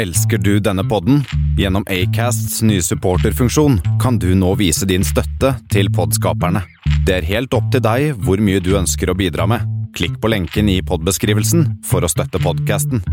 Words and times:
Elsker 0.00 0.38
du 0.38 0.60
denne 0.60 0.84
podden? 0.88 1.24
Gjennom 1.58 1.84
Acasts 1.88 2.62
nye 2.62 2.80
supporterfunksjon 2.82 3.80
kan 4.00 4.18
du 4.18 4.30
nå 4.34 4.54
vise 4.56 4.86
din 4.88 5.04
støtte 5.04 5.50
til 5.68 5.90
podskaperne. 5.92 6.62
Det 7.04 7.18
er 7.18 7.26
helt 7.28 7.52
opp 7.52 7.66
til 7.74 7.82
deg 7.84 8.14
hvor 8.24 8.40
mye 8.40 8.62
du 8.64 8.70
ønsker 8.78 9.12
å 9.12 9.16
bidra 9.18 9.44
med. 9.50 9.66
Klikk 9.92 10.16
på 10.22 10.30
lenken 10.32 10.70
i 10.72 10.78
podbeskrivelsen 10.80 11.66
for 11.84 12.00
å 12.00 12.08
støtte 12.08 12.40
podkasten. 12.40 13.04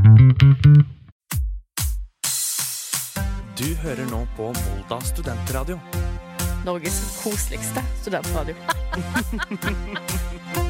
Du 3.59 3.67
hører 3.83 4.07
nå 4.07 4.23
på 4.39 4.53
Molda 4.55 5.01
studentradio. 5.09 5.81
Norges 6.63 7.01
koseligste 7.19 7.83
studentradio. 7.99 8.55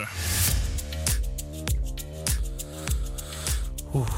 er 0.00 0.08
Uh. 3.92 4.08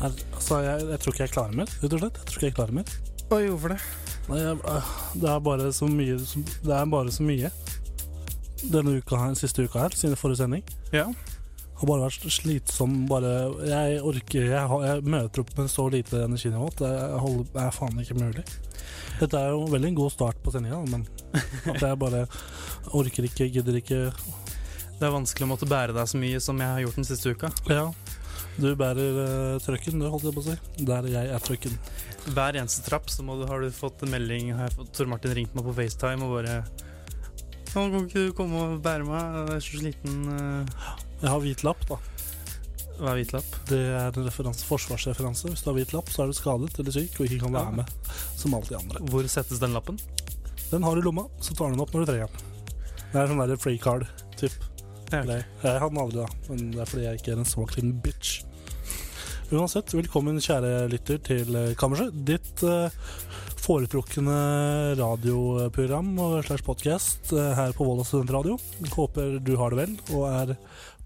Her, 0.00 0.10
altså, 0.34 0.58
jeg, 0.58 0.82
jeg 0.90 1.00
tror 1.00 1.12
ikke 1.12 1.22
jeg 1.22 1.30
klarer 1.32 1.52
mer, 1.56 1.70
rett 1.82 1.94
og 1.96 2.02
slett. 2.02 2.18
Jeg 2.18 2.26
tror 2.28 2.36
ikke 2.36 2.46
jeg 2.50 2.56
klarer 2.58 2.74
mer. 2.76 2.90
Oi, 3.32 3.46
hvorfor 3.48 3.72
det? 3.72 3.78
Nei, 4.28 4.40
jeg, 4.42 4.58
øh, 4.68 4.90
det 5.22 5.30
er 5.30 5.38
bare 5.42 5.72
så 5.72 5.86
mye 5.90 6.18
Det 6.62 6.74
er 6.76 6.84
bare 6.92 7.12
så 7.12 7.22
mye. 7.26 7.50
Denne 8.72 8.98
uka 9.00 9.16
her, 9.22 9.34
siste 9.40 9.64
uka 9.64 9.86
her, 9.86 9.96
siden 9.96 10.16
forrige 10.16 10.42
sending, 10.42 10.64
Ja. 10.92 11.06
Har 11.82 11.90
bare 11.90 12.06
vært 12.06 12.26
slitsom. 12.38 12.92
Bare 13.10 13.32
Jeg 13.68 14.00
orker 14.06 14.44
Jeg, 14.48 14.66
har- 14.70 14.84
jeg 14.86 15.02
møter 15.04 15.42
opp 15.42 15.52
med 15.58 15.70
så 15.72 15.84
lite 15.92 16.22
energinivå 16.24 16.68
at 16.72 16.82
det 16.82 16.92
er 17.66 17.74
faen 17.76 17.98
ikke 18.02 18.16
mulig. 18.20 18.44
Dette 19.20 19.38
er 19.38 19.50
jo 19.52 19.66
veldig 19.70 19.90
en 19.92 19.98
god 19.98 20.12
start 20.14 20.38
på 20.42 20.50
sendinga, 20.54 20.80
men 20.90 21.04
at 21.74 21.82
jeg 21.84 21.98
bare 22.00 22.24
orker 22.96 23.26
ikke, 23.28 23.50
gidder 23.52 23.76
ikke 23.78 24.00
Det 24.12 25.06
er 25.08 25.12
vanskelig 25.14 25.46
å 25.46 25.50
måtte 25.52 25.66
bære 25.70 25.94
deg 25.96 26.06
så 26.10 26.18
mye 26.22 26.40
som 26.40 26.58
jeg 26.62 26.70
har 26.70 26.80
gjort 26.84 26.98
den 27.00 27.06
siste 27.08 27.30
uka. 27.34 27.50
Ja. 27.70 27.88
Du 28.58 28.68
bærer 28.76 29.16
uh, 29.16 29.58
trøkken, 29.64 29.98
du, 29.98 30.06
holdt 30.12 30.26
jeg 30.28 30.34
på 30.36 30.42
å 30.42 30.46
si. 30.46 30.84
Der 30.86 31.06
jeg 31.08 31.30
er 31.34 31.40
trøkken. 31.42 31.74
Hver 32.36 32.58
eneste 32.60 32.84
trapp 32.86 33.08
så 33.10 33.24
må 33.26 33.38
du, 33.40 33.46
har 33.50 33.62
du 33.64 33.70
fått 33.74 34.02
en 34.04 34.12
melding 34.12 34.52
Har 34.54 34.70
Tor 34.94 35.08
Martin 35.10 35.32
ringt 35.34 35.54
meg 35.56 35.64
på 35.66 35.72
FaceTime 35.74 36.22
og 36.22 36.36
bare 36.36 36.58
«Å, 37.72 37.72
Kan 37.72 38.04
ikke 38.04 38.26
du 38.28 38.34
komme 38.36 38.60
og 38.60 38.82
bære 38.84 39.06
meg? 39.08 39.38
Jeg 39.40 39.56
er 39.56 39.64
så 39.64 39.80
sliten. 39.80 40.18
eh». 40.36 41.08
Jeg 41.22 41.30
har 41.30 41.38
hvit 41.38 41.60
lapp, 41.62 41.82
da. 41.86 41.96
Hva 42.98 43.12
er 43.12 43.20
hvit 43.20 43.32
lapp? 43.34 43.52
Det 43.68 43.78
er 43.78 44.16
en 44.18 44.24
referanse, 44.26 44.64
forsvarsreferanse. 44.66 45.52
Hvis 45.52 45.62
du 45.62 45.68
har 45.70 45.76
hvit 45.76 45.92
lapp, 45.94 46.10
så 46.10 46.24
er 46.24 46.32
du 46.32 46.34
skadet 46.34 46.80
eller 46.82 46.96
syk 46.96 47.20
og 47.20 47.28
ikke 47.28 47.44
kan 47.44 47.54
være 47.54 47.76
med 47.78 47.92
som 48.40 48.56
alle 48.58 48.66
de 48.66 48.78
andre. 48.80 49.02
Hvor 49.12 49.28
settes 49.30 49.62
den 49.62 49.76
lappen? 49.76 50.00
Den 50.72 50.82
har 50.82 50.98
du 50.98 51.02
i 51.02 51.06
lomma, 51.06 51.28
så 51.38 51.54
tar 51.54 51.70
du 51.70 51.76
den 51.76 51.84
opp 51.84 51.94
når 51.94 52.02
du 52.02 52.10
trenger 52.10 52.32
den. 52.34 52.72
Det 53.12 53.20
er 53.20 53.30
sånn 53.30 53.42
der 53.44 53.60
free 53.62 53.78
card-typ. 53.78 54.58
Ja, 55.12 55.20
okay. 55.22 55.44
Jeg 55.62 55.82
hadde 55.84 55.92
den 55.92 56.02
aldri, 56.02 56.24
da, 56.24 56.48
men 56.48 56.72
det 56.72 56.82
er 56.82 56.90
fordi 56.90 57.06
jeg 57.06 57.20
ikke 57.20 57.36
er 57.36 57.44
en 57.44 57.52
svak 57.52 57.76
liten 57.76 57.94
bitch. 58.02 58.40
Uansett, 59.52 59.94
velkommen 59.94 60.42
kjære 60.42 60.88
lytter 60.90 61.22
til 61.22 61.58
eh, 61.60 61.74
Kammerset. 61.78 62.14
Ditt 62.26 62.62
eh, 62.64 62.94
foretrukne 63.62 64.36
radioprogram 64.98 66.08
og 66.18 66.38
slash 66.48 66.64
podkast 66.66 67.30
her 67.30 67.74
på 67.76 67.86
Volda 67.86 68.06
studentradio. 68.08 68.56
Håper 68.96 69.36
du 69.44 69.52
har 69.60 69.70
det 69.70 69.84
vel 69.84 69.92
og 70.16 70.24
er 70.32 70.54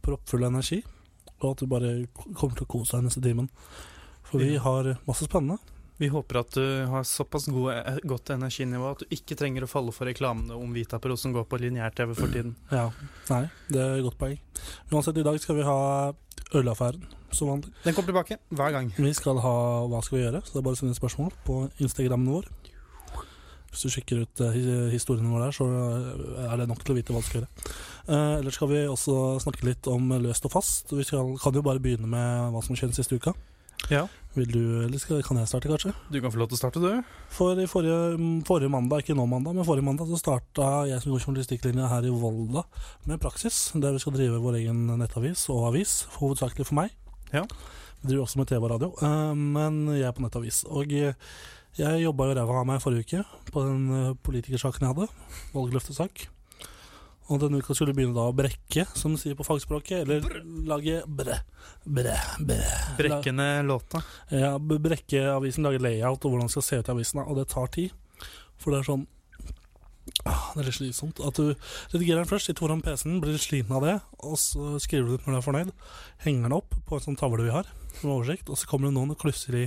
proppfull 0.06 0.46
av 0.46 0.54
energi, 0.54 0.82
og 1.42 1.50
at 1.52 1.62
du 1.62 1.70
bare 1.70 1.94
kommer 2.32 2.56
til 2.56 2.66
å 2.66 2.72
kose 2.78 2.96
deg 2.96 3.08
neste 3.08 3.22
timen. 3.24 3.50
For 4.26 4.42
vi 4.42 4.56
har 4.58 4.94
masse 5.06 5.26
spennende. 5.28 5.58
Vi 5.96 6.10
håper 6.12 6.42
at 6.42 6.50
du 6.52 6.64
har 6.90 7.04
såpass 7.08 7.46
gode, 7.48 7.72
eh, 7.80 7.98
godt 8.04 8.28
energinivå 8.34 8.90
at 8.90 9.00
du 9.00 9.14
ikke 9.16 9.36
trenger 9.38 9.64
å 9.64 9.70
falle 9.70 9.94
for 9.96 10.04
reklamene 10.04 10.52
om 10.52 10.74
Vitapro 10.76 11.16
som 11.16 11.32
går 11.32 11.46
på 11.48 11.60
lineær-TV 11.62 12.12
for 12.18 12.28
tiden. 12.28 12.52
Ja, 12.74 12.90
Nei, 13.30 13.46
det 13.72 13.80
er 13.80 13.94
et 13.96 14.04
godt 14.04 14.18
poeng. 14.20 14.36
Uansett, 14.92 15.16
i 15.16 15.24
dag 15.24 15.40
skal 15.40 15.56
vi 15.56 15.64
ha 15.64 15.78
ølaffæren, 16.52 17.06
som 17.32 17.48
vanlig. 17.54 17.72
Den 17.86 17.96
kommer 17.96 18.12
tilbake 18.12 18.38
hver 18.52 18.76
gang. 18.76 18.92
Vi 18.98 19.12
skal 19.16 19.40
ha 19.40 19.56
Hva 19.88 20.02
skal 20.04 20.18
vi 20.18 20.24
gjøre? 20.26 20.42
Så 20.44 20.52
det 20.52 20.60
er 20.60 20.66
bare 20.68 20.76
å 20.76 20.82
sende 20.82 20.98
spørsmål 20.98 21.32
på 21.48 21.58
Instagrammen 21.80 22.34
vår. 22.34 22.50
Hvis 23.70 23.82
du 23.86 23.90
sjekker 23.92 24.22
ut 24.24 24.40
eh, 24.46 24.54
hi- 24.56 24.90
historien 24.94 25.26
vår 25.32 25.46
der, 25.48 25.56
så 25.56 25.66
eh, 25.68 26.46
er 26.46 26.56
det 26.62 26.68
nok 26.70 26.84
til 26.84 26.94
å 26.94 26.98
vite 27.00 27.12
hva 27.12 27.20
du 27.20 27.26
skal 27.28 27.42
gjøre. 27.42 27.74
Uh, 28.06 28.38
ellers 28.38 28.54
skal 28.56 28.70
vi 28.70 28.84
også 28.86 29.16
snakke 29.42 29.66
litt 29.66 29.88
om 29.90 30.08
løst 30.22 30.46
og 30.48 30.54
fast. 30.54 30.94
Vi 30.94 31.04
skal, 31.04 31.34
kan 31.42 31.58
jo 31.58 31.64
bare 31.66 31.82
begynne 31.82 32.08
med 32.08 32.54
hva 32.54 32.62
som 32.64 32.78
skjedde 32.78 32.96
siste 32.96 33.18
uka. 33.18 33.34
Ja. 33.92 34.06
Vil 34.34 34.48
du, 34.50 34.62
eller 34.86 34.98
skal, 34.98 35.20
kan 35.26 35.36
jeg 35.38 35.48
starte, 35.50 35.68
kanskje? 35.68 35.92
Du 36.10 36.16
kan 36.22 36.32
få 36.32 36.40
lov 36.40 36.48
til 36.50 36.56
å 36.56 36.60
starte, 36.60 36.80
du. 36.82 37.12
For 37.32 37.58
i 37.60 37.66
forrige, 37.70 38.16
forrige 38.48 38.72
mandag, 38.72 39.02
ikke 39.04 39.14
nå 39.18 39.26
mandag, 39.30 39.54
men 39.58 39.66
forrige 39.68 39.86
mandag 39.86 40.08
så 40.10 40.18
starta 40.20 40.70
jeg 40.90 41.02
som 41.04 41.12
går 41.12 41.22
journalistikklinja 41.26 41.90
her 41.92 42.08
i 42.08 42.12
Volda 42.12 42.64
med 43.08 43.20
praksis, 43.22 43.58
der 43.76 43.94
vi 43.94 44.00
skal 44.02 44.16
drive 44.16 44.40
vår 44.42 44.58
egen 44.62 44.86
nettavis 45.00 45.44
og 45.52 45.68
avis, 45.70 45.98
hovedsakelig 46.16 46.66
for 46.68 46.78
meg. 46.80 46.96
Ja. 47.34 47.44
Vi 48.00 48.10
driver 48.10 48.24
også 48.26 48.40
med 48.40 48.50
TV 48.50 48.64
og 48.66 48.72
radio, 48.74 48.90
eh, 49.02 49.32
men 49.36 49.78
jeg 49.96 50.08
er 50.08 50.16
på 50.16 50.24
nettavis. 50.24 50.62
Og 50.68 50.92
eh, 50.96 51.14
jeg 51.76 52.04
jobba 52.06 52.30
jo 52.30 52.38
ræva 52.38 52.60
av 52.62 52.68
meg 52.68 52.80
forrige 52.82 53.04
uke 53.04 53.50
på 53.52 53.66
den 53.66 53.84
eh, 53.92 54.16
politikersaken 54.26 54.86
jeg 54.86 54.94
hadde, 54.94 55.08
valgløftesak. 55.52 56.26
Og 57.26 57.40
denne 57.42 57.58
uka 57.58 57.74
skulle 57.74 57.94
begynne 57.96 58.14
da 58.14 58.28
å 58.30 58.34
brekke, 58.36 58.84
som 58.94 59.16
de 59.16 59.18
sier 59.18 59.34
på 59.38 59.44
fagspråket, 59.46 60.04
eller 60.04 60.44
lage 60.68 61.00
bre, 61.10 61.40
bre, 61.82 62.14
bre. 62.38 62.60
Brekkende 62.98 63.48
låta. 63.66 64.02
Ja, 64.30 64.52
brekke 64.62 65.24
avisen, 65.32 65.66
lage 65.66 65.82
layout 65.82 66.22
og 66.22 66.32
hvordan 66.32 66.46
det 66.46 66.54
skal 66.54 66.66
se 66.68 66.78
ut 66.78 66.90
i 66.90 66.94
avisen, 66.94 67.22
og 67.24 67.40
det 67.40 67.48
tar 67.50 67.72
tid. 67.74 68.22
For 68.62 68.72
det 68.72 68.80
er 68.80 68.86
sånn 68.86 69.02
ah, 70.24 70.52
Det 70.54 70.62
er 70.62 70.68
litt 70.68 70.78
slitsomt. 70.78 71.18
At 71.26 71.40
du 71.40 71.50
redigerer 71.96 72.22
den 72.22 72.30
først, 72.30 72.46
sitter 72.46 72.62
foran 72.62 72.84
PC-en, 72.86 73.18
blir 73.24 73.34
litt 73.34 73.44
sliten 73.44 73.74
av 73.74 73.82
det, 73.84 73.96
og 74.22 74.38
så 74.40 74.76
skriver 74.82 75.10
du 75.10 75.16
ut 75.18 75.26
når 75.26 75.34
du 75.34 75.40
er 75.40 75.48
fornøyd. 75.48 75.74
Henger 76.22 76.46
den 76.46 76.56
opp 76.60 76.78
på 76.86 76.96
en 76.96 77.08
sånn 77.08 77.18
tavle 77.18 77.42
vi 77.42 77.52
har, 77.52 77.68
som 77.98 78.14
oversikt, 78.14 78.54
og 78.54 78.60
så 78.60 78.70
kommer 78.70 78.88
det 78.88 78.96
noen 79.00 79.16
og 79.16 79.20
klusser 79.20 79.58
i, 79.64 79.66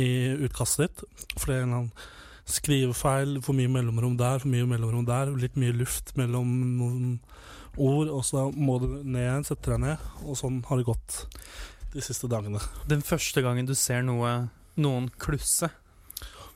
i 0.00 0.08
utkastet 0.46 0.88
ditt. 0.90 1.04
For 1.38 1.46
det 1.50 1.56
er 1.58 1.62
en 1.64 1.68
eller 1.68 1.80
annen 1.84 2.10
skrivefeil, 2.44 3.38
for 3.44 3.56
mye 3.56 3.70
mellomrom 3.72 4.16
der, 4.20 4.38
for 4.42 4.50
mye 4.52 4.66
mellomrom 4.68 5.06
der, 5.08 5.30
litt 5.40 5.54
mye 5.56 5.72
luft 5.76 6.12
mellom 6.20 6.50
noen 6.78 7.14
ord, 7.80 8.10
og 8.12 8.20
så 8.26 8.48
må 8.54 8.76
du 8.82 8.88
ned 9.02 9.22
igjen, 9.24 9.46
sette 9.48 9.72
deg 9.72 9.80
ned, 9.82 10.02
og 10.28 10.36
sånn 10.38 10.60
har 10.68 10.78
det 10.78 10.84
gått 10.86 11.16
de 11.94 12.02
siste 12.04 12.28
dagene. 12.30 12.60
Den 12.90 13.00
første 13.06 13.42
gangen 13.42 13.66
du 13.66 13.72
ser 13.78 14.02
noe, 14.06 14.34
noen 14.76 15.08
klusse 15.22 15.70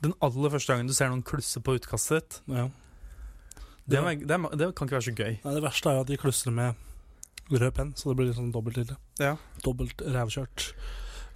Den 0.03 0.13
aller 0.23 0.51
første 0.53 0.71
gangen 0.75 0.87
du 0.87 0.95
ser 0.95 1.09
noen 1.11 1.25
klusse 1.27 1.59
på 1.63 1.75
utkastet 1.75 2.21
ditt, 2.21 2.37
Ja. 2.55 2.69
det, 3.89 3.99
det, 4.29 4.37
er- 4.37 4.55
det 4.61 4.69
kan 4.79 4.87
ikke 4.87 4.95
være 5.01 5.09
så 5.09 5.15
gøy. 5.19 5.33
Nei, 5.43 5.55
det 5.57 5.63
verste 5.65 5.91
er 5.91 5.97
jo 5.97 6.05
at 6.05 6.11
de 6.13 6.19
klustrer 6.23 6.55
med 6.55 6.75
rød 7.51 7.73
penn, 7.75 7.91
så 7.97 8.11
det 8.13 8.17
blir 8.21 8.29
litt 8.29 8.37
sånn 8.39 8.53
dobbelt 8.55 8.79
ille. 8.79 8.95
Ja. 9.19 9.33
Dobbelt 9.65 9.99
rævkjørt. 10.05 10.69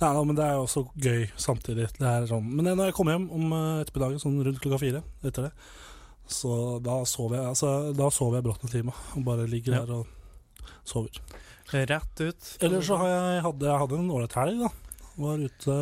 Nei, 0.03 0.25
men 0.27 0.37
det 0.39 0.45
er 0.45 0.57
jo 0.59 0.65
også 0.67 0.83
gøy 0.99 1.25
samtidig. 1.39 1.89
Det 1.99 2.09
er 2.09 2.27
sånn. 2.31 2.49
Men 2.59 2.73
når 2.75 2.89
jeg 2.91 2.97
kommer 2.99 3.15
hjem 3.17 3.29
om 3.37 3.53
eh, 3.55 3.83
ettermiddagen, 3.85 4.23
sånn 4.23 4.41
rundt 4.43 4.61
klokka 4.63 4.81
fire 4.83 5.03
etter 5.23 5.47
det, 5.49 5.53
så 6.33 6.57
da 6.83 7.01
sover 7.09 7.37
jeg 7.41 7.49
altså, 7.51 7.71
Da 7.99 8.07
sover 8.15 8.39
jeg 8.39 8.45
brått 8.47 8.63
en 8.65 8.71
time 8.73 8.93
og 9.19 9.25
bare 9.27 9.47
ligger 9.51 9.75
Ja. 9.75 9.81
der 9.85 10.01
og 10.01 10.67
sover. 10.89 11.21
Rett 11.73 12.21
ut. 12.23 12.51
Eller 12.61 12.83
så 12.85 12.99
har 13.01 13.09
jeg 13.13 13.43
hadde, 13.47 13.69
jeg 13.71 13.81
hadde 13.83 13.99
en 13.99 14.11
ålreit 14.13 14.37
helg, 14.39 14.65
da. 14.67 14.71
Var 15.23 15.47
ute 15.47 15.79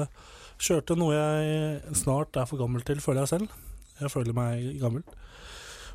Kjørte 0.61 0.93
noe 1.01 1.15
jeg 1.17 1.95
snart 1.97 2.37
er 2.37 2.45
for 2.45 2.61
gammel 2.61 2.83
til, 2.85 2.99
føler 3.01 3.23
jeg 3.25 3.31
selv. 3.33 3.49
Jeg 4.01 4.11
føler 4.13 4.37
meg 4.37 4.75
gammel. 4.83 5.05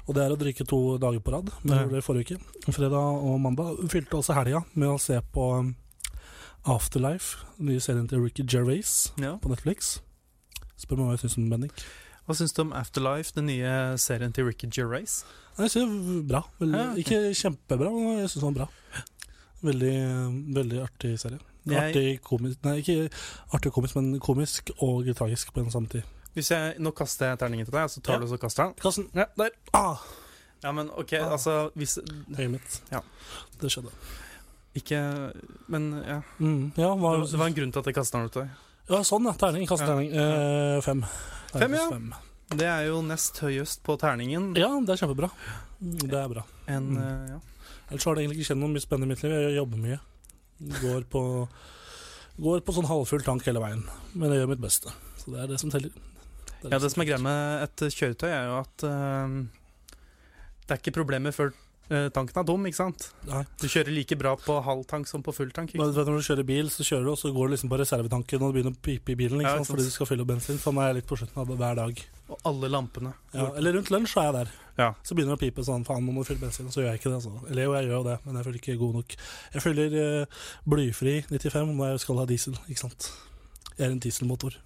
Og 0.08 0.16
det 0.18 0.24
er 0.24 0.34
å 0.34 0.38
drikke 0.42 0.66
to 0.66 0.80
dager 1.02 1.22
på 1.22 1.34
rad. 1.36 1.52
Men 1.62 1.70
det 1.70 1.82
gjorde 1.84 2.00
det 2.00 2.06
forrige 2.08 2.26
uke. 2.40 2.72
Fredag 2.74 3.22
og 3.30 3.38
mandag. 3.44 3.78
Fylte 3.94 4.18
også 4.18 4.34
helga 4.38 4.64
med 4.74 4.90
å 4.90 4.98
se 5.02 5.20
på 5.34 5.46
Afterlife, 6.66 7.46
den 7.58 7.66
nye 7.70 7.80
serien 7.80 8.08
til 8.10 8.20
Ricky 8.24 8.42
Gervais 8.50 9.14
Ja. 9.22 9.36
på 9.38 9.50
Netflix. 9.50 10.00
Spør 10.78 10.98
meg 10.98 11.06
hva 11.08 11.12
jeg 11.16 11.20
syns 11.26 11.38
om 11.38 11.50
Bendik. 11.50 11.84
Hva 12.26 12.34
syns 12.36 12.54
du 12.58 12.62
om 12.64 12.74
Afterlife, 12.74 13.32
den 13.36 13.46
nye 13.52 13.98
serien 14.02 14.34
til 14.34 14.46
Ricky 14.48 14.66
Gervais? 14.74 15.24
Jeg 15.60 15.70
synes 15.72 15.92
det 15.92 16.16
var 16.16 16.24
bra. 16.28 16.42
Veldig, 16.60 16.80
Ja, 16.80 16.92
okay. 16.92 17.00
Ikke 17.04 17.36
kjempebra, 17.42 17.90
men 17.92 18.18
jeg 18.20 18.30
syns 18.30 18.42
den 18.44 18.56
var 18.56 18.66
bra. 18.66 19.04
Veldig, 19.64 20.56
veldig 20.56 20.82
artig 20.84 21.20
serie. 21.20 21.40
Jeg- 21.66 21.78
Artig 21.96 22.22
komisk 22.22 22.64
Nei, 22.64 22.78
ikke 22.82 23.10
artig 23.54 23.72
komisk, 23.74 23.96
men 23.96 24.20
komisk 24.20 24.70
og 24.82 25.06
tragisk 25.16 25.54
på 25.54 25.62
en 25.64 25.72
samme 25.72 25.88
tid. 25.90 26.04
Hvis 26.36 26.50
jeg, 26.52 26.76
Nå 26.80 26.92
kaster 26.92 27.26
jeg 27.30 27.40
terningen 27.40 27.66
til 27.66 27.72
deg, 27.72 27.90
så 27.90 28.02
tar 28.02 28.14
Ja. 28.14 28.20
du 28.20 28.28
så 28.28 28.38
kaster 28.38 28.64
den. 28.66 28.74
Kassen. 28.82 29.10
Ja, 29.16 29.26
der. 29.38 29.50
Ah, 29.74 29.98
Ja, 30.64 30.72
men 30.72 30.90
OK, 30.98 31.14
Ah. 31.14 31.32
altså 31.32 31.70
hvis 31.76 32.00
høyet 32.36 32.50
mitt. 32.52 32.82
Ja. 32.92 33.00
Det 33.62 33.70
skjedde. 33.72 33.92
Ikke 34.76 35.00
Men 35.72 35.86
ja. 36.04 36.18
Mm, 36.40 36.74
ja, 36.76 36.90
hva, 37.00 37.14
Det 37.24 37.40
var 37.40 37.48
en 37.52 37.56
grunn 37.58 37.72
til 37.72 37.80
at 37.80 37.86
jeg 37.90 37.96
kasta 37.96 38.20
den 38.20 38.28
ut. 38.28 38.38
ja, 38.92 39.02
sånn, 39.08 39.26
ja. 39.30 39.34
Terning. 39.40 39.68
Kasteterning. 39.70 40.12
Ja. 40.14 40.26
Eh, 40.76 40.82
fem. 40.86 41.04
Fem, 41.56 41.74
ja. 41.80 41.86
Fem. 41.90 42.10
Det 42.56 42.68
er 42.70 42.84
jo 42.90 43.00
nest 43.02 43.40
høyest 43.42 43.82
på 43.88 43.96
terningen. 43.98 44.52
Ja, 44.60 44.68
det 44.86 44.94
er 44.94 45.00
kjempebra. 45.02 45.30
Det 45.82 46.14
er 46.20 46.28
bra. 46.30 46.44
En, 46.68 46.92
Mm. 46.94 46.98
uh, 46.98 47.30
ja. 47.36 47.40
Ellers 47.90 48.06
har 48.06 48.16
det 48.16 48.24
egentlig 48.26 48.40
ikke 48.42 48.50
skjedd 48.52 48.60
noe 48.62 48.70
mye 48.74 48.84
spennende 48.84 49.08
i 49.08 49.14
mitt 49.16 49.24
liv. 49.24 49.32
Jeg 49.32 49.56
jobber 49.58 49.78
mye. 49.78 50.00
Går 50.82 51.04
på, 51.10 51.22
går 52.42 52.62
på 52.66 52.74
sånn 52.76 52.88
halvfull 52.90 53.24
tank 53.26 53.44
hele 53.46 53.60
veien. 53.64 53.84
Men 54.14 54.32
jeg 54.32 54.42
gjør 54.44 54.52
mitt 54.54 54.62
beste. 54.64 54.94
Så 55.22 55.32
det 55.34 55.42
er 55.44 55.48
det 55.54 55.60
som 55.62 55.70
teller. 55.74 55.92
er 56.64 56.70
ja, 56.74 56.80
det 56.80 56.92
som 56.92 57.02
er 57.02 57.06
greia 57.10 57.22
med 57.22 57.64
et 57.64 57.84
kjøretøy, 57.94 58.30
er 58.30 58.48
jo 58.50 58.56
at 58.62 58.86
uh, 58.90 59.36
det 60.66 60.72
er 60.76 60.82
ikke 60.82 60.96
problemer 60.98 61.32
før 61.36 61.54
tanken 61.88 62.42
er 62.42 62.48
tom, 62.48 62.66
ikke 62.66 62.80
sant? 62.80 63.08
Nei. 63.30 63.44
Du 63.62 63.68
kjører 63.70 63.94
like 63.94 64.18
bra 64.18 64.34
på 64.42 64.58
halv 64.66 64.86
tank 64.90 65.10
som 65.10 65.24
på 65.26 65.34
full 65.36 65.52
tank. 65.56 65.76
Men 65.78 65.94
når 65.94 66.18
du 66.18 66.26
kjører 66.26 66.48
bil, 66.48 66.72
så 66.74 66.86
kjører 66.86 67.06
du, 67.06 67.12
og 67.14 67.20
så 67.22 67.32
går 67.36 67.50
du 67.50 67.56
liksom 67.56 67.72
på 67.72 67.80
reservetanken 67.82 68.42
og 68.42 68.50
det 68.50 68.58
begynner 68.58 68.76
å 68.76 68.84
pipe 68.88 69.14
i 69.14 69.18
bilen. 69.20 69.42
Ikke 69.42 69.52
Ja, 69.52 69.56
ikke 69.60 69.66
sant. 69.66 69.74
Fordi 69.76 69.88
du 69.88 69.94
skal 69.94 70.10
fylle 70.10 70.26
opp 70.26 70.32
bensin. 70.34 70.62
Sånn 70.62 70.82
er 70.82 70.90
jeg 70.90 71.00
litt 71.00 71.10
på 71.10 71.20
slutten 71.22 71.42
av 71.44 71.54
hver 71.62 71.80
dag. 71.82 72.04
Og 72.26 72.50
alle 72.50 72.72
lampene. 72.74 73.14
Ja, 73.36 73.52
eller 73.54 73.78
rundt 73.78 73.92
lunsj 73.94 74.16
så 74.16 74.24
er 74.24 74.30
jeg 74.30 74.38
der. 74.40 74.54
Ja. 74.80 74.90
Så 75.06 75.16
begynner 75.16 75.36
det 75.36 75.40
å 75.40 75.44
pipe 75.46 75.64
sånn 75.64 75.86
Faen, 75.88 76.04
nå 76.04 76.12
må 76.16 76.26
du 76.26 76.30
fylle 76.32 76.42
bensin. 76.42 76.68
Og 76.68 76.74
så 76.76 76.82
gjør 76.82 76.92
jeg 76.92 77.04
ikke 77.04 77.14
det. 77.14 77.22
Altså. 77.22 77.46
Eller 77.52 77.70
jo, 77.70 77.76
jeg 77.78 77.90
gjør 77.90 77.98
jo 78.00 78.06
det, 78.10 78.18
men 78.26 78.40
jeg 78.40 78.48
føler 78.48 78.62
ikke 78.62 78.78
god 78.82 79.00
nok. 79.00 79.18
Jeg 79.54 79.66
fyller 79.66 79.98
uh, 80.02 80.46
blyfri 80.74 81.16
95 81.30 81.76
når 81.76 81.94
jeg 81.94 82.06
skal 82.06 82.22
ha 82.22 82.30
diesel, 82.34 82.58
ikke 82.66 82.84
sant. 82.88 83.12
Jeg 83.76 83.88
er 83.88 83.94
en 83.94 84.02
dieselmotor. 84.04 84.58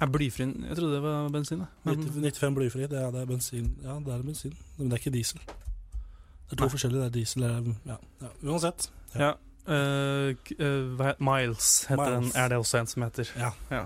Er 0.00 0.06
blyfri 0.12 0.44
Jeg 0.44 0.76
trodde 0.76 0.94
det 0.94 1.02
var 1.02 1.28
bensin. 1.32 1.58
da. 1.58 1.66
Men, 1.84 2.02
90 2.02 2.20
95 2.20 2.54
blyfri, 2.54 2.80
det 2.90 2.98
er, 3.00 3.10
det 3.10 3.20
er 3.22 3.26
bensin. 3.26 3.70
Ja, 3.82 3.96
det 4.04 4.12
er 4.14 4.22
bensin, 4.22 4.52
men 4.76 4.90
det 4.90 4.98
er 4.98 5.02
ikke 5.04 5.14
diesel. 5.14 5.40
Det 5.40 6.52
er 6.52 6.56
to 6.56 6.64
Nei. 6.64 6.70
forskjellige. 6.70 7.00
Det 7.02 7.06
er 7.06 7.14
diesel 7.16 7.42
eller 7.42 7.74
ja. 7.86 7.96
ja. 8.22 8.32
Uansett. 8.44 8.90
ja. 9.14 9.26
ja. 9.26 9.32
Uh, 9.66 10.30
uh, 10.62 11.08
Miles 11.18 11.84
heter 11.88 11.96
Miles. 12.18 12.32
den. 12.32 12.42
Er 12.42 12.48
det 12.48 12.58
også 12.58 12.78
en 12.78 12.86
som 12.86 13.02
heter. 13.02 13.30
Ja. 13.36 13.48
Ja. 13.70 13.80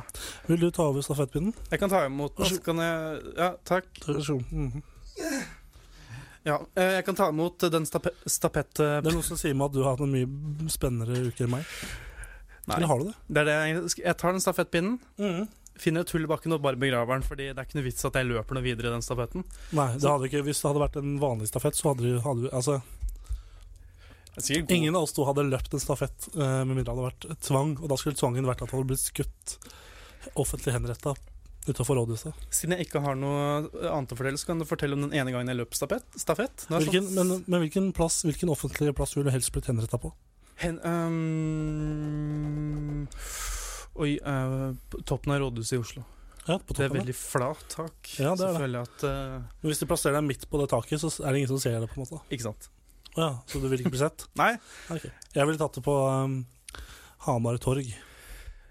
Vil 0.47 0.61
du 0.61 0.71
ta 0.71 0.83
over 0.83 1.01
stafettpinnen? 1.01 1.55
Jeg 1.71 1.79
kan 1.79 1.89
ta 1.89 2.03
imot 2.05 2.37
så 2.37 2.59
kan 2.61 2.77
jeg, 2.79 3.21
Ja, 3.39 3.53
takk. 3.65 3.87
Mhm. 4.51 4.83
Ja, 6.45 6.59
eh, 6.77 6.85
jeg 6.99 7.05
kan 7.05 7.15
ta 7.17 7.29
imot 7.29 7.61
den 7.73 7.87
stape, 7.87 8.11
stapett... 8.27 8.75
Det 8.77 9.07
er 9.07 9.13
noen 9.13 9.25
som 9.25 9.37
sier 9.37 9.55
meg 9.55 9.67
at 9.71 9.75
du 9.75 9.83
har 9.85 9.93
hatt 9.97 10.05
en 10.05 10.13
mye 10.13 10.69
spennende 10.73 11.27
uke 11.29 11.45
enn 11.45 11.51
meg. 11.53 11.65
Nei, 12.69 12.77
Eller 12.77 12.87
har 12.87 12.99
du 12.99 13.05
det? 13.11 13.17
det 13.29 13.41
er 13.43 13.49
det 13.49 13.57
jeg, 13.57 13.83
jeg 14.05 14.17
tar 14.21 14.33
den 14.33 14.41
stafettpinnen, 14.45 14.99
finner 15.79 16.05
et 16.05 16.11
hull 16.15 16.25
i 16.27 16.31
bakken 16.31 16.53
og 16.57 16.63
bare 16.65 16.79
begraver 16.81 17.19
den, 17.19 17.27
fordi 17.27 17.51
det 17.51 17.59
er 17.59 17.69
ikke 17.69 17.79
noe 17.79 17.87
vits 17.87 18.05
at 18.09 18.17
jeg 18.19 18.29
løper 18.29 18.57
noe 18.57 18.65
videre 18.65 18.91
i 18.91 18.95
den 18.95 19.05
stafetten. 19.05 19.45
Nei, 19.77 19.89
det 19.97 20.11
hadde 20.11 20.27
ikke, 20.31 20.43
hvis 20.47 20.61
det 20.63 20.69
hadde 20.71 20.83
vært 20.85 20.99
en 21.01 21.15
vanlig 21.23 21.49
stafett, 21.51 21.79
så 21.79 21.93
hadde 21.93 22.03
du, 22.07 22.19
hadde 22.25 22.47
du 22.47 22.51
altså. 22.51 22.81
Ingen 24.71 24.97
av 24.97 25.03
oss 25.05 25.13
to 25.13 25.25
hadde 25.29 25.45
løpt 25.49 25.75
en 25.75 25.83
stafett 25.83 26.29
uh, 26.37 26.63
med 26.65 26.75
mindre 26.77 26.87
det 26.87 26.95
hadde 26.95 27.09
vært 27.09 27.27
tvang, 27.45 27.75
og 27.81 27.89
da 27.91 27.97
skulle 28.01 28.17
tvangen 28.17 28.47
vært 28.49 28.63
at 28.63 28.71
han 28.71 28.79
hadde 28.79 28.91
blitt 28.93 29.03
skutt 29.03 29.59
offentlig 30.39 30.73
henretta 30.77 31.13
utafor 31.69 31.95
rådhuset. 32.01 32.33
Siden 32.55 32.73
jeg 32.77 32.87
ikke 32.89 33.03
har 33.05 33.15
noe 33.21 33.69
annet 33.91 34.13
å 34.15 34.17
fortelle, 34.17 34.39
så 34.41 34.47
kan 34.49 34.59
du 34.63 34.65
fortelle 34.69 34.97
om 34.97 35.03
den 35.05 35.15
ene 35.17 35.31
gangen 35.35 35.51
jeg 35.51 35.59
løp 35.61 35.75
stafett. 35.77 36.07
stafett. 36.17 36.67
Hvilken, 36.71 37.05
sånn- 37.05 37.17
men, 37.19 37.45
men 37.47 37.59
hvilken 37.67 37.93
plass, 37.97 38.23
hvilken 38.25 38.49
offentlig 38.53 38.95
plass 38.97 39.13
ville 39.17 39.29
du 39.29 39.35
helst 39.35 39.53
blitt 39.53 39.69
henretta 39.71 39.99
på? 40.01 40.09
Hen, 40.61 40.77
øhm, 40.85 42.31
oi, 43.97 44.19
øh, 44.23 44.75
på 44.91 45.03
toppen 45.09 45.33
av 45.35 45.41
rådhuset 45.43 45.77
i 45.77 45.81
Oslo. 45.81 46.05
Ja, 46.47 46.57
på 46.59 46.75
Det 46.75 46.87
er 46.87 46.93
veldig 46.95 47.15
flat 47.15 47.65
tak. 47.69 48.13
Ja, 48.19 48.35
det 48.35 48.47
er 48.49 48.67
det. 48.67 48.81
at 48.81 49.03
uh, 49.05 49.43
hvis 49.63 49.79
du 49.83 49.87
plasserer 49.87 50.17
deg 50.19 50.25
midt 50.25 50.47
på 50.51 50.59
det 50.63 50.71
taket, 50.73 50.99
så 51.03 51.11
er 51.23 51.33
det 51.33 51.43
ingen 51.43 51.51
som 51.53 51.61
ser 51.61 51.77
det. 51.81 51.89
på 51.93 52.01
en 52.01 52.07
måte 52.07 52.21
Ikke 52.33 52.47
sant? 52.49 52.71
Ja, 53.17 53.43
Så 53.47 53.61
du 53.61 53.69
vil 53.69 53.81
ikke 53.83 53.93
bli 53.93 54.01
sett? 54.01 54.25
Nei, 54.41 54.55
okay. 54.91 55.11
Jeg 55.35 55.47
ville 55.47 55.61
tatt 55.61 55.75
det 55.77 55.85
på 55.85 55.95
um, 56.09 56.41
Hamar 57.27 57.59
torg. 57.61 57.87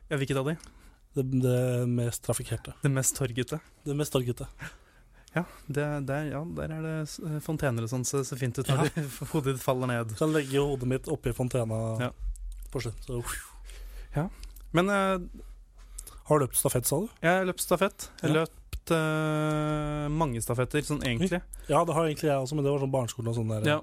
Ja, 0.10 0.18
Hvilket 0.18 0.39
av 0.42 0.50
de. 0.50 0.57
Det, 1.13 1.24
det 1.44 1.88
mest 1.94 2.24
trafikkerte. 2.25 2.74
Det 2.81 2.92
mest 2.92 3.16
torgete. 3.19 3.60
Det 3.86 3.95
mest 3.98 4.13
torgete. 4.16 4.50
Ja, 5.30 5.44
det, 5.69 5.83
der, 6.10 6.24
ja, 6.31 6.39
der 6.57 6.71
er 6.74 6.81
det 6.81 7.42
fontener 7.45 7.86
og 7.86 7.89
sånn, 7.92 8.01
så 8.01 8.24
det 8.24 8.25
ser 8.25 8.39
fint 8.42 8.57
ut 8.57 8.66
når 8.66 8.88
Ja. 8.88 9.04
hodet 9.30 9.51
ditt 9.54 9.62
faller 9.62 9.86
ned. 9.92 10.16
Kan 10.18 10.33
legge 10.33 10.57
hodet 10.57 10.89
mitt 10.89 11.06
oppi 11.13 11.30
fontena 11.38 11.77
Ja. 12.01 12.07
på 12.74 12.81
slutt. 12.81 12.98
Så, 13.06 13.19
Men 14.74 14.89
uh, 14.89 15.18
har 16.30 16.39
du 16.39 16.45
løpt 16.45 16.57
stafett, 16.60 16.86
sa 16.86 17.00
du? 17.01 17.07
jeg 17.21 17.30
har 17.39 17.45
løpt 17.50 17.63
stafett. 17.66 18.10
Jeg 18.21 18.30
Ja. 18.30 18.33
har 18.33 18.45
løpt 18.45 18.92
uh, 18.94 20.10
mange 20.13 20.42
stafetter, 20.42 20.81
sånn 20.86 21.01
egentlig. 21.06 21.42
Ja, 21.69 21.83
det 21.86 21.94
har 21.95 22.06
egentlig 22.10 22.30
jeg 22.30 22.38
også, 22.42 22.56
men 22.57 22.66
det 22.66 22.71
var 22.74 22.80
sånn 22.83 22.94
barneskole 22.94 23.30
og 23.33 23.36
sånn 23.39 23.50
der. 23.56 23.68
Ja. 23.77 23.80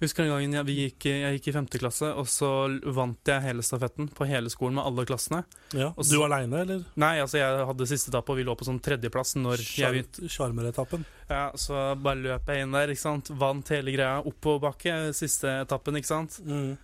Husker 0.00 0.24
den 0.24 0.30
gangen 0.32 0.54
jeg, 0.56 0.64
vi 0.64 0.74
gikk, 0.78 1.04
jeg 1.10 1.34
gikk 1.36 1.48
i 1.50 1.52
femte 1.52 1.78
klasse, 1.82 2.08
og 2.16 2.24
så 2.32 2.48
vant 2.96 3.20
jeg 3.28 3.42
hele 3.44 3.60
stafetten 3.60 4.06
på 4.16 4.24
hele 4.30 4.48
skolen 4.48 4.78
med 4.78 4.86
alle 4.88 5.04
klassene. 5.04 5.42
Ja. 5.76 5.90
Så- 6.00 6.14
Du 6.16 6.22
aleine, 6.24 6.62
eller? 6.62 6.84
Nei, 6.96 7.18
altså 7.20 7.36
jeg 7.36 7.66
hadde 7.68 7.86
siste 7.90 8.08
etappe, 8.08 8.30
og 8.32 8.38
vi 8.40 8.44
lå 8.48 8.54
på 8.56 8.64
sånn 8.64 8.80
tredjeplass 8.80 9.34
når. 9.36 9.60
Sjarmeretappen. 9.60 11.04
Ja, 11.28 11.50
så 11.54 11.94
bare 12.00 12.16
løp 12.16 12.46
jeg 12.48 12.62
inn 12.64 12.72
der, 12.72 12.88
ikke 12.94 13.04
sant. 13.04 13.28
Vant 13.28 13.68
hele 13.68 13.92
greia 13.92 14.22
oppoverbakke, 14.24 15.12
siste 15.14 15.52
etappen, 15.66 16.00
ikke 16.00 16.06
sant. 16.14 16.40
Mm. 16.46 16.78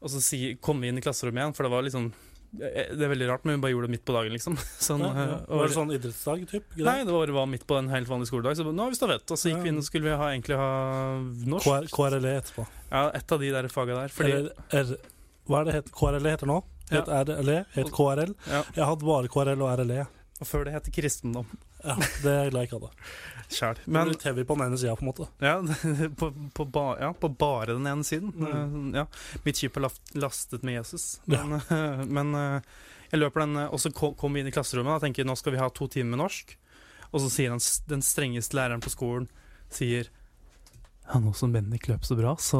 Og 0.00 0.08
så 0.14 0.22
si, 0.22 0.54
kom 0.62 0.80
vi 0.80 0.88
inn 0.88 0.98
i 0.98 1.02
klasserommet 1.04 1.42
igjen, 1.42 1.56
for 1.56 1.64
det 1.66 1.72
var 1.74 1.82
liksom 1.82 2.12
Det 2.50 2.98
er 2.98 3.10
veldig 3.12 3.28
rart, 3.30 3.44
men 3.46 3.56
vi 3.58 3.62
bare 3.62 3.70
gjorde 3.72 3.86
det 3.86 3.94
midt 3.94 4.04
på 4.08 4.14
dagen, 4.16 4.32
liksom. 4.34 4.56
Sånn, 4.88 5.04
Ja, 5.06 5.10
ja. 5.14 5.36
øh, 5.46 5.60
Var 5.60 5.68
det 5.70 5.76
sånn 5.76 5.92
idrettsdag? 5.94 6.42
Typ? 6.50 6.72
Nei, 6.82 6.96
det 7.06 7.14
var, 7.14 7.30
var 7.36 7.46
midt 7.46 7.62
på 7.70 7.76
en 7.78 7.88
helt 7.92 8.10
vanlig 8.10 8.26
skoledag, 8.30 8.58
så 8.58 8.66
nå 8.66 8.82
har 8.82 8.90
vi 8.90 8.98
stafett. 8.98 9.30
Og 9.30 9.38
så 9.38 9.52
gikk 9.52 9.62
vi 9.62 9.70
inn 9.70 9.78
og 9.78 9.86
skulle 9.86 10.08
vi 10.10 10.16
ha, 10.18 10.28
egentlig 10.34 10.58
ha 10.58 10.70
norsk. 11.54 11.68
KR, 11.70 11.88
KRLE 11.94 12.32
etterpå. 12.40 12.66
Ja, 12.90 13.04
et 13.20 13.32
av 13.36 13.44
de 13.44 13.52
der 13.54 13.68
faga 13.70 14.00
der. 14.02 14.14
Fordi 14.14 14.34
er, 14.40 14.50
er, 14.80 14.94
hva 15.46 15.62
er 15.62 15.70
det 15.70 15.76
het, 15.78 15.92
KRLE 15.94 16.34
heter 16.34 16.50
nå? 16.50 16.58
Het 16.90 17.06
RLE, 17.30 17.58
het 17.76 17.92
KRL. 17.94 18.32
Ja. 18.50 18.64
Jeg 18.74 18.88
hadde 18.90 19.06
bare 19.06 19.30
KRL 19.30 19.62
og 19.62 19.76
RLE. 19.84 20.08
Og 20.40 20.48
før 20.48 20.64
det 20.66 20.72
het 20.74 20.88
kristendom. 20.96 21.46
Ja, 21.84 21.94
det 22.24 22.30
er 22.32 22.42
jeg 22.48 22.52
glad 22.56 22.64
jeg 22.64 22.70
ikke 22.72 22.80
hadde. 22.80 22.92
Sjæl. 23.50 23.80
Men 23.86 24.06
Men 24.06 24.12
litt 24.12 24.46
på 24.46 24.54
den 24.56 24.66
ene 24.68 24.78
sida, 24.78 24.94
på 24.96 25.02
en 25.02 25.10
måte. 25.10 25.26
ja 25.42 25.56
på, 26.20 26.30
på, 26.54 26.64
ba, 26.70 26.84
ja, 27.00 27.10
på 27.12 27.28
bare 27.34 27.74
den 27.74 27.86
ene 27.90 28.06
siden. 28.06 28.30
Mm. 28.36 28.94
Eh, 28.94 29.00
Ja. 29.00 29.06
Mitt 29.44 29.58
skip 29.58 29.76
er 29.76 29.88
lastet 30.14 30.62
med 30.62 30.78
Jesus. 30.78 31.20
Ja. 31.26 31.42
Men, 31.44 31.60
eh, 31.66 32.04
men 32.06 32.34
eh, 32.34 32.62
jeg 33.10 33.20
løper 33.20 33.42
den, 33.44 33.56
og 33.66 33.80
så 33.82 33.90
kommer 33.92 34.34
vi 34.38 34.44
inn 34.44 34.52
i 34.52 34.54
klasserommet 34.54 35.00
og 35.00 35.02
tenker 35.02 35.26
nå 35.26 35.34
skal 35.38 35.56
vi 35.56 35.62
ha 35.62 35.68
to 35.74 35.88
timer 35.90 36.14
med 36.14 36.22
norsk. 36.22 36.56
Og 37.10 37.24
så 37.24 37.30
sier 37.32 37.50
den, 37.50 37.62
den 37.90 38.02
strengeste 38.06 38.54
læreren 38.54 38.82
på 38.84 38.92
skolen 38.92 39.26
sier 39.70 40.06
ja, 41.10 41.18
nå 41.18 41.32
som 41.34 41.50
Bendik 41.50 41.88
løp 41.90 42.04
så 42.06 42.14
bra, 42.14 42.36
så 42.38 42.58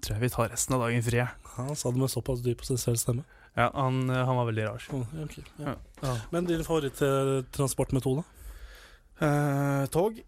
tror 0.00 0.14
jeg 0.14 0.22
vi 0.22 0.28
tar 0.32 0.48
resten 0.48 0.72
av 0.76 0.86
dagen 0.86 1.02
fri. 1.04 1.18
jeg». 1.20 1.28
Han 1.58 1.76
sa 1.76 1.90
det 1.92 2.00
med 2.00 2.08
såpass 2.08 2.40
dyp 2.40 2.62
og 2.64 2.70
sensuell 2.70 2.96
stemme. 2.96 3.26
Ja, 3.54 3.68
han, 3.76 4.08
han 4.08 4.38
var 4.38 4.48
veldig 4.48 4.64
rar. 4.66 4.86
Okay, 5.26 5.44
ja, 5.60 5.74
ja. 6.00 6.14
Men 6.32 6.48
din 6.48 6.64
favoritt-transportmetode? 6.64 8.24
Eh, 9.20 9.86
tog? 9.86 10.22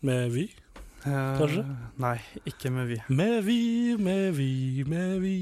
Med 0.00 0.30
Vy? 0.30 0.44
Eh, 1.04 1.38
Kanskje? 1.38 1.64
Nei, 1.96 2.18
ikke 2.44 2.70
med 2.70 2.90
vi. 2.90 2.98
Med 3.08 3.44
Vy, 3.46 3.96
med 3.96 4.34
Vy, 4.36 4.84
med 4.88 5.20
Vy 5.22 5.36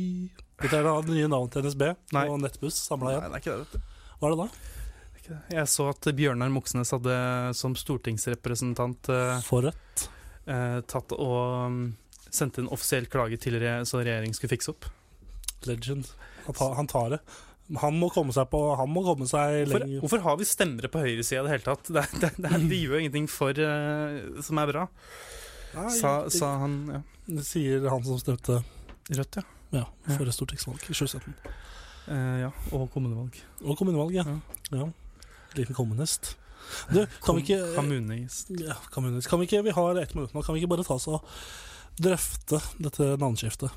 Dette 0.62 0.78
er 0.78 0.87
da 0.87 0.94
det 1.02 1.16
nye 1.16 1.28
navnet 1.28 1.52
til 1.56 1.66
NSB 1.66 1.82
Nei. 2.14 2.25
og 2.30 2.38
Nettbuss 2.40 2.78
samla 2.87 3.16
Nei, 3.16 3.26
det 3.26 3.40
er 3.40 3.42
ikke 3.42 3.56
det. 3.75 3.80
Hva 4.20 4.30
er 4.30 4.37
det 4.37 4.38
da? 4.38 4.46
Det 5.16 5.26
det. 5.26 5.40
Jeg 5.56 5.70
så 5.72 5.88
at 5.90 6.08
Bjørnar 6.16 6.52
Moxnes 6.54 6.94
hadde 6.94 7.16
som 7.58 7.75
stortingsrepresentant 7.76 9.11
eh, 9.12 9.40
For 9.46 9.66
Rødt? 9.66 10.06
tatt 10.87 11.11
og 11.16 11.40
um, 11.66 11.78
sendte 12.30 12.62
en 12.62 12.68
offisiell 12.70 13.08
klage 13.11 13.34
til 13.42 13.56
re 13.58 13.80
så 13.82 13.99
regjeringen 13.99 14.37
skulle 14.37 14.52
fikse 14.52 14.70
opp. 14.70 14.87
Legend. 15.66 16.06
Han 16.44 16.54
tar, 16.54 16.75
han 16.78 16.87
tar 16.87 17.08
det. 17.16 17.18
Han 17.82 17.96
må 17.99 18.06
komme 18.14 18.30
seg 18.30 18.46
på 18.52 18.61
Han 18.78 18.90
må 18.94 19.02
komme 19.02 19.26
seg 19.26 19.64
Hvorfor, 19.66 19.82
lenger 19.82 20.02
hvorfor 20.04 20.20
har 20.23 20.37
vi 20.38 20.46
stemmere 20.46 20.90
på 20.92 21.00
høyresida 21.02 21.40
i 21.40 21.46
det 21.49 21.54
hele 21.56 21.64
tatt? 21.66 21.88
Det, 21.96 22.04
det, 22.23 22.30
det, 22.44 22.61
de 22.70 22.78
gjør 22.78 22.94
jo 22.94 23.00
ingenting 23.02 23.26
for 23.32 23.58
uh, 23.58 24.40
som 24.46 24.61
er 24.62 24.70
bra, 24.70 24.85
Nei, 25.75 25.90
sa, 25.99 26.12
det- 26.28 26.37
sa 26.38 26.52
han. 26.62 26.76
Ja. 26.94 27.00
Det 27.26 27.42
sier 27.49 27.88
han 27.90 28.04
som 28.06 28.20
stemte 28.23 28.61
Rødt, 29.11 29.38
ja. 29.40 29.42
ja, 29.80 29.85
Ja. 30.06 30.30
stortingsvalg 30.35 30.82
i 30.87 30.94
2017. 30.94 31.35
Uh, 32.06 32.37
ja. 32.44 32.50
Og 32.75 32.87
kommunevalg. 32.94 33.35
Og 33.66 33.76
kommunevalg, 33.78 34.14
ja. 34.14 34.25
ja. 34.75 34.87
Liten 35.58 35.75
kommunist. 35.75 36.37
Du, 36.90 37.04
kan 37.23 37.37
vi 37.37 37.42
ikke 37.44 37.75
Kommunist. 37.76 38.50
ja, 38.58 38.75
kommunist. 38.94 39.28
Kan 39.30 39.38
vi 39.42 39.46
ikke 39.46 39.61
Vi 39.62 39.75
har 39.75 39.99
ett 40.00 40.14
minutt 40.14 40.32
nå. 40.35 40.42
Kan 40.42 40.54
vi 40.56 40.62
ikke 40.62 40.73
bare 40.75 40.87
ta 40.87 40.96
oss 40.99 41.06
og 41.11 41.23
drøfte 42.02 42.58
dette 42.82 43.12
navneskiftet? 43.23 43.70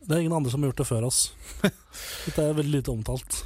Det 0.00 0.16
er 0.16 0.22
ingen 0.24 0.36
andre 0.36 0.50
som 0.52 0.62
har 0.62 0.72
gjort 0.72 0.82
det 0.82 0.88
før 0.88 1.06
oss. 1.10 1.22
Dette 2.26 2.44
er 2.44 2.56
veldig 2.56 2.78
lite 2.80 2.92
omtalt. 2.92 3.42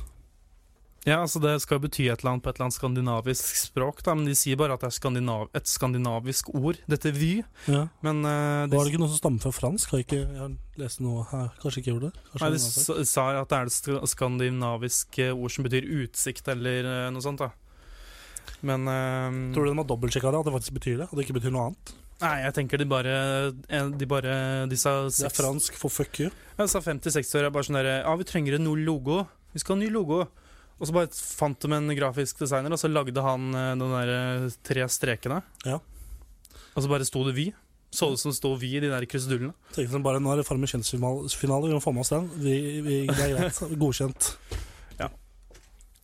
Ja, 1.05 1.19
altså 1.21 1.41
Det 1.43 1.59
skal 1.61 1.83
bety 1.83 2.07
et 2.09 2.23
eller 2.23 2.31
annet 2.33 2.45
på 2.45 2.49
et 2.49 2.57
eller 2.57 2.71
annet 2.71 2.77
skandinavisk 2.79 3.59
språk, 3.61 4.01
da, 4.07 4.15
men 4.17 4.25
de 4.25 4.37
sier 4.39 4.57
bare 4.57 4.73
at 4.77 4.81
det 4.81 4.89
er 4.89 4.95
skandinav 4.97 5.51
et 5.53 5.69
skandinavisk 5.69 6.49
ord, 6.57 6.79
dette 6.89 7.13
Vy. 7.13 7.43
Ja. 7.69 7.83
Men 8.07 8.23
uh, 8.25 8.65
de, 8.65 8.73
Var 8.73 8.89
det 8.89 8.95
ikke 8.95 9.03
noe 9.03 9.13
som 9.13 9.21
stammer 9.21 9.45
fra 9.45 9.53
fransk? 9.53 9.93
Har 9.93 10.01
ikke, 10.01 10.23
jeg 10.23 10.41
har 10.41 10.55
lest 10.81 11.03
noe 11.05 11.27
her. 11.29 11.51
Kanskje 11.61 11.83
ikke 11.83 11.93
gjorde 11.93 12.09
det? 12.09 12.25
Kanskje 12.31 12.49
Nei, 12.49 12.55
de 12.57 13.09
sa 13.11 13.27
at 13.43 13.53
det 13.53 13.59
er 13.59 13.69
det 13.69 13.77
sk- 13.77 14.01
skandinaviske 14.15 15.29
ord 15.35 15.53
som 15.53 15.69
betyr 15.69 15.91
utsikt, 15.99 16.49
eller 16.55 16.89
uh, 16.89 17.11
noe 17.13 17.27
sånt. 17.27 17.45
da 17.45 17.53
Men 18.65 18.89
uh, 18.89 19.53
Tror 19.53 19.69
du 19.69 19.75
de 19.75 19.77
har 19.83 19.91
dobbeltsjekka 19.93 20.33
det? 20.33 20.41
At 20.41 20.49
det 20.49 20.57
faktisk 20.57 20.79
betyr 20.81 20.97
det? 21.03 21.11
At 21.11 21.19
det 21.21 21.27
ikke 21.29 21.37
betyr 21.37 21.53
noe 21.53 21.69
annet? 21.69 21.95
Nei, 22.23 22.37
jeg 22.45 22.55
tenker 22.55 22.79
de 22.79 22.87
bare 22.89 23.15
De, 23.51 24.07
bare, 24.07 24.35
de 24.71 24.77
sa, 24.79 24.93
Det 25.11 25.27
er 25.27 25.35
fransk 25.35 25.77
for 25.81 25.93
fuck 25.93 26.21
you. 26.23 26.31
Jeg 26.59 26.71
sa 26.71 26.81
50-60 26.85 27.41
år 27.41 27.49
er 27.49 27.55
bare 27.55 27.67
sånn 27.67 27.79
derre 27.81 27.97
Ja, 28.05 28.15
vi 28.21 28.27
trenger 28.29 28.57
en 28.59 28.67
ny 28.69 28.77
logo. 28.87 29.25
Vi 29.55 29.63
skal 29.63 29.75
ha 29.75 29.81
en 29.81 29.85
ny 29.87 29.91
logo. 29.95 30.23
Og 30.79 30.89
så 30.89 30.95
bare 30.95 31.11
fant 31.15 31.59
de 31.61 31.71
en 31.75 31.93
grafisk 31.95 32.41
designer, 32.43 32.73
og 32.75 32.81
så 32.81 32.91
lagde 32.91 33.23
han 33.23 33.55
eh, 33.55 33.75
de 33.79 33.91
der 33.93 34.11
eh, 34.15 34.47
tre 34.67 34.87
strekene. 34.91 35.39
Ja. 35.67 35.79
Og 36.75 36.83
så 36.83 36.91
bare 36.91 37.07
sto 37.07 37.23
det 37.29 37.37
'vi'. 37.37 37.53
Så 37.95 38.11
ut 38.11 38.19
som 38.19 38.33
det 38.33 38.39
sto 38.41 38.51
'vi' 38.59 38.75
i 38.77 38.81
de 38.83 38.91
der 38.91 39.07
krusedullene. 39.07 39.55
Tenkte 39.71 39.95
sånn, 39.95 40.03
bare 40.03 40.19
Nå 40.19 40.33
er 40.33 40.43
det 40.43 40.47
Farmen 40.47 40.67
kjendisfinale, 40.67 41.69
vi 41.71 41.77
må 41.79 41.83
få 41.83 41.95
med 41.95 42.03
oss 42.03 42.11
den. 42.11 42.27
Vi, 42.43 42.81
vi, 42.83 43.07
det 43.07 43.23
er 43.23 43.37
greit. 43.37 43.79
Godkjent. 43.79 44.35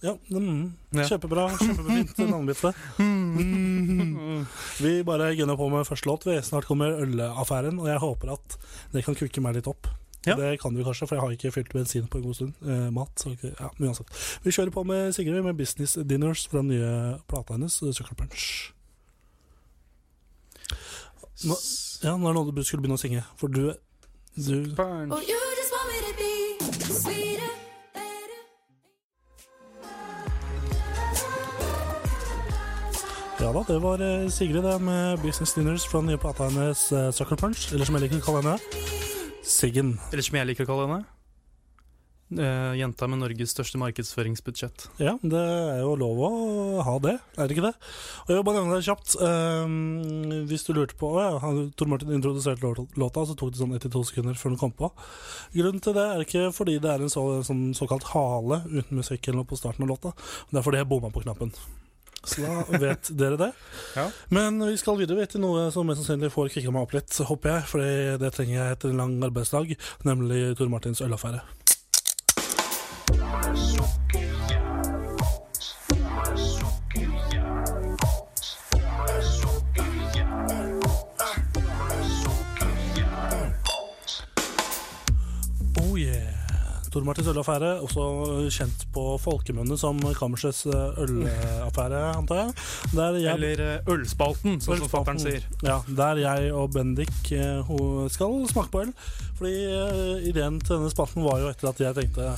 Ja. 0.03 0.15
Mm, 0.33 0.73
Ja. 0.97 1.05
Kjempebra. 1.09 1.49
Kjempefint 1.59 2.19
navnebytte. 2.19 2.73
Vi 4.81 4.93
bare 5.05 5.35
gunner 5.37 5.57
på 5.61 5.69
med 5.69 5.87
første 5.89 6.07
låt. 6.09 6.25
Vi 6.27 6.39
Snart 6.43 6.65
kommer 6.69 6.97
ølaffæren, 7.03 7.79
og 7.81 7.89
jeg 7.89 7.99
håper 8.01 8.33
at 8.33 8.57
det 8.93 9.05
kan 9.05 9.15
kukke 9.19 9.41
meg 9.45 9.55
litt 9.59 9.69
opp. 9.69 9.87
Ja. 10.27 10.35
Det 10.37 10.59
kan 10.61 10.75
du 10.75 10.83
kanskje, 10.85 11.07
for 11.09 11.17
jeg 11.17 11.23
har 11.25 11.33
ikke 11.37 11.53
fylt 11.53 11.73
bensin 11.73 12.07
på 12.09 12.19
en 12.19 12.25
god 12.25 12.35
stund. 12.37 12.53
Eh, 12.65 12.91
mat. 12.93 13.13
Så, 13.17 13.33
ja, 13.45 13.69
men 13.79 13.89
uansett. 13.89 14.09
Vi 14.45 14.51
kjører 14.53 14.73
på 14.75 14.85
med 14.85 15.15
Sigrid 15.17 15.45
med 15.45 15.57
'Business 15.57 15.97
Dinners' 15.97 16.47
fra 16.49 16.59
den 16.61 16.69
nye 16.69 17.19
plata 17.29 17.53
hennes, 17.57 17.73
Sucker 17.81 18.15
Punch. 18.15 18.73
Nå, 21.45 21.57
ja, 22.05 22.17
nå 22.17 22.29
er 22.29 22.33
det 22.33 22.37
noe 22.37 22.53
du 22.53 22.63
skulle 22.65 22.83
begynne 22.85 22.99
å 22.99 23.01
synge, 23.01 23.23
for 23.41 23.49
du, 23.49 23.73
du 24.37 24.57
Oh, 24.77 25.21
you 25.25 25.39
just 25.57 25.73
want 25.73 25.89
me 25.89 25.99
to 26.05 26.13
be 26.21 26.33
sweeter, 26.93 27.20
Ja 33.41 33.55
da, 33.57 33.63
det 33.65 33.79
var 33.81 34.03
eh, 34.05 34.27
Sigrid 34.29 34.61
det 34.63 34.75
med 34.85 35.19
'Business 35.23 35.55
Dinners' 35.57 35.87
fra 35.89 36.03
den 36.03 36.11
nye 36.13 36.21
plata 36.21 36.45
hennes, 36.45 36.93
eh, 36.93 37.11
Sucker 37.11 37.37
Punch. 37.41 37.73
Eller 37.73 37.89
som 37.89 37.97
jeg 37.97 38.03
liker 38.03 38.21
å 38.21 38.27
kalle 38.27 38.43
henne, 38.43 38.59
Siggen. 39.43 39.95
Eller 40.13 40.23
som 40.23 40.37
jeg 40.37 40.47
liker 40.51 40.67
å 40.67 40.69
kalle 40.69 40.85
henne. 40.87 41.07
Uh, 42.31 42.77
jenta 42.79 43.09
med 43.11 43.19
Norges 43.19 43.51
største 43.51 43.81
markedsføringsbudsjett. 43.81 44.85
Ja, 45.03 45.17
det 45.25 45.41
er 45.41 45.81
jo 45.81 45.97
lov 45.99 46.21
å 46.23 46.31
ha 46.87 46.95
det, 47.03 47.17
er 47.35 47.49
det 47.49 47.57
ikke 47.57 47.65
det? 47.65 47.73
Og 48.23 48.31
jeg 48.31 48.37
vil 48.39 48.47
bare 48.47 48.61
nevne 48.61 48.77
det 48.77 48.87
kjapt. 48.87 49.17
ehm, 49.19 50.47
hvis 50.47 50.69
du 50.69 50.73
lurte 50.77 50.95
på 50.95 51.11
ja, 51.19 51.41
Tor 51.75 51.91
Martin 51.91 52.13
introduserte 52.13 52.63
låta, 52.95 53.27
så 53.27 53.35
tok 53.35 53.51
det 53.51 53.65
sånn 53.65 53.75
1-2 53.75 54.05
sekunder 54.05 54.39
før 54.39 54.53
den 54.53 54.63
kom 54.63 54.71
på. 54.71 54.93
Grunnen 55.57 55.83
til 55.83 55.97
det 55.97 56.07
er 56.07 56.23
ikke 56.23 56.53
fordi 56.55 56.79
det 56.79 56.93
er 56.93 57.03
en 57.03 57.11
så, 57.11 57.43
sånn 57.43 57.73
såkalt 57.75 58.13
hale 58.13 58.63
uten 58.69 59.01
musikk 59.01 59.27
eller 59.27 59.43
noe 59.43 59.51
på 59.51 59.59
starten 59.59 59.89
av 59.89 59.97
låta, 59.97 60.15
det 60.53 60.61
er 60.61 60.63
fordi 60.63 60.85
jeg 60.85 60.93
bomma 60.93 61.11
på 61.11 61.25
knappen. 61.27 61.57
Så 62.25 62.45
da 62.45 62.79
vet 62.79 63.13
dere 63.17 63.39
det. 63.41 63.53
Ja. 63.99 64.05
Men 64.31 64.61
vi 64.63 64.77
skal 64.79 64.99
videre 65.01 65.25
til 65.27 65.43
noe 65.43 65.67
som 65.75 65.89
mest 65.89 66.05
sannsynlig 66.05 66.31
får 66.35 66.53
kicka 66.55 66.71
meg 66.71 66.85
opp 66.87 66.95
litt, 66.95 67.17
håper 67.27 67.57
jeg. 67.57 67.65
For 67.73 68.19
det 68.23 68.31
trenger 68.37 68.57
jeg 68.59 68.77
etter 68.77 68.93
en 68.93 69.03
lang 69.03 69.17
arbeidsdag, 69.31 69.75
nemlig 70.07 70.45
Tor 70.61 70.71
Martins 70.71 71.03
ølaffære. 71.03 71.43
Oh 73.11 74.20
Tor 86.91 87.05
Martins 87.07 87.29
ølaffære, 87.31 87.69
også 87.87 88.05
kjent 88.51 88.81
på 88.95 89.05
folkemunne 89.23 89.77
som 89.79 89.99
Kammersets 90.19 90.65
eh, 90.67 91.03
ølaffære, 91.05 92.01
antar 92.19 92.41
jeg. 92.41 92.55
Jeg 92.97 93.35
Eller 93.35 93.63
eh, 93.67 93.93
Ølspalten, 93.95 94.59
som 94.65 94.75
forfatteren 94.83 95.23
sier. 95.23 95.47
ja, 95.63 95.79
der 95.87 96.19
jeg 96.25 96.51
og 96.57 96.73
Bendik 96.75 97.31
eh, 97.37 97.71
skal 98.11 98.35
smake 98.51 98.75
på 98.75 98.83
øl. 98.87 98.91
Fordi 99.39 99.55
ideen 100.27 100.59
til 100.61 100.81
denne 100.81 100.91
spalten 100.91 101.25
var 101.25 101.39
jo 101.41 101.53
etter 101.53 101.71
at 101.71 101.81
jeg 101.81 101.97
tenkte 101.97 102.35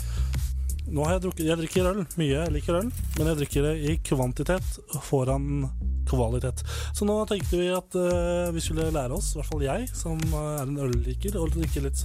Nå 0.92 1.06
har 1.06 1.16
jeg 1.16 1.22
drukket 1.24 1.46
Jeg 1.46 1.58
drikker 1.58 1.88
øl. 1.88 2.04
Mye. 2.20 2.36
Jeg 2.36 2.52
liker 2.52 2.78
øl. 2.82 2.92
Men 3.16 3.32
jeg 3.32 3.40
drikker 3.40 3.66
det 3.70 3.74
i 3.88 3.96
kvantitet 4.04 4.78
foran 5.08 5.70
kvalitet. 6.10 6.62
Så 6.92 7.06
nå 7.08 7.16
tenkte 7.30 7.56
vi 7.56 7.70
at 7.72 7.96
uh, 7.96 8.52
vi 8.52 8.60
skulle 8.60 8.90
lære 8.92 9.16
oss, 9.16 9.32
i 9.32 9.38
hvert 9.38 9.48
fall 9.48 9.64
jeg, 9.64 9.86
som 9.96 10.18
er 10.18 10.64
en 10.66 10.80
ølliker, 10.82 11.38
å 11.38 11.46
drikke 11.48 11.86
litt 11.86 12.02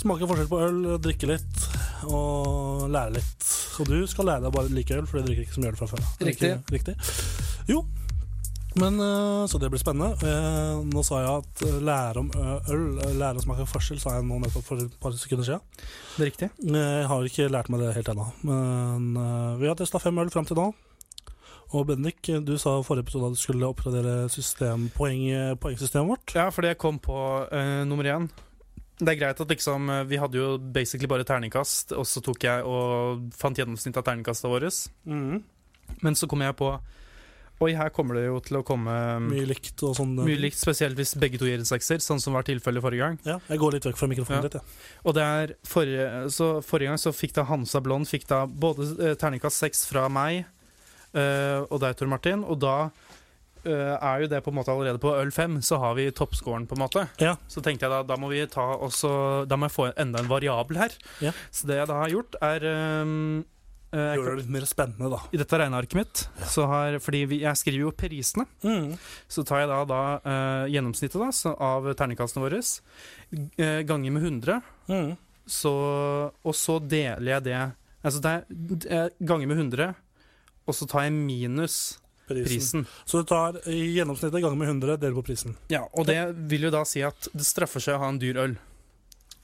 Smake 0.00 0.28
forskjell 0.28 0.48
på 0.48 0.60
øl, 0.64 0.82
drikke 1.04 1.28
litt 1.28 1.64
og 2.08 2.86
lære 2.88 3.18
litt. 3.18 3.48
Og 3.80 3.88
du 3.88 3.98
skal 4.08 4.30
lære 4.30 4.46
deg 4.46 4.52
å 4.52 4.54
bare 4.54 4.72
like 4.72 4.96
øl, 4.96 5.06
for 5.08 5.20
du 5.20 5.28
drikker 5.28 5.44
ikke 5.44 5.58
så 5.58 5.64
mye 5.64 5.72
øl 5.74 5.80
fra 5.80 5.90
før. 5.90 6.06
Riktig. 6.24 6.54
Riktig. 6.72 6.94
Jo, 7.68 7.82
men 8.78 9.00
eh, 9.00 9.46
Så 9.46 9.58
det 9.58 9.70
blir 9.70 9.82
spennende. 9.82 10.14
Eh, 10.22 10.82
nå 10.86 11.02
sa 11.06 11.22
jeg 11.22 11.42
at 11.42 11.64
eh, 11.66 11.80
lære 11.84 12.22
om 12.22 12.30
øl, 12.36 12.84
lære 13.18 13.40
å 13.40 13.44
smake 13.44 13.66
forskjell, 13.68 14.00
sa 14.02 14.16
jeg 14.16 14.26
nå 14.28 14.38
nettopp 14.42 14.66
for 14.66 14.82
et 14.82 15.00
par 15.02 15.16
sekunder 15.18 15.48
siden. 15.48 15.64
Det 16.16 16.22
er 16.22 16.30
riktig. 16.30 16.50
Jeg 16.60 17.08
har 17.10 17.26
ikke 17.26 17.50
lært 17.50 17.72
meg 17.72 17.82
det 17.82 17.96
helt 17.96 18.12
ennå. 18.12 18.28
Men 18.46 19.10
vi 19.60 19.68
har 19.70 19.78
testa 19.78 20.02
fem 20.02 20.22
øl 20.22 20.30
fram 20.32 20.46
til 20.48 20.60
nå. 20.60 20.70
Og 21.70 21.84
Bendik, 21.86 22.26
du 22.42 22.56
sa 22.58 22.80
i 22.80 22.86
forrige 22.86 23.06
episode 23.06 23.28
at 23.30 23.36
du 23.36 23.38
skulle 23.38 23.68
oppgradere 23.68 24.14
poengsystemet 24.96 26.08
vårt. 26.08 26.34
Ja, 26.34 26.48
fordi 26.50 26.72
jeg 26.72 26.80
kom 26.82 26.98
på 26.98 27.14
uh, 27.46 27.82
nummer 27.86 28.08
én. 28.10 28.26
Det 29.00 29.14
er 29.14 29.18
greit 29.20 29.40
at 29.40 29.48
liksom 29.48 29.88
eh, 29.90 30.04
Vi 30.10 30.18
hadde 30.20 30.36
jo 30.38 30.48
basically 30.58 31.08
bare 31.10 31.24
terningkast, 31.24 31.92
og 31.96 32.04
så 32.06 32.20
tok 32.24 32.44
jeg 32.44 32.64
og 32.68 33.26
fant 33.36 33.56
gjennomsnitt 33.56 33.96
av 33.96 34.04
terningkastene 34.06 34.52
våre. 34.52 34.70
Men 36.04 36.14
så 36.18 36.28
kom 36.30 36.42
jeg 36.44 36.56
på 36.60 36.74
Oi, 37.60 37.74
her 37.76 37.90
kommer 37.92 38.16
det 38.16 38.22
jo 38.24 38.38
til 38.40 38.56
å 38.56 38.62
komme 38.64 38.92
Mye 39.26 39.44
likt 39.44 39.82
og 39.84 39.92
sånn. 39.98 40.14
mye 40.24 40.38
likt, 40.40 40.56
spesielt 40.56 40.96
hvis 40.96 41.10
begge 41.20 41.36
to 41.36 41.44
gir 41.44 41.58
en 41.60 41.68
sekser, 41.68 42.00
sånn 42.00 42.16
som 42.22 42.32
var 42.32 42.46
tilfellet 42.48 42.80
forrige 42.80 43.04
gang. 43.04 43.18
Ja, 43.28 43.34
jeg 43.50 43.60
går 43.60 43.74
litt 43.74 43.84
vekk 43.84 43.98
fra 44.00 44.08
mikrofonen 44.08 44.38
Ja. 44.38 44.46
litt, 44.48 44.54
ja. 44.56 44.62
Og 45.04 45.12
det 45.18 45.26
er 45.26 45.52
forrige, 45.68 46.06
så 46.32 46.48
forrige 46.64 46.88
gang 46.88 46.96
så 47.02 47.12
fikk 47.12 47.34
da 47.36 47.44
Hansa 47.44 47.82
Blond 47.84 48.08
fikk 48.08 48.24
da 48.32 48.46
både 48.48 48.86
eh, 49.10 49.12
terningkast 49.20 49.60
seks 49.60 49.84
fra 49.90 50.06
meg 50.08 50.46
eh, 51.12 51.60
og 51.68 51.82
deg, 51.84 51.98
Tor 52.00 52.08
Martin, 52.08 52.46
og 52.48 52.62
da 52.64 52.76
eh, 52.88 53.19
er 53.68 54.22
jo 54.22 54.28
det 54.30 54.40
på 54.44 54.50
en 54.52 54.56
måte 54.56 54.72
allerede 54.72 55.00
på 55.02 55.12
øl 55.18 55.30
fem, 55.34 55.58
så 55.62 55.78
har 55.82 55.94
vi 55.98 56.08
toppscoren, 56.16 56.66
på 56.66 56.76
en 56.78 56.82
måte. 56.84 57.06
Ja. 57.20 57.36
Så 57.50 57.62
tenkte 57.64 57.86
jeg 57.86 57.92
da, 57.92 58.02
da 58.06 58.16
må 58.20 58.30
vi 58.32 58.40
ta 58.50 58.64
også 58.80 59.10
Da 59.50 59.56
må 59.58 59.68
jeg 59.68 59.74
få 59.76 59.88
enda 60.00 60.22
en 60.22 60.30
variabel 60.30 60.78
her. 60.80 60.94
Ja. 61.20 61.32
Så 61.52 61.68
det 61.68 61.80
jeg 61.80 61.88
da 61.90 61.98
har 62.00 62.12
gjort, 62.12 62.36
er 62.40 62.66
um, 63.02 63.42
eh, 63.92 64.12
Gjør 64.16 64.30
det 64.30 64.36
litt 64.42 64.52
mer 64.56 64.66
spennende, 64.70 65.10
da. 65.12 65.20
I 65.34 65.40
dette 65.40 65.60
regnearket 65.60 65.98
mitt, 65.98 66.22
så 66.48 66.66
har 66.70 66.98
Fordi 67.04 67.24
vi, 67.30 67.40
jeg 67.44 67.60
skriver 67.60 67.84
jo 67.88 67.94
prisene. 67.96 68.46
Mm. 68.64 68.94
Så 69.28 69.44
tar 69.48 69.64
jeg 69.64 69.72
da, 69.72 69.80
da 69.88 70.02
uh, 70.24 70.68
gjennomsnittet 70.72 71.20
da, 71.20 71.32
så 71.34 71.52
av 71.56 71.90
terningkastene 71.98 72.46
våre, 72.46 72.62
uh, 72.62 73.80
ganger 73.88 74.16
med 74.16 74.22
100, 74.24 74.62
Mm. 74.90 75.12
så, 75.46 75.70
og 76.42 76.54
så 76.58 76.80
deler 76.82 77.36
jeg 77.36 77.44
det 77.46 77.58
Altså 78.02 78.20
det 78.24 78.30
er 78.32 78.44
eh, 78.96 79.10
ganger 79.28 79.46
med 79.50 79.58
100, 79.60 79.90
og 80.64 80.74
så 80.74 80.86
tar 80.88 81.04
jeg 81.04 81.12
minus 81.12 81.74
Prisen. 82.34 82.84
prisen. 82.84 82.86
Så 83.06 83.20
du 83.20 83.28
tar 83.30 83.58
i 83.68 83.80
gjennomsnittet 83.98 84.40
ganger 84.42 84.56
med 84.60 84.68
100, 84.68 84.96
deler 85.02 85.14
på 85.18 85.24
prisen. 85.26 85.56
Ja, 85.68 85.84
Og 85.92 86.06
det 86.06 86.18
vil 86.50 86.62
jo 86.68 86.70
da 86.70 86.84
si 86.88 87.02
at 87.02 87.28
det 87.34 87.46
straffer 87.46 87.80
seg 87.82 87.96
å 87.98 88.04
ha 88.04 88.08
en 88.08 88.18
dyr 88.22 88.38
øl. 88.44 88.56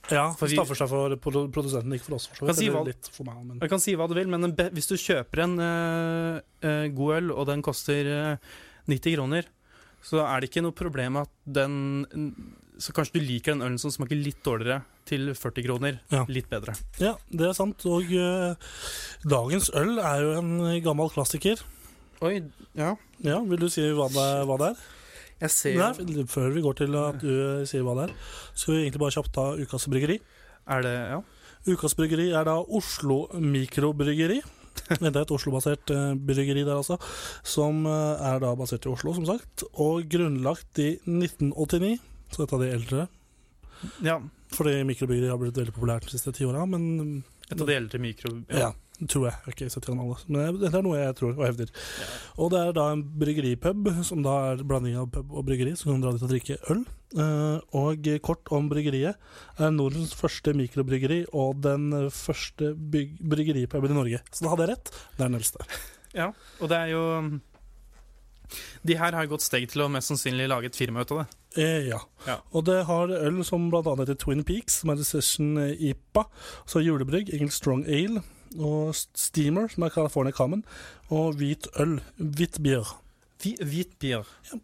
Ja, 0.07 0.29
For 0.39 0.47
det 0.47 0.55
straffer 0.55 0.77
seg 0.79 0.87
for 0.91 1.15
produsenten, 1.51 1.91
ikke 1.97 2.05
for 2.07 2.15
oss. 2.15 2.27
For 2.31 2.45
så 2.45 2.45
Kan 2.47 2.55
si 2.55 2.69
hva- 2.71 2.85
litt 2.87 3.09
for 3.11 3.25
meg, 3.27 3.41
men 3.45 3.59
Jeg 3.59 3.69
kan 3.69 3.79
si 3.83 3.95
hva 3.99 4.07
du 4.07 4.13
vil, 4.15 4.27
men 4.31 4.53
hvis 4.55 4.87
du 4.87 4.95
kjøper 4.95 5.43
en 5.43 5.59
eh, 5.59 6.41
eh, 6.63 6.87
god 6.95 7.15
øl, 7.17 7.31
og 7.35 7.45
den 7.47 7.61
koster 7.61 8.07
eh, 8.07 8.37
90 8.87 9.17
kroner, 9.17 9.43
så 10.01 10.21
er 10.23 10.39
det 10.39 10.49
ikke 10.49 10.63
noe 10.63 10.71
problem 10.71 11.17
at 11.17 11.29
den 11.45 12.33
Så 12.79 12.93
kanskje 12.93 13.13
du 13.17 13.25
liker 13.25 13.53
den 13.55 13.63
ølen 13.65 13.79
som 13.81 13.89
smaker 13.89 14.15
litt 14.15 14.43
dårligere, 14.45 14.83
til 15.03 15.33
40 15.33 15.63
kroner. 15.65 15.99
Ja. 16.11 16.25
Litt 16.29 16.47
bedre. 16.47 16.75
Ja, 17.01 17.15
det 17.33 17.47
er 17.49 17.53
sant. 17.57 17.81
Og 17.89 18.05
dagens 19.25 19.71
øl 19.73 19.97
er 19.97 20.21
jo 20.21 20.33
en 20.37 20.81
gammel 20.85 21.09
klassiker. 21.09 21.57
Oi, 22.25 22.41
ja. 22.77 22.95
Ja, 23.21 23.39
Vil 23.45 23.59
du 23.61 23.67
si 23.69 23.83
hva 23.93 24.07
det, 24.09 24.27
hva 24.49 24.57
det 24.61 24.71
er? 24.71 24.85
Jeg 25.37 25.53
ser 25.53 25.75
Nei, 25.77 26.23
før 26.25 26.49
vi 26.55 26.63
går 26.65 26.77
til 26.79 26.95
at 26.97 27.19
du 27.21 27.29
eh, 27.29 27.65
sier 27.69 27.83
hva 27.85 27.93
det 27.99 28.07
er, 28.07 28.13
skal 28.57 28.73
vi 28.73 28.79
egentlig 28.87 29.01
bare 29.03 29.13
kjapt 29.13 29.33
ta 29.35 29.43
Ukas 29.61 29.85
bryggeri. 29.91 30.15
Er 30.67 30.85
det 30.85 30.93
Ja. 30.97 31.19
Ukas 31.67 31.93
bryggeri 31.97 32.29
er 32.31 32.45
da 32.47 32.55
Oslo 32.63 33.27
Mikrobryggeri. 33.37 34.39
Det 35.01 35.09
er 35.09 35.23
et 35.23 35.31
Oslo-basert 35.33 35.89
eh, 35.91 36.13
bryggeri 36.15 36.61
der, 36.63 36.77
altså. 36.79 36.97
Som 37.43 37.85
eh, 37.89 38.25
er 38.31 38.39
da 38.41 38.53
basert 38.57 38.85
i 38.85 38.91
Oslo, 38.93 39.13
som 39.17 39.25
sagt. 39.27 39.65
Og 39.73 40.05
grunnlagt 40.09 40.79
i 40.81 40.93
1989, 41.09 41.97
så 42.33 42.45
et 42.45 42.53
av 42.57 42.61
de 42.63 42.71
eldre. 42.79 43.07
ja. 44.05 44.17
Fordi 44.55 44.77
mikrobryggeri 44.87 45.27
har 45.27 45.39
blitt 45.41 45.57
veldig 45.59 45.73
populært 45.75 46.05
de 46.07 46.13
siste 46.15 46.31
ti 46.31 46.45
åra, 46.47 46.61
men 46.65 47.23
Et 47.51 47.59
av 47.59 47.67
de 47.67 47.73
eldre 47.75 47.99
mikro... 47.99 48.29
Ja, 48.47 48.69
tror 49.05 49.27
jeg. 49.27 49.35
Jeg 49.35 49.45
har 49.45 49.55
ikke 49.55 49.69
sett 49.73 49.87
gjennom 49.87 50.05
alle. 50.07 50.19
Men 50.33 50.59
dette 50.61 50.79
er 50.79 50.85
noe 50.85 50.97
jeg 50.97 51.17
tror 51.19 51.33
og 51.35 51.43
hevder. 51.45 51.73
Og 52.41 52.53
det 52.53 52.61
er 52.61 52.77
da 52.77 52.85
en 52.93 53.03
bryggeripub, 53.21 53.89
som 54.07 54.23
da 54.25 54.37
er 54.51 54.63
blanding 54.67 54.95
av 54.97 55.09
pub 55.13 55.35
og 55.37 55.45
bryggeri, 55.47 55.75
så 55.77 55.89
kan 55.89 55.99
du 56.01 56.07
dra 56.07 56.13
dit 56.15 56.25
og 56.25 56.31
drikke 56.33 56.57
øl. 56.73 56.85
Eh, 57.15 57.59
og 57.77 58.09
kort 58.25 58.49
om 58.55 58.69
bryggeriet. 58.71 59.19
Er 59.61 59.75
Nordens 59.75 60.15
første 60.17 60.55
mikrobryggeri 60.57 61.25
og 61.31 61.61
den 61.65 61.91
første 62.13 62.73
bryggeripuben 62.73 63.93
i 63.93 63.99
Norge. 63.99 64.23
Så 64.31 64.45
da 64.45 64.55
hadde 64.55 64.65
jeg 64.65 64.73
rett. 64.73 64.91
Det 65.13 65.21
er 65.21 65.29
den 65.29 65.39
eldste. 65.41 65.69
Ja, 66.17 66.31
og 66.61 66.71
det 66.71 66.77
er 66.79 66.93
jo 66.95 67.03
De 68.87 68.95
her 68.95 69.11
har 69.11 69.27
gått 69.27 69.43
steg 69.43 69.65
til 69.67 69.83
å 69.83 69.89
mest 69.91 70.07
sannsynlig 70.07 70.45
lage 70.47 70.69
et 70.71 70.77
firma 70.79 71.03
ut 71.03 71.11
av 71.11 71.19
det. 71.19 71.27
Eh, 71.59 71.89
ja. 71.89 71.99
Ja. 72.25 72.37
Og 72.55 72.63
det 72.69 72.85
har 72.87 73.11
øl 73.11 73.41
som 73.45 73.67
annet 73.67 74.05
heter 74.05 74.17
Twin 74.21 74.43
Peaks, 74.47 74.79
som 74.81 74.93
er 74.93 75.01
Recession 75.01 75.57
IPA. 75.59 76.23
Så 76.65 76.81
julebrygg, 76.81 77.33
engelsk 77.35 77.59
Strong 77.59 77.83
Ale. 77.85 78.23
Og 78.59 78.95
Steamer, 78.95 79.67
som 79.67 79.83
er 79.83 79.89
California 79.89 80.31
Common, 80.31 80.63
og 81.09 81.33
hvit 81.39 81.67
øl. 81.79 81.99
Hvitt 82.17 82.61
bier. 82.63 82.87
Hvi- 83.43 83.57
Hvit 83.63 83.97
bier. 83.99 84.23
Ja. 84.51 84.57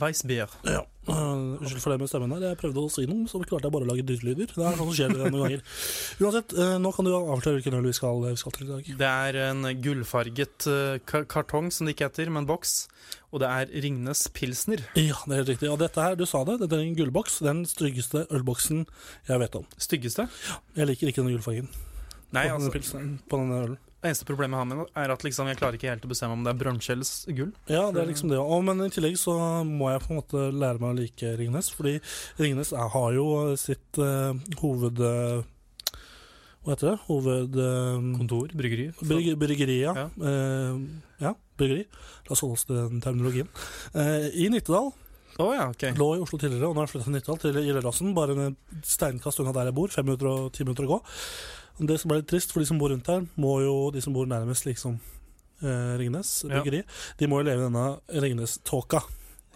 Weissbier. 0.00 0.50
Ja. 0.66 0.82
øh, 1.08 1.60
Unnskyld 1.60 1.80
for 1.82 1.92
det 1.94 2.00
med 2.02 2.10
stemmen 2.10 2.32
her. 2.34 2.44
Jeg 2.50 2.58
prøvde 2.60 2.82
å 2.84 2.90
si 2.92 3.04
noe, 3.08 3.28
så 3.30 3.40
klarte 3.42 3.68
jeg 3.68 3.74
bare 3.74 3.86
å 3.86 3.90
lage 3.90 4.04
dyrelyder. 4.08 4.50
Det 4.52 4.64
er 4.64 4.76
sånn 4.78 4.90
som 4.90 4.94
skjer 4.96 5.14
noen 5.14 5.36
ganger. 5.38 5.62
Uansett, 6.20 6.54
øh, 6.56 6.76
nå 6.82 6.92
kan 6.96 7.08
du 7.08 7.12
avsløre 7.16 7.58
hvilken 7.60 7.78
øl 7.80 7.88
vi 7.88 7.94
skal, 7.96 8.22
vi 8.26 8.34
skal 8.40 8.56
til 8.56 8.66
i 8.66 8.70
dag. 8.70 8.90
Det 9.02 9.10
er 9.10 9.40
en 9.48 9.68
gullfarget 9.84 10.68
eh, 10.70 11.22
kartong, 11.30 11.70
som 11.74 11.86
det 11.88 11.96
ikke 11.96 12.10
heter, 12.10 12.32
men 12.34 12.48
boks. 12.50 12.76
Og 13.30 13.42
det 13.44 13.50
er 13.50 13.70
Ringnes 13.84 14.24
Pilsner. 14.34 14.82
Ja, 14.98 15.18
det 15.26 15.34
er 15.36 15.42
helt 15.44 15.52
riktig. 15.54 15.70
Og 15.70 15.78
dette 15.82 16.02
her, 16.02 16.16
du 16.18 16.26
sa 16.26 16.42
det, 16.48 16.58
dette 16.64 16.78
er 16.78 16.86
en 16.86 16.96
gullboks. 16.98 17.40
Den 17.46 17.62
styggeste 17.68 18.26
ølboksen 18.34 18.84
jeg 19.28 19.42
vet 19.44 19.60
om. 19.60 19.68
Styggeste? 19.78 20.26
Jeg 20.76 20.90
liker 20.90 21.12
ikke 21.12 21.22
den 21.24 21.36
gullfargen 21.36 21.70
Nei, 22.30 22.44
på, 22.46 22.54
altså 22.54 22.66
denne 22.68 22.74
pilsen, 22.76 23.06
på 23.30 23.38
denne 23.40 23.62
ølen. 23.66 23.78
Eneste 24.00 24.24
problemet 24.24 24.56
jeg 24.56 24.62
har 24.62 24.68
med 24.70 24.78
det, 24.80 24.86
er 25.02 25.12
at 25.12 25.24
liksom, 25.26 25.48
jeg 25.50 25.58
klarer 25.60 25.76
ikke 25.76 25.90
helt 25.90 26.04
å 26.06 26.10
bestemme 26.10 26.32
om 26.38 26.44
det 26.46 26.54
er 26.54 26.60
bronse 26.62 26.94
eller 26.94 27.36
gull. 27.36 27.50
Ja, 27.68 27.82
det 27.92 28.00
er 28.00 28.08
liksom 28.08 28.30
det. 28.32 28.38
Og, 28.40 28.62
men 28.64 28.80
i 28.86 28.90
tillegg 28.94 29.18
så 29.20 29.34
må 29.68 29.90
jeg 29.92 30.00
på 30.06 30.14
en 30.14 30.20
måte 30.22 30.44
lære 30.56 30.80
meg 30.80 30.94
å 30.94 30.98
like 31.02 31.32
Ringnes, 31.36 31.68
fordi 31.76 31.98
Ringnes 32.40 32.72
er, 32.72 32.88
har 32.94 33.10
jo 33.18 33.26
sitt 33.60 34.00
uh, 34.00 34.32
hoved... 34.62 35.02
Uh, 35.04 35.44
hva 36.64 36.74
heter 36.74 36.90
det? 36.90 36.96
Hoved... 37.10 37.60
Uh, 37.60 38.08
Kontor, 38.18 38.56
bryggeri. 38.56 38.88
Bryg, 39.00 39.30
bryggeri, 39.40 39.78
ja. 39.82 39.94
Ja. 39.96 40.08
Eh, 40.28 40.80
ja, 41.24 41.30
bryggeri. 41.60 41.86
La 42.28 42.34
oss 42.34 42.42
holde 42.44 42.58
oss 42.58 42.66
til 42.68 42.76
den 42.80 43.00
terminologien. 43.04 43.48
Eh, 43.96 44.26
I 44.44 44.50
Nittedal. 44.52 44.90
Å 45.38 45.46
ja, 45.54 45.68
okay. 45.70 45.94
Lå 45.96 46.08
i 46.16 46.22
Oslo 46.24 46.38
tidligere, 46.40 46.68
og 46.68 46.74
nå 46.74 46.82
har 46.82 46.88
jeg 46.88 46.94
flytta 46.96 47.06
til 47.06 47.14
Nittedal, 47.14 47.38
til 47.40 47.60
Gjelleråsen. 47.62 48.10
Bare 48.16 48.34
en 48.34 48.56
steinkast 48.84 49.40
unna 49.40 49.54
der 49.56 49.70
jeg 49.70 49.76
bor. 49.78 49.92
Fem 49.94 50.04
minutter 50.08 50.30
og 50.30 50.50
ti 50.56 50.66
minutter 50.66 50.88
å 50.88 50.96
gå. 50.96 50.98
Det 51.90 51.96
som 52.02 52.12
er 52.12 52.20
litt 52.20 52.28
trist 52.28 52.52
for 52.52 52.60
de 52.60 52.68
som 52.68 52.80
bor 52.80 52.92
rundt 52.92 53.08
her, 53.08 53.22
må 53.40 53.54
jo 53.64 53.76
de 53.94 54.02
som 54.04 54.12
bor 54.16 54.26
nærmest 54.28 54.66
liksom 54.68 54.98
eh, 55.62 55.94
Ringnes 56.00 56.44
Ja. 56.50 56.60
de 56.64 57.26
må 57.30 57.40
jo 57.40 57.46
leve 57.48 57.62
i 57.62 57.68
denne 57.68 57.86
Ringnes-tåka. 58.26 59.00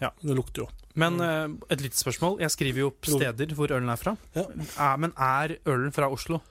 Ja. 0.01 0.09
Det 0.21 0.35
lukter 0.35 0.65
jo. 0.65 0.69
Men 0.95 1.19
eh, 1.21 1.47
et 1.69 1.83
lite 1.83 1.99
spørsmål. 1.99 2.39
Jeg 2.41 2.51
skriver 2.55 2.81
jo 2.85 2.89
opp 2.93 3.05
steder 3.11 3.53
hvor 3.55 3.71
ølen 3.75 3.91
er 3.91 3.99
fra. 4.01 4.15
Ja. 4.35 4.47
Er, 4.79 4.97
men 5.03 5.13
er 5.19 5.57
ølen 5.69 5.93
fra 5.95 6.09
Oslo? 6.11 6.41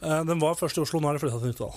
Eh, 0.00 0.22
den 0.28 0.40
var 0.42 0.54
først 0.60 0.78
i 0.78 0.84
Oslo, 0.84 1.00
nå 1.00 1.10
er 1.10 1.18
den 1.18 1.24
flytta 1.24 1.40
til 1.42 1.50
Nittedal. 1.50 1.74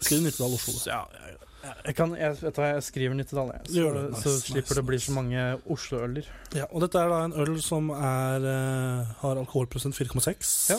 Skriv 0.00 0.22
Nittedal 0.26 0.56
Oslo. 0.58 0.76
da. 0.76 0.90
Ja, 0.90 1.00
ja, 1.14 1.32
jeg, 1.32 1.49
jeg 1.60 1.94
kan, 1.96 2.14
jeg, 2.16 2.36
vet 2.40 2.56
du 2.56 2.62
jeg 2.64 2.82
skriver 2.86 3.18
jeg. 3.20 3.28
Så, 3.32 3.74
Gjør 3.74 3.96
det. 3.96 4.04
så 4.16 4.30
Nice, 4.32 4.40
slipper 4.46 4.78
det 4.78 4.82
å 4.82 4.88
bli 4.88 4.98
så 5.02 5.12
mange 5.16 5.42
Oslo-øler. 5.68 6.28
Ja, 6.56 6.66
og 6.70 6.80
dette 6.84 7.02
er 7.02 7.12
da 7.12 7.18
en 7.26 7.36
øl 7.36 7.60
som 7.62 7.90
er, 7.92 8.46
eh, 8.48 9.12
har 9.20 9.40
alkoholprosent 9.40 9.96
4,6. 9.96 10.70
Ja. 10.72 10.78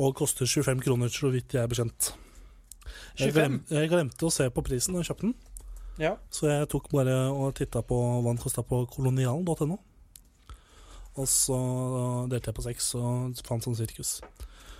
Og 0.00 0.14
koster 0.16 0.48
25 0.48 0.80
kroner, 0.84 1.12
så 1.12 1.30
vidt 1.32 1.52
jeg 1.52 1.62
er 1.62 1.68
bekjent. 1.68 2.12
Jeg, 3.20 3.34
glem, 3.36 3.60
jeg 3.68 3.90
glemte 3.92 4.28
å 4.28 4.32
se 4.32 4.48
på 4.52 4.64
prisen 4.64 4.94
da 4.96 5.02
jeg 5.02 5.10
kjøpte 5.12 5.28
den, 5.28 5.34
Ja. 6.00 6.16
så 6.32 6.48
jeg 6.48 6.68
tok 6.72 6.88
bare 6.90 7.28
og 7.30 7.54
titta 7.54 7.82
på 7.84 7.98
hva 8.22 8.30
den 8.32 8.40
kosta 8.40 8.64
på 8.64 8.86
kolonialen.no. 8.88 9.78
Og 11.20 11.28
så 11.28 11.58
delte 12.32 12.48
jeg 12.48 12.56
på 12.56 12.64
seks 12.64 12.94
og 12.96 13.42
fant 13.44 13.64
sånn 13.66 13.76
sirkus. 13.76 14.20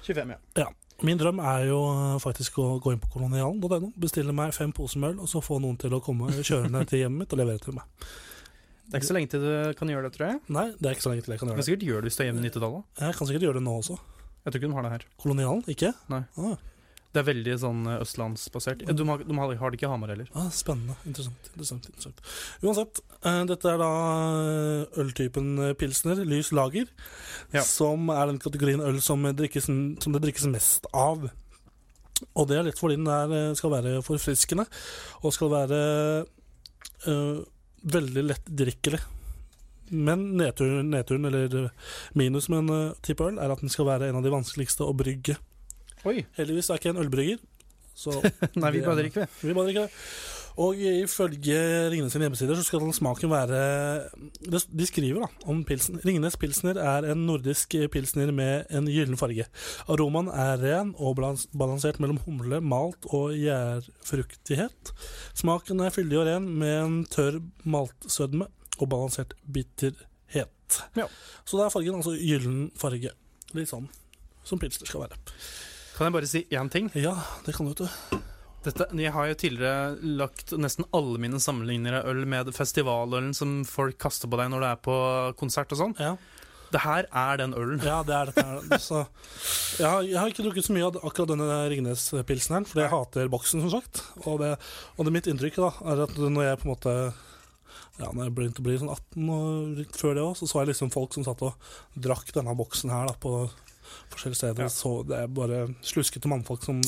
25, 0.07 0.33
ja. 0.33 0.39
ja. 0.65 0.71
Min 1.03 1.19
drøm 1.19 1.41
er 1.43 1.65
jo 1.67 1.79
eh, 1.91 2.19
faktisk 2.23 2.59
å 2.63 2.67
gå 2.83 2.93
inn 2.95 3.01
på 3.03 3.11
kolonialen.no, 3.17 3.93
bestille 3.99 4.35
meg 4.37 4.53
fem 4.55 4.71
poser 4.75 5.17
og 5.19 5.27
så 5.31 5.43
få 5.43 5.59
noen 5.63 5.79
til 5.81 5.95
å 5.97 6.03
komme 6.05 6.31
kjørende 6.39 6.85
til 6.87 7.03
hjemmet 7.03 7.25
mitt 7.25 7.35
og 7.35 7.41
levere 7.43 7.59
til 7.65 7.75
meg. 7.75 7.85
Det 8.87 8.99
er 8.99 9.01
ikke 9.01 9.09
så 9.09 9.17
lenge 9.17 9.31
til 9.33 9.43
du 9.43 9.53
kan 9.79 9.89
gjøre 9.91 10.07
det, 10.07 10.13
tror 10.15 10.27
jeg. 10.29 10.41
Nei, 10.53 10.67
det 10.79 10.89
er 10.89 10.95
ikke 10.97 11.07
så 11.07 11.11
lenge 11.15 11.25
til 11.25 11.33
jeg 11.35 11.41
kan 11.41 11.49
Du 11.49 11.53
gjøre 11.53 11.59
kan 11.59 11.63
det. 11.65 11.69
sikkert 11.71 11.87
gjøre 11.89 12.03
det 12.03 12.11
hvis 12.11 12.19
du 12.19 12.23
er 12.23 12.29
hjemme 12.29 12.43
i 12.43 12.45
Nittedal 12.47 12.75
òg. 12.77 12.83
Jeg 13.01 13.17
kan 13.19 13.29
sikkert 13.31 13.47
gjøre 13.49 13.59
det 13.59 13.65
nå 13.67 13.75
også. 13.81 13.97
Jeg 14.43 14.53
tror 14.53 14.59
ikke 14.61 14.69
de 14.71 14.77
har 14.77 14.87
det 14.87 14.93
her. 14.93 15.05
Kolonialen, 15.23 15.63
ikke? 15.73 15.91
Nei. 16.13 16.21
Ah, 16.37 16.57
Det 17.13 17.21
er 17.21 17.27
veldig 17.29 17.55
sånn 17.61 17.83
eh, 17.91 18.01
østlandsbasert. 18.01 18.87
De 18.89 19.07
har, 19.09 19.25
de 19.29 19.37
har, 19.37 19.53
det 19.53 19.77
ikke 19.77 19.85
i 19.85 19.91
Hamar 19.93 20.15
heller. 20.15 20.31
Ah, 20.39 20.49
spennende. 20.55 20.97
Interessant. 21.09 21.51
interessant, 21.53 21.89
interessant. 21.91 22.23
Uansett, 22.65 23.03
uh, 23.27 23.43
dette 23.51 23.69
er 23.69 23.81
da 23.83 23.91
eh, 24.41 25.03
øltypen 25.03 25.53
pilsner, 25.81 26.25
lys 26.29 26.53
lager, 26.57 26.89
Ja. 27.53 27.67
som 27.69 28.09
er 28.15 28.31
den 28.31 28.41
kategorien 28.41 28.81
øl 28.81 29.03
som, 29.05 29.29
drikkes, 29.29 29.69
som 29.69 30.17
det 30.17 30.25
drikkes 30.25 30.49
mest 30.49 30.89
av. 30.97 31.29
Og 32.33 32.49
det 32.49 32.57
er 32.57 32.69
litt 32.71 32.81
fordi 32.81 32.97
den 32.97 33.11
er, 33.13 33.53
skal 33.59 33.75
være 33.75 33.99
forfriskende, 34.07 34.65
og 35.21 35.37
skal 35.37 35.53
være 35.53 35.81
uh, 37.11 37.45
veldig 37.93 38.29
lettdrikkelig. 38.31 39.05
Men 39.93 40.31
nedturen, 40.41 40.89
nedturen, 40.89 41.29
eller 41.29 41.73
minus 42.17 42.49
med 42.49 42.65
en 42.65 43.01
type 43.05 43.21
øl, 43.21 43.37
er 43.37 43.53
at 43.53 43.61
den 43.61 43.69
skal 43.69 43.91
være 43.91 44.09
en 44.09 44.23
av 44.23 44.25
de 44.25 44.33
vanskeligste 44.33 44.87
å 44.87 44.95
brygge. 44.97 45.37
Oi! 46.09 46.23
Heldigvis 46.39 46.69
er 46.71 46.77
det 46.79 46.83
ikke 46.83 46.93
en 46.97 47.03
ølbrygger, 47.05 47.43
så 47.95 48.15
Nei, 48.63 48.71
vi 48.75 48.81
bare 48.83 48.97
er- 48.97 49.03
drikker, 49.05 49.27
vi. 49.43 49.49
vi 49.51 49.55
bare 49.59 49.69
drikker 49.71 49.89
det. 49.89 49.99
Og 50.61 50.77
ifølge 50.85 51.55
Ringnes 51.89 52.13
sine 52.13 52.27
hjemmesider 52.27 52.59
så 52.59 52.65
skal 52.67 52.83
den 52.83 52.93
smaken 52.93 53.31
være 53.33 53.61
De 54.45 54.85
skriver 54.85 55.23
da 55.25 55.29
om 55.49 55.63
pilsen. 55.65 55.97
Ringnes 56.05 56.37
pilsner 56.37 56.77
er 56.77 57.07
en 57.09 57.23
nordisk 57.25 57.73
pilsner 57.95 58.29
med 58.37 58.67
en 58.69 58.85
gyllen 58.93 59.17
farge. 59.17 59.47
Aromaen 59.89 60.29
er 60.29 60.61
ren 60.61 60.91
og 61.01 61.17
balansert 61.57 61.97
mellom 62.05 62.21
humle, 62.27 62.61
malt 62.61 63.09
og 63.17 63.33
gjærfruktighet. 63.33 64.93
Smaken 65.41 65.81
er 65.87 65.95
fyldig 65.95 66.21
og 66.21 66.29
ren 66.29 66.51
med 66.61 66.77
en 66.83 67.01
tørr 67.09 67.41
maltsødme 67.65 68.51
og 68.77 68.89
balansert 68.93 69.33
bitterhet. 69.57 70.83
Ja. 71.01 71.09
Så 71.49 71.57
det 71.57 71.65
er 71.65 71.73
fargen, 71.79 71.97
altså 72.01 72.13
gyllen 72.21 72.67
farge. 72.77 73.17
Litt 73.57 73.73
sånn 73.73 73.89
som 74.45 74.61
pilsner 74.61 74.89
skal 74.89 75.07
være. 75.07 75.17
Kan 75.97 76.09
jeg 76.09 76.15
bare 76.15 76.29
si 76.29 76.45
én 76.51 76.71
ting? 76.73 76.91
Ja, 76.99 77.17
det 77.47 77.55
kan 77.57 77.69
du, 77.69 77.75
vet. 77.85 78.21
Dette, 78.63 78.87
jeg 78.95 79.11
har 79.11 79.27
jo 79.27 79.39
tidligere 79.39 80.13
lagt 80.21 80.53
nesten 80.55 80.87
alle 80.95 81.19
mine 81.19 81.41
sammenligninger 81.43 81.99
av 81.99 82.13
øl 82.13 82.23
med 82.31 82.53
festivalølen 82.55 83.33
som 83.35 83.65
folk 83.67 83.99
kaster 84.01 84.31
på 84.31 84.39
deg 84.39 84.53
når 84.53 84.63
du 84.63 84.67
er 84.69 84.79
på 84.87 84.95
konsert 85.41 85.75
og 85.75 85.81
sånn. 85.81 85.97
Ja. 85.99 86.15
Det 86.73 86.81
her 86.81 87.09
er 87.11 87.41
den 87.43 87.57
ølen. 87.59 87.83
Ja, 87.85 87.99
det 88.07 88.15
er 88.17 88.31
dette 88.31 88.45
her. 88.47 88.79
Så, 88.81 89.03
jeg, 89.77 89.89
har, 89.89 90.07
jeg 90.07 90.17
har 90.17 90.31
ikke 90.31 90.47
drukket 90.47 90.69
så 90.69 90.77
mye 90.77 90.87
av 90.89 91.01
akkurat 91.03 91.35
denne 91.35 91.59
Ringnes-pilsen 91.75 92.57
her, 92.57 92.69
fordi 92.71 92.85
jeg 92.87 92.93
hater 92.95 93.35
boksen, 93.35 93.67
som 93.67 93.75
sagt. 93.75 94.05
Og 94.23 94.39
det, 94.41 94.55
og 94.97 95.09
det 95.09 95.15
mitt 95.19 95.29
inntrykk 95.29 95.59
da, 95.61 95.73
er 95.93 96.07
at 96.07 96.17
når 96.23 96.47
jeg 96.47 96.63
på 96.63 96.69
en 96.69 96.73
måte 96.73 96.97
ja, 98.01 98.09
når 98.09 98.25
jeg 98.25 98.35
begynte 98.39 98.63
å 98.63 98.65
bli 98.65 98.79
sånn 98.81 98.95
18 98.95 99.29
og 99.35 99.99
før 99.99 100.17
det 100.17 100.25
òg, 100.25 100.33
så 100.39 100.49
så 100.49 100.63
jeg 100.63 100.71
liksom 100.71 100.95
folk 100.95 101.13
som 101.13 101.27
satt 101.27 101.45
og 101.45 101.75
drakk 102.07 102.33
denne 102.33 102.55
boksen 102.57 102.93
her 102.95 103.11
da, 103.11 103.19
på 103.21 103.35
forskjellige 104.15 104.41
steder. 104.43 104.67
Ja. 104.67 104.73
Så 104.73 104.93
det 105.09 105.19
er 105.23 105.31
bare 105.33 105.63
sluskete 105.85 106.31
mannfolk 106.31 106.65
som 106.67 106.81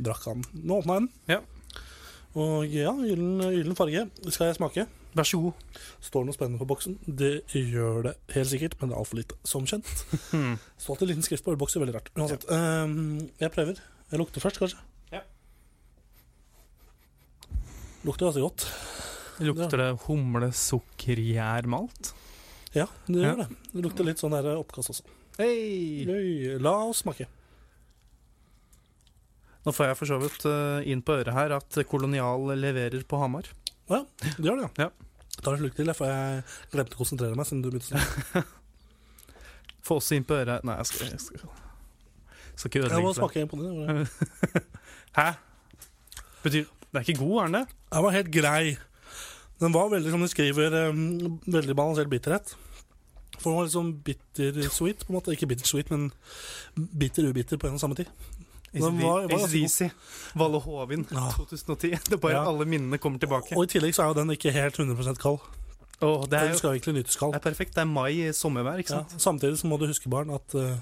drakk 0.00 0.24
han. 0.30 0.44
Nå 0.56 0.80
åpna 0.80 0.96
jeg 0.98 1.04
den. 1.06 1.10
Ja. 1.34 1.40
Og 2.40 2.66
ja, 2.70 2.92
gyllen, 2.94 3.74
farge. 3.78 4.06
Skal 4.30 4.50
jeg 4.50 4.58
smake? 4.60 4.86
Vær 5.18 5.26
så 5.26 5.40
god. 5.42 5.78
Står 6.06 6.22
det 6.22 6.28
noe 6.30 6.36
spennende 6.36 6.60
på 6.62 6.68
boksen? 6.70 6.94
Det 7.04 7.32
gjør 7.50 8.04
det 8.06 8.12
helt 8.36 8.50
sikkert, 8.52 8.76
men 8.78 8.92
det 8.92 8.94
er 8.94 9.00
altfor 9.02 9.18
lite, 9.18 9.38
som 9.50 9.66
kjent. 9.66 9.90
Hmm. 10.30 10.54
Står 10.78 10.94
alltid 10.94 11.10
liten 11.10 11.26
skrift 11.26 11.42
på 11.46 11.50
ølbokser, 11.56 11.82
veldig 11.82 11.96
rart. 11.96 12.12
Uansett. 12.14 12.46
Um, 12.46 13.26
jeg 13.42 13.50
prøver. 13.56 13.80
Jeg 14.12 14.22
lukter 14.22 14.44
først, 14.44 14.60
kanskje. 14.62 14.78
Ja. 15.10 15.24
Lukter 18.06 18.28
ganske 18.30 18.44
godt. 18.46 18.68
Lukter 19.42 19.80
det 19.82 19.90
humle, 20.06 20.52
sukker, 20.54 21.18
gjær, 21.18 21.66
malt? 21.70 22.12
Ja, 22.76 22.86
det 23.08 23.18
Ja. 23.18 23.32
gjør 23.32 23.42
det. 23.42 23.48
Det 23.72 23.82
lukter 23.82 24.04
litt 24.06 24.18
sånn 24.22 24.36
oppkast 24.38 24.92
også. 24.94 25.02
Hei! 25.40 26.04
Oi, 26.04 26.58
La 26.60 26.74
oss 26.84 27.00
smake. 27.00 27.24
Nå 29.64 29.72
får 29.72 29.90
jeg 29.90 29.96
for 29.96 30.08
så 30.10 30.18
vidt 30.20 30.44
eh, 30.48 30.88
inn 30.92 31.00
på 31.04 31.14
øret 31.16 31.32
her 31.36 31.54
at 31.56 31.78
Kolonial 31.88 32.44
leverer 32.60 33.00
på 33.08 33.20
Hamar. 33.20 33.48
Ja, 33.88 34.02
det 34.20 34.34
gjør 34.44 34.60
det, 34.60 34.66
ja. 34.66 34.88
Ja. 34.88 35.38
Tar 35.40 35.54
en 35.56 35.62
slurk 35.62 35.76
til, 35.78 35.92
for 35.96 36.10
jeg 36.12 36.42
glemte 36.74 36.96
å 36.96 37.00
konsentrere 37.00 37.38
meg 37.38 37.48
siden 37.48 37.62
du 37.64 37.70
begynte 37.70 37.88
snakke. 37.88 38.42
Få 39.86 39.96
også 39.96 40.18
inn 40.18 40.26
på 40.28 40.36
øret 40.36 40.66
Nei, 40.68 40.74
jeg 40.82 40.88
skal, 40.90 41.12
jeg 41.14 41.22
skal, 41.24 41.44
skal 42.60 42.68
ikke 42.68 42.82
Jeg 42.84 43.00
må 43.00 43.12
ødelegge 43.14 43.16
for 43.16 43.32
deg. 43.32 43.32
smake 43.32 43.48
på 43.48 43.56
den. 43.64 44.64
Hæ? 45.18 45.28
Betyr 46.44 46.66
Det 46.68 47.00
er 47.00 47.06
ikke 47.06 47.20
god, 47.22 47.36
er 47.40 47.48
den 47.48 47.56
det? 47.62 47.78
Den 47.94 48.04
var 48.04 48.16
helt 48.18 48.32
grei. 48.34 48.64
Den 49.60 49.72
var 49.76 49.88
veldig, 49.92 50.12
som 50.12 50.24
de 50.24 50.28
skriver, 50.32 50.76
veldig 51.56 51.76
balansert 51.80 52.12
bitterhet. 52.12 52.52
For 53.38 53.50
den 53.50 53.58
var 53.60 53.68
sånn 53.72 53.92
bitter-sweet, 54.04 55.06
på 55.06 55.12
en 55.12 55.16
måte. 55.20 55.32
Ikke 55.32 55.46
bitter-sweet, 55.48 55.90
men 55.90 56.10
bitter-ubitter 56.76 57.56
på 57.60 57.68
en 57.70 57.74
og 57.78 57.80
samme 57.80 57.96
tid. 57.96 58.10
ACDC. 58.74 59.90
Valle 60.38 60.60
Hovin 60.60 61.06
Ja. 61.10 61.30
2010. 61.36 61.90
Det 62.04 62.12
er 62.12 62.16
bare 62.18 62.32
Ja. 62.32 62.44
alle 62.48 62.64
minnene 62.64 62.98
kommer 62.98 63.18
tilbake. 63.18 63.56
Og 63.56 63.64
i 63.64 63.66
tillegg 63.78 63.94
så 63.94 64.02
er 64.02 64.06
jo 64.08 64.14
den 64.20 64.30
ikke 64.30 64.52
helt 64.52 64.76
100 64.78 65.16
kald. 65.18 65.38
Oh, 66.02 66.24
det, 66.24 66.32
er 66.32 66.48
Den 66.48 66.56
skal 66.58 66.68
jo 66.70 66.74
egentlig 66.78 66.94
nytes 66.94 67.16
kald. 67.16 67.32
det 67.32 67.40
er 67.44 67.50
perfekt. 67.50 67.74
Det 67.74 67.82
er 67.82 67.84
mai 67.84 68.32
sommervær, 68.32 68.78
ikke 68.78 68.94
Ja. 68.94 69.04
Samtidig 69.18 69.58
så 69.58 69.66
må 69.66 69.78
du 69.78 69.86
huske, 69.86 70.08
barn, 70.08 70.30
at 70.30 70.54
uh, 70.54 70.76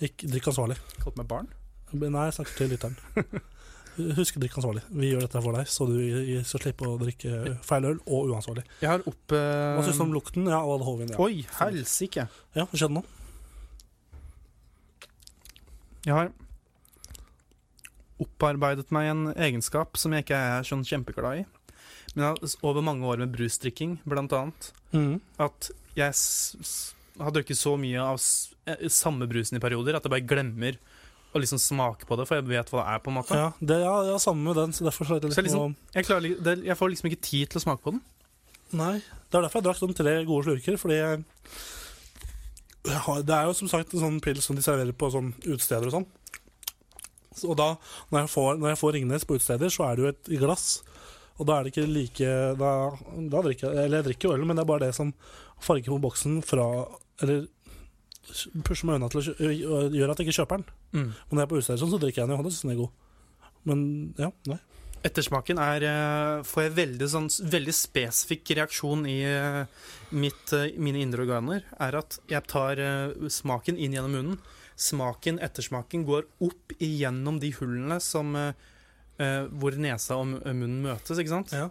ikke 0.00 0.28
drikk 0.30 0.46
ansvarlig. 0.48 0.76
Kalt 1.02 1.16
meg 1.16 1.28
barn. 1.28 1.48
Nei, 1.92 2.24
jeg 2.24 2.34
snakker 2.34 2.56
til 2.56 2.68
lytteren. 2.70 2.96
Husk 3.96 4.36
å 4.36 4.40
drikke 4.42 4.58
ansvarlig. 4.60 4.82
Vi 4.92 5.10
gjør 5.10 5.22
dette 5.24 5.40
for 5.40 5.56
deg, 5.56 5.68
så 5.72 5.86
du 5.88 5.96
skal 6.44 6.62
slippe 6.62 6.88
å 6.88 6.96
drikke 7.00 7.56
feil 7.64 7.88
øl 7.92 8.00
og 8.04 8.32
uansvarlig. 8.34 8.66
Jeg 8.82 8.90
har 8.92 9.04
opp 9.08 9.34
eh, 9.36 9.76
Hva 9.78 9.84
syns 9.86 10.00
du 10.00 10.04
om 10.04 10.16
lukten? 10.16 10.48
Ja, 10.52 10.60
og 10.64 10.84
Hovin, 10.84 11.12
ja. 11.14 11.20
Oi, 11.22 11.46
helsike. 11.60 12.26
Ja, 12.56 12.66
hva 12.66 12.80
skjedde 12.80 12.98
nå? 12.98 13.04
Jeg 16.06 16.14
har 16.14 16.34
opparbeidet 18.22 18.92
meg 18.94 19.10
en 19.10 19.24
egenskap 19.34 19.98
som 20.00 20.14
jeg 20.14 20.24
ikke 20.24 20.38
er 20.38 20.66
sånn 20.66 20.84
kjempeglad 20.86 21.42
i. 21.42 21.46
Men 22.16 22.36
over 22.64 22.84
mange 22.84 23.04
år 23.08 23.20
med 23.24 23.32
brusdrikking, 23.34 23.98
blant 24.08 24.32
annet, 24.36 24.70
mm. 24.94 25.16
at 25.42 25.70
jeg 25.96 26.14
har 27.20 27.32
drukket 27.34 27.58
så 27.58 27.74
mye 27.80 28.00
av 28.00 28.20
eh, 28.68 28.86
samme 28.92 29.28
brusen 29.28 29.58
i 29.58 29.62
perioder 29.62 29.96
at 29.96 30.06
jeg 30.06 30.14
bare 30.14 30.28
glemmer 30.28 30.78
å 31.34 31.40
liksom 31.42 31.58
smake 31.60 32.06
på 32.08 32.16
det, 32.16 32.26
for 32.28 32.36
jeg 32.38 32.46
vet 32.48 32.70
hva 32.72 32.82
det 32.82 32.92
er, 32.94 32.98
på 33.04 33.10
en 33.12 33.16
måte. 33.18 33.36
Ja, 33.36 33.48
det, 33.60 33.80
ja, 33.82 33.94
ja, 34.08 34.16
samme 34.22 34.44
med 34.46 34.56
den, 34.56 34.72
så 34.72 34.84
derfor 34.86 35.04
så 35.08 35.16
er 35.16 35.20
det 35.20 35.32
Så 35.34 35.42
jeg, 35.42 35.50
liksom- 35.50 35.76
Jeg, 35.94 36.04
klarer, 36.06 36.22
li- 36.22 36.38
det, 36.40 36.54
jeg 36.64 36.76
får 36.78 36.90
liksom 36.92 37.10
ikke 37.10 37.20
tid 37.22 37.48
til 37.50 37.60
å 37.60 37.64
smake 37.64 37.82
på 37.82 37.92
den. 37.92 38.02
Nei, 38.72 38.94
det 39.30 39.34
er 39.38 39.42
derfor 39.46 39.60
jeg 39.60 39.64
drakk 39.68 39.78
sånn 39.82 39.94
tre 39.96 40.24
gode 40.24 40.44
slurker, 40.46 40.76
fordi 40.80 40.96
jeg, 40.96 41.24
jeg 42.86 43.00
har, 43.06 43.22
Det 43.22 43.34
er 43.34 43.44
jo 43.48 43.52
som 43.58 43.68
sagt 43.68 43.94
en 43.94 44.00
sånn 44.04 44.20
pils 44.22 44.44
som 44.46 44.56
de 44.56 44.62
serverer 44.62 44.92
på 44.96 45.10
sånn 45.12 45.32
utesteder 45.44 45.86
og 45.90 45.92
sånn. 45.96 46.06
Så, 47.36 47.50
og 47.52 47.56
da, 47.58 47.76
når 48.12 48.22
jeg, 48.24 48.30
får, 48.32 48.58
når 48.62 48.68
jeg 48.72 48.80
får 48.80 48.92
Ringnes 48.96 49.24
på 49.28 49.36
utesteder, 49.36 49.68
så 49.74 49.84
er 49.90 49.96
det 49.98 50.02
jo 50.04 50.08
et 50.12 50.30
glass. 50.40 50.68
Og 51.36 51.44
da 51.50 51.58
er 51.58 51.64
det 51.66 51.74
ikke 51.74 51.84
like 51.92 52.28
Da, 52.56 52.70
da 53.28 53.40
drikker 53.44 53.68
jeg 53.68 53.76
Eller 53.84 53.98
jeg 54.00 54.06
drikker 54.06 54.30
jo 54.30 54.36
øl, 54.38 54.44
men 54.48 54.56
det 54.56 54.62
er 54.62 54.68
bare 54.70 54.86
det 54.86 54.94
som 54.96 55.10
farger 55.60 55.92
på 55.92 55.98
boksen 56.00 56.38
fra 56.42 56.64
Eller 57.20 57.42
pusher 58.66 58.88
meg 58.88 58.98
unna 58.98 59.10
til 59.12 59.20
å 59.22 59.26
gjøre 59.92 60.12
at 60.12 60.20
jeg 60.20 60.28
ikke 60.28 60.40
kjøper 60.42 60.62
den. 60.62 60.70
Mm. 60.92 61.10
Men 61.10 61.32
når 61.32 61.42
jeg 61.42 61.46
er 61.46 61.52
på 61.52 61.58
utesteder, 61.60 61.82
sånn, 61.82 61.92
så 61.92 62.00
drikker 62.02 62.22
jeg 62.22 62.28
den 62.28 62.36
jo, 62.36 62.40
og 62.40 62.48
da 62.48 62.54
syns 62.54 62.66
den 62.66 62.74
er 62.74 62.80
god. 62.80 63.04
Men 63.66 63.84
ja, 64.20 64.30
nei. 64.52 64.58
Ettersmaken 65.06 65.60
er 65.62 65.84
eh, 65.86 66.42
Får 66.46 66.66
jeg 66.66 66.74
veldig, 66.76 67.08
sånn, 67.10 67.28
veldig 67.52 67.74
spesifikk 67.76 68.54
reaksjon 68.58 69.04
i 69.10 69.18
eh, 69.28 69.62
mitt, 70.16 70.52
eh, 70.56 70.72
mine 70.82 71.02
indre 71.04 71.26
organer. 71.26 71.66
Er 71.82 71.98
at 72.00 72.18
jeg 72.30 72.42
tar 72.50 72.80
smaken 73.32 73.78
inn 73.78 73.96
gjennom 73.96 74.16
munnen. 74.16 74.38
Smaken, 74.76 75.40
ettersmaken, 75.44 76.04
går 76.08 76.26
opp 76.44 76.74
igjennom 76.76 77.38
de 77.40 77.52
hullene 77.56 77.96
som 78.04 78.34
Hvor 79.16 79.76
nesa 79.80 80.18
og 80.20 80.26
munnen 80.44 80.82
møtes, 80.84 81.16
ikke 81.16 81.32
sant? 81.32 81.54
Ja. 81.56 81.70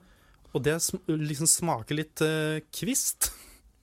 Og 0.58 0.64
det 0.66 0.80
liksom 1.06 1.46
smaker 1.46 2.00
litt 2.00 2.24
kvist. 2.74 3.30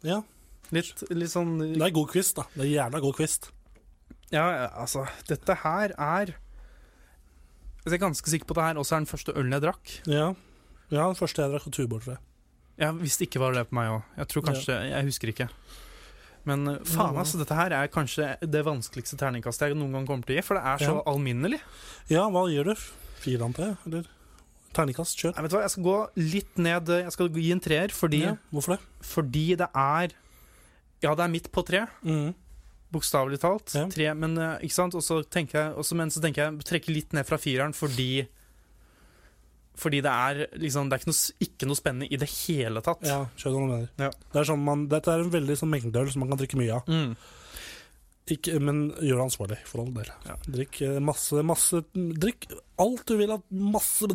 ja. 0.03 0.25
Litt, 0.73 1.03
litt 1.13 1.31
sånn 1.33 1.59
Det 1.61 1.83
er 1.85 1.93
god 1.95 2.09
kvist, 2.15 2.39
da. 2.39 2.47
Det 2.55 2.65
er 2.65 2.71
jævla 2.73 3.01
god 3.05 3.17
kvist. 3.19 3.51
Ja, 4.33 4.45
altså 4.81 5.05
Dette 5.29 5.55
her 5.61 5.93
er 6.01 6.33
Jeg 7.85 7.93
er 7.99 8.01
ganske 8.01 8.31
sikker 8.33 8.49
på 8.49 8.55
at 8.57 8.61
det 8.61 8.67
her 8.71 8.81
også 8.81 8.97
er 8.97 9.03
den 9.05 9.11
første 9.11 9.35
ølen 9.37 9.53
jeg 9.57 9.65
drakk. 9.67 9.95
Ja. 10.09 10.29
ja, 10.93 11.07
den 11.11 11.19
første 11.19 11.43
jeg 11.43 11.51
drakk 11.53 11.67
var 11.67 11.75
Tuborg, 11.77 12.05
tror 12.05 12.15
jeg. 12.15 12.23
Jeg 12.83 12.99
visste 13.03 13.27
ikke 13.27 13.43
var 13.43 13.53
det 13.57 13.67
på 13.69 13.77
meg 13.77 13.91
òg. 13.93 14.05
Jeg 14.17 14.29
tror 14.33 14.45
kanskje 14.49 14.77
Jeg 14.89 15.09
husker 15.11 15.33
ikke. 15.35 15.49
Men 16.49 16.65
uh, 16.67 16.79
faen, 16.89 17.19
altså. 17.21 17.39
Dette 17.43 17.55
her 17.59 17.75
er 17.77 17.91
kanskje 17.93 18.33
det 18.51 18.65
vanskeligste 18.67 19.19
terningkastet 19.21 19.69
jeg 19.71 19.79
noen 19.79 19.93
gang 19.99 20.09
kommer 20.09 20.27
til 20.27 20.39
å 20.39 20.41
gi. 20.41 20.47
For 20.47 20.59
det 20.59 20.65
er 20.73 20.83
så 20.83 20.97
Ja. 20.97 21.05
alminnelig. 21.13 21.61
Ja, 22.11 22.25
hva 22.31 22.47
gjør 22.51 22.73
du? 22.73 22.87
Fire, 23.23 23.45
antar 23.47 23.69
jeg? 23.69 23.77
Eller 23.87 24.09
terningkast? 24.75 25.19
Kjør. 25.21 25.35
Nei, 25.37 25.43
vet 25.45 25.53
du 25.53 25.57
hva, 25.59 25.63
Jeg 25.67 25.75
skal 25.75 25.85
gå 25.85 25.99
litt 26.17 26.59
ned 26.59 26.87
Jeg 27.03 27.13
skal 27.13 27.29
gi 27.29 27.53
en 27.53 27.61
treer 27.61 27.93
fordi, 27.95 28.23
Ja, 28.25 28.37
hvorfor 28.51 28.77
det? 28.79 28.81
fordi 29.05 29.47
det 29.61 29.69
er 29.75 30.17
Ja, 31.03 31.17
det 31.19 31.25
er 31.25 31.33
midt 31.33 31.51
på 31.53 31.65
tre. 31.67 31.85
Mm. 32.07 32.31
Bokstavelig 32.93 33.41
talt. 33.43 33.75
Ja. 33.75 33.87
Tre, 33.91 34.13
men 34.19 34.37
uh, 34.39 34.55
ikke 34.63 34.77
sant? 34.77 34.95
Og 34.99 35.05
så 35.05 35.23
tenker 35.25 35.59
jeg, 35.59 35.75
også, 35.81 35.99
men 35.99 36.13
så 36.13 36.23
tenker 36.23 36.45
jeg 36.45 36.69
trekke 36.69 36.95
litt 36.95 37.17
ned 37.17 37.29
fra 37.29 37.41
fireren 37.41 37.75
fordi 37.77 38.27
Fordi 39.83 40.03
det 40.05 40.13
er 40.13 40.43
liksom 40.61 40.91
Det 40.91 40.99
er 40.99 41.01
ikke 41.01 41.13
noe, 41.13 41.37
ikke 41.47 41.69
noe 41.71 41.81
spennende 41.81 42.11
i 42.13 42.19
det 42.21 42.29
hele 42.31 42.83
tatt. 42.85 43.07
Ja, 43.09 43.23
skjønner 43.37 43.59
hva 43.59 43.69
du 43.69 43.73
mener. 43.73 43.93
Ja. 44.07 44.11
Det 44.13 44.43
er 44.43 44.51
sånn 44.53 44.67
man, 44.67 44.89
dette 44.93 45.15
er 45.15 45.25
en 45.25 45.33
veldig 45.33 45.57
sånn 45.59 45.73
mengdeøl 45.73 46.13
som 46.13 46.25
man 46.25 46.35
kan 46.35 46.43
drikke 46.43 46.61
mye 46.61 46.77
av. 46.77 46.91
Mm. 46.93 47.15
Ikke, 48.31 48.59
men 48.63 48.85
gjør 49.03 49.19
det 49.19 49.25
ansvarlig, 49.25 49.57
for 49.67 49.83
all 49.83 49.95
del. 49.97 50.11
Ja. 50.29 50.37
Drikk 50.47 50.79
eh, 50.87 50.99
masse, 51.03 51.43
masse 51.43 51.81
Drikk 51.93 52.47
alt 52.83 53.05
du 53.09 53.15
vil 53.21 53.33
av 53.35 53.43
masse 53.51 54.09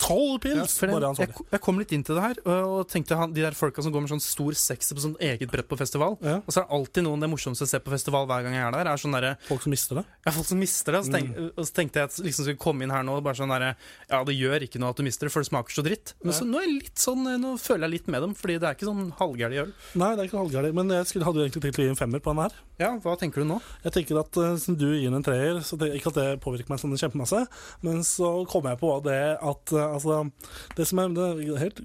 Tolv 0.00 0.36
Ja, 0.36 0.40
pils! 0.42 0.76
Ja, 0.80 0.88
bare 0.90 1.02
jeg, 1.02 1.10
ansvarlig. 1.10 1.46
jeg 1.52 1.62
kom 1.64 1.80
litt 1.80 1.92
inn 1.96 2.04
til 2.06 2.18
det 2.18 2.24
her, 2.24 2.40
og, 2.46 2.78
tenkte 2.90 3.18
han, 3.18 3.34
de 3.36 3.44
der 3.44 3.56
folka 3.56 3.84
som 3.84 3.94
går 3.94 4.04
med 4.04 4.12
sånn 4.14 4.22
stor 4.24 4.56
sekser 4.58 4.96
på 4.96 5.04
sånn 5.04 5.16
eget 5.22 5.50
brett 5.52 5.68
på 5.68 5.78
festival. 5.78 6.16
Ja, 6.24 6.38
Og 6.42 6.50
så 6.54 6.62
er 6.62 6.66
det 6.66 6.78
alltid 6.78 7.06
noen 7.06 7.24
det 7.24 7.30
morsomste 7.32 7.66
jeg 7.66 7.74
ser 7.74 7.84
på 7.84 7.94
festival 7.94 8.28
hver 8.30 8.46
gang 8.46 8.56
jeg 8.56 8.64
er 8.66 8.76
der, 8.76 8.90
er 8.92 9.02
sånn 9.02 9.16
der 9.16 9.28
folk 9.48 9.64
som 9.64 9.74
mister 9.74 10.00
det. 10.00 10.06
Ja, 10.26 10.34
folk 10.36 10.48
som 10.48 10.60
mister 10.62 10.96
det. 10.96 11.02
Og 11.02 11.08
så, 11.08 11.14
tenk, 11.16 11.36
og 11.46 11.62
så 11.62 11.78
tenkte 11.80 12.02
jeg 12.02 12.10
at 12.10 12.20
liksom 12.26 12.48
skulle 12.48 12.62
komme 12.66 12.86
inn 12.86 12.94
her 12.94 13.06
nå 13.06 13.18
og 13.20 13.26
bare 13.26 13.38
sånn 13.38 13.52
derre 13.52 13.74
Ja, 14.10 14.22
det 14.26 14.36
gjør 14.36 14.66
ikke 14.66 14.82
noe 14.82 14.94
at 14.94 15.00
du 15.00 15.04
mister 15.06 15.28
det, 15.28 15.34
for 15.34 15.44
det 15.44 15.50
smaker 15.50 15.76
så 15.76 15.84
dritt. 15.86 16.14
Men 16.24 16.36
så 16.36 16.46
nå 16.48 16.62
er 16.62 16.76
sånn 16.96 17.26
Nå 17.42 17.56
føler 17.60 17.86
jeg 17.86 17.94
litt 17.96 18.08
med 18.12 18.22
dem, 18.22 18.34
fordi 18.38 18.58
det 18.62 18.68
er 18.68 18.76
ikke 18.78 18.88
sånn 18.88 19.10
halvgærlig 19.18 19.62
øl. 19.64 19.74
Nei, 19.98 20.12
det 20.14 20.24
er 20.24 20.30
ikke 20.30 20.40
halvgæli, 20.40 20.72
Men 20.76 20.94
jeg 20.94 21.10
skulle, 21.10 21.26
hadde 21.28 21.42
jo 21.42 21.46
egentlig 21.46 21.64
tenkt 21.66 21.80
å 21.82 21.86
gi 21.86 21.92
en 21.92 21.98
femmer 21.98 22.22
på 22.22 22.32
den 22.32 22.42
her. 22.44 22.56
Ja, 22.80 22.90
hva 23.00 23.14
tenker 23.16 23.42
du 23.42 23.48
nå? 23.48 23.56
Jeg 23.86 23.94
tenker 23.94 24.20
at 24.20 24.36
uh, 24.36 24.66
du 24.76 24.86
gir 24.92 25.08
den 25.08 25.18
en 25.18 25.24
treer, 25.26 25.60
så 25.64 25.78
det, 25.80 25.94
ikke 25.96 26.12
at 26.12 26.18
det 26.20 26.26
påvirker 26.44 26.72
meg 26.72 26.80
sånn 26.82 26.96
kjempemasse, 27.00 27.42
men 27.86 28.02
så 28.06 28.30
kom 28.48 28.64
jeg 28.70 28.78
på 28.80 28.90
det 29.04 29.18
at 29.42 29.72
uh, 29.74 29.82
altså 29.96 30.30
Det 30.76 30.86
som 30.88 30.98
er, 31.02 31.08
det 31.16 31.26
er 31.48 31.58
helt 31.60 31.80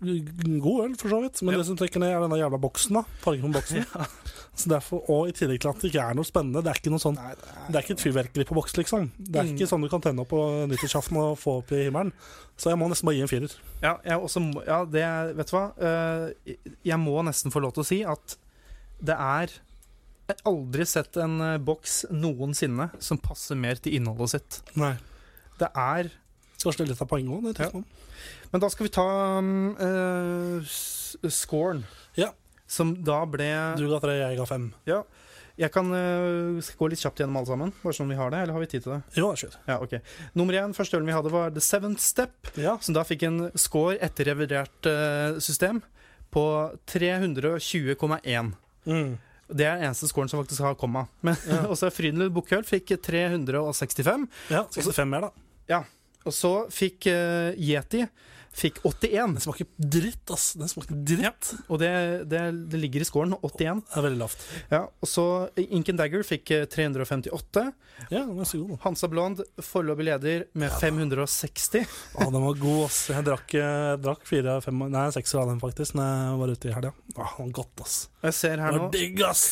god 0.61 0.83
øl, 0.85 0.95
for 0.99 1.09
så 1.09 1.19
vidt, 1.23 1.41
men 1.43 1.53
Ja. 1.55 1.57
det 1.61 1.67
som 1.67 1.77
trekker 1.79 1.99
ned, 1.99 2.11
er 2.13 2.21
denne 2.23 2.37
jævla 2.39 2.59
boksen. 2.61 2.93
da 2.99 3.03
Fargen 3.23 3.51
på 3.51 3.59
boksen. 3.59 3.85
Så 4.61 4.67
derfor, 4.69 5.01
Og 5.09 5.29
i 5.29 5.31
tillegg 5.31 5.61
til 5.63 5.69
at 5.71 5.79
det 5.81 5.89
ikke 5.93 6.03
er 6.11 6.13
noe 6.17 6.27
spennende. 6.27 6.61
Det 6.61 6.69
er 6.73 6.79
ikke 6.81 6.91
noe 6.91 6.99
sånn 7.01 7.15
Det 7.17 7.75
er 7.75 7.81
ikke 7.85 7.95
et 7.95 8.03
fyrverkeri 8.03 8.45
på 8.49 8.55
boks, 8.57 8.73
liksom. 8.77 9.09
Det 9.17 9.35
er 9.39 9.43
Mm. 9.47 9.55
ikke 9.55 9.67
sånn 9.71 9.81
du 9.81 9.89
kan 9.89 10.01
tenne 10.03 10.21
opp 10.21 10.29
på 10.29 10.41
nyttårsaften 10.67 11.17
og 11.17 11.37
få 11.39 11.57
opp 11.61 11.71
i 11.71 11.85
himmelen. 11.87 12.11
Så 12.57 12.69
jeg 12.69 12.77
må 12.77 12.89
nesten 12.91 13.07
bare 13.07 13.15
gi 13.15 13.21
en 13.21 13.31
firer. 13.31 13.55
Ja, 13.81 13.97
jeg 14.05 14.19
også, 14.19 14.39
må- 14.43 14.65
ja 14.67 14.83
det 14.85 15.01
er- 15.01 15.33
Vet 15.33 15.47
du 15.47 15.55
hva? 15.57 15.65
Eh, 15.79 16.55
Jeg 16.83 16.99
må 16.99 17.23
nesten 17.23 17.51
få 17.51 17.61
lov 17.61 17.73
til 17.73 17.83
å 17.83 17.85
si 17.85 18.03
at 18.03 18.35
det 19.01 19.15
er 19.17 19.47
Jeg 20.29 20.37
har 20.45 20.51
aldri 20.53 20.85
sett 20.85 21.17
en 21.17 21.41
eh, 21.41 21.57
boks 21.57 22.05
noensinne 22.11 22.91
som 23.01 23.17
passer 23.17 23.55
mer 23.55 23.75
til 23.75 23.93
innholdet 23.97 24.29
sitt. 24.29 24.61
Nei. 24.77 24.93
Det 25.61 25.69
er 25.77 26.11
Kanskje 26.61 26.83
det 26.83 26.85
er 26.85 26.91
litt 26.91 27.01
av 27.01 27.09
poenget 27.09 27.57
òg. 27.57 27.57
Ja. 27.57 28.29
Men 28.51 28.61
da 28.61 28.67
skal 28.69 28.85
vi 28.85 28.93
ta 28.93 29.05
um, 29.41 29.71
uh, 29.81 30.75
scoren. 31.33 31.83
Ja. 32.19 32.29
Som 32.69 32.93
da 33.05 33.23
ble 33.25 33.47
Du 33.79 33.87
ga 33.89 33.97
tre, 34.03 34.19
jeg 34.19 34.37
ga 34.37 34.45
fem. 34.45 34.67
Ja. 34.85 35.01
Jeg 35.59 35.73
kan 35.73 35.89
uh, 35.89 36.61
skal 36.63 36.77
gå 36.79 36.91
litt 36.93 37.01
kjapt 37.01 37.23
gjennom 37.23 37.39
alle 37.41 37.49
sammen, 37.49 37.73
bare 37.81 37.97
sånn 37.97 38.13
vi 38.13 38.19
har 38.19 38.29
det. 38.33 38.43
Eller 38.45 38.55
har 38.55 38.63
vi 38.63 38.69
tid 38.75 38.85
til 38.85 38.93
det? 38.93 39.01
Jo, 39.17 39.31
kjør. 39.37 39.57
Ja, 39.67 39.79
okay. 39.81 40.05
Nummer 40.37 40.59
én, 40.61 40.77
første 40.77 40.99
ølen 40.99 41.09
vi 41.09 41.17
hadde, 41.17 41.33
var 41.33 41.49
The 41.55 41.65
Seventh 41.65 42.03
Step. 42.05 42.53
Ja. 42.61 42.77
Som 42.83 42.97
da 42.97 43.07
fikk 43.09 43.25
en 43.27 43.41
score 43.59 43.97
etter 43.97 44.29
revidert 44.31 44.89
uh, 44.89 45.41
system 45.41 45.81
på 46.31 46.45
320,1. 46.93 48.53
Mm. 48.87 49.11
Det 49.51 49.65
er 49.67 49.81
den 49.81 49.89
eneste 49.89 50.07
scoren 50.07 50.29
som 50.31 50.39
faktisk 50.39 50.63
har 50.63 50.77
komma. 50.79 51.07
Men 51.25 51.35
Ja. 51.49 51.65
også 51.73 51.89
Frydenlund 51.91 52.31
Bukkøl 52.37 52.63
fikk 52.67 52.93
365. 53.03 54.29
ja 54.53 54.67
65 54.69 55.09
mer, 55.09 55.27
da. 55.27 55.50
Og 56.25 56.35
så 56.35 56.51
fikk 56.73 57.07
uh, 57.09 57.55
Yeti 57.57 58.03
fikk 58.51 58.81
81. 58.83 59.35
Den 59.35 59.43
smaker 59.43 59.67
dritt, 59.77 60.31
ass. 60.33 60.51
Den 60.59 60.69
smaker 60.69 60.97
dritt. 61.07 61.51
Og 61.71 61.79
det, 61.81 61.91
det, 62.31 62.41
det 62.71 62.81
ligger 62.81 63.03
i 63.03 63.07
scoren. 63.07 63.35
81. 63.39 63.81
Det 63.87 63.99
er 63.99 64.05
veldig 64.07 64.21
lavt. 64.21 64.45
Ja, 64.73 64.83
og 64.87 65.09
så 65.09 65.25
Ink 65.61 65.91
and 65.93 66.01
Dagger 66.01 66.25
fikk 66.27 66.53
eh, 66.55 66.67
358. 66.71 67.65
Ja, 68.11 68.23
den 68.25 68.41
er 68.41 68.49
så 68.49 68.61
god, 68.61 68.75
da. 68.75 68.79
Hansa 68.85 69.11
Blond 69.11 69.43
foreløpig 69.63 70.07
leder 70.09 70.47
med 70.59 70.73
560. 70.81 71.85
Ja, 72.17 72.27
den 72.27 72.47
var 72.47 72.61
god, 72.61 72.85
ass. 72.89 73.03
Jeg 73.13 73.27
drakk, 73.27 73.57
eh, 73.57 73.91
drakk 74.01 74.25
fire, 74.29 74.59
fem, 74.65 74.87
nei, 74.91 75.07
seks 75.15 75.35
av 75.39 75.51
den 75.51 75.61
faktisk 75.61 75.95
Når 75.97 76.09
jeg 76.11 76.39
var 76.41 76.55
ute 76.55 76.71
i 76.71 76.75
helga. 76.75 76.95
Ja, 77.15 77.27
den 77.37 77.51
var 77.51 77.53
godt, 77.63 77.85
ass. 77.85 78.01
Jeg 78.27 78.39
ser 78.43 78.65
her 78.65 78.77
nå 78.77 78.91
digg, 78.93 79.21
ass. 79.27 79.51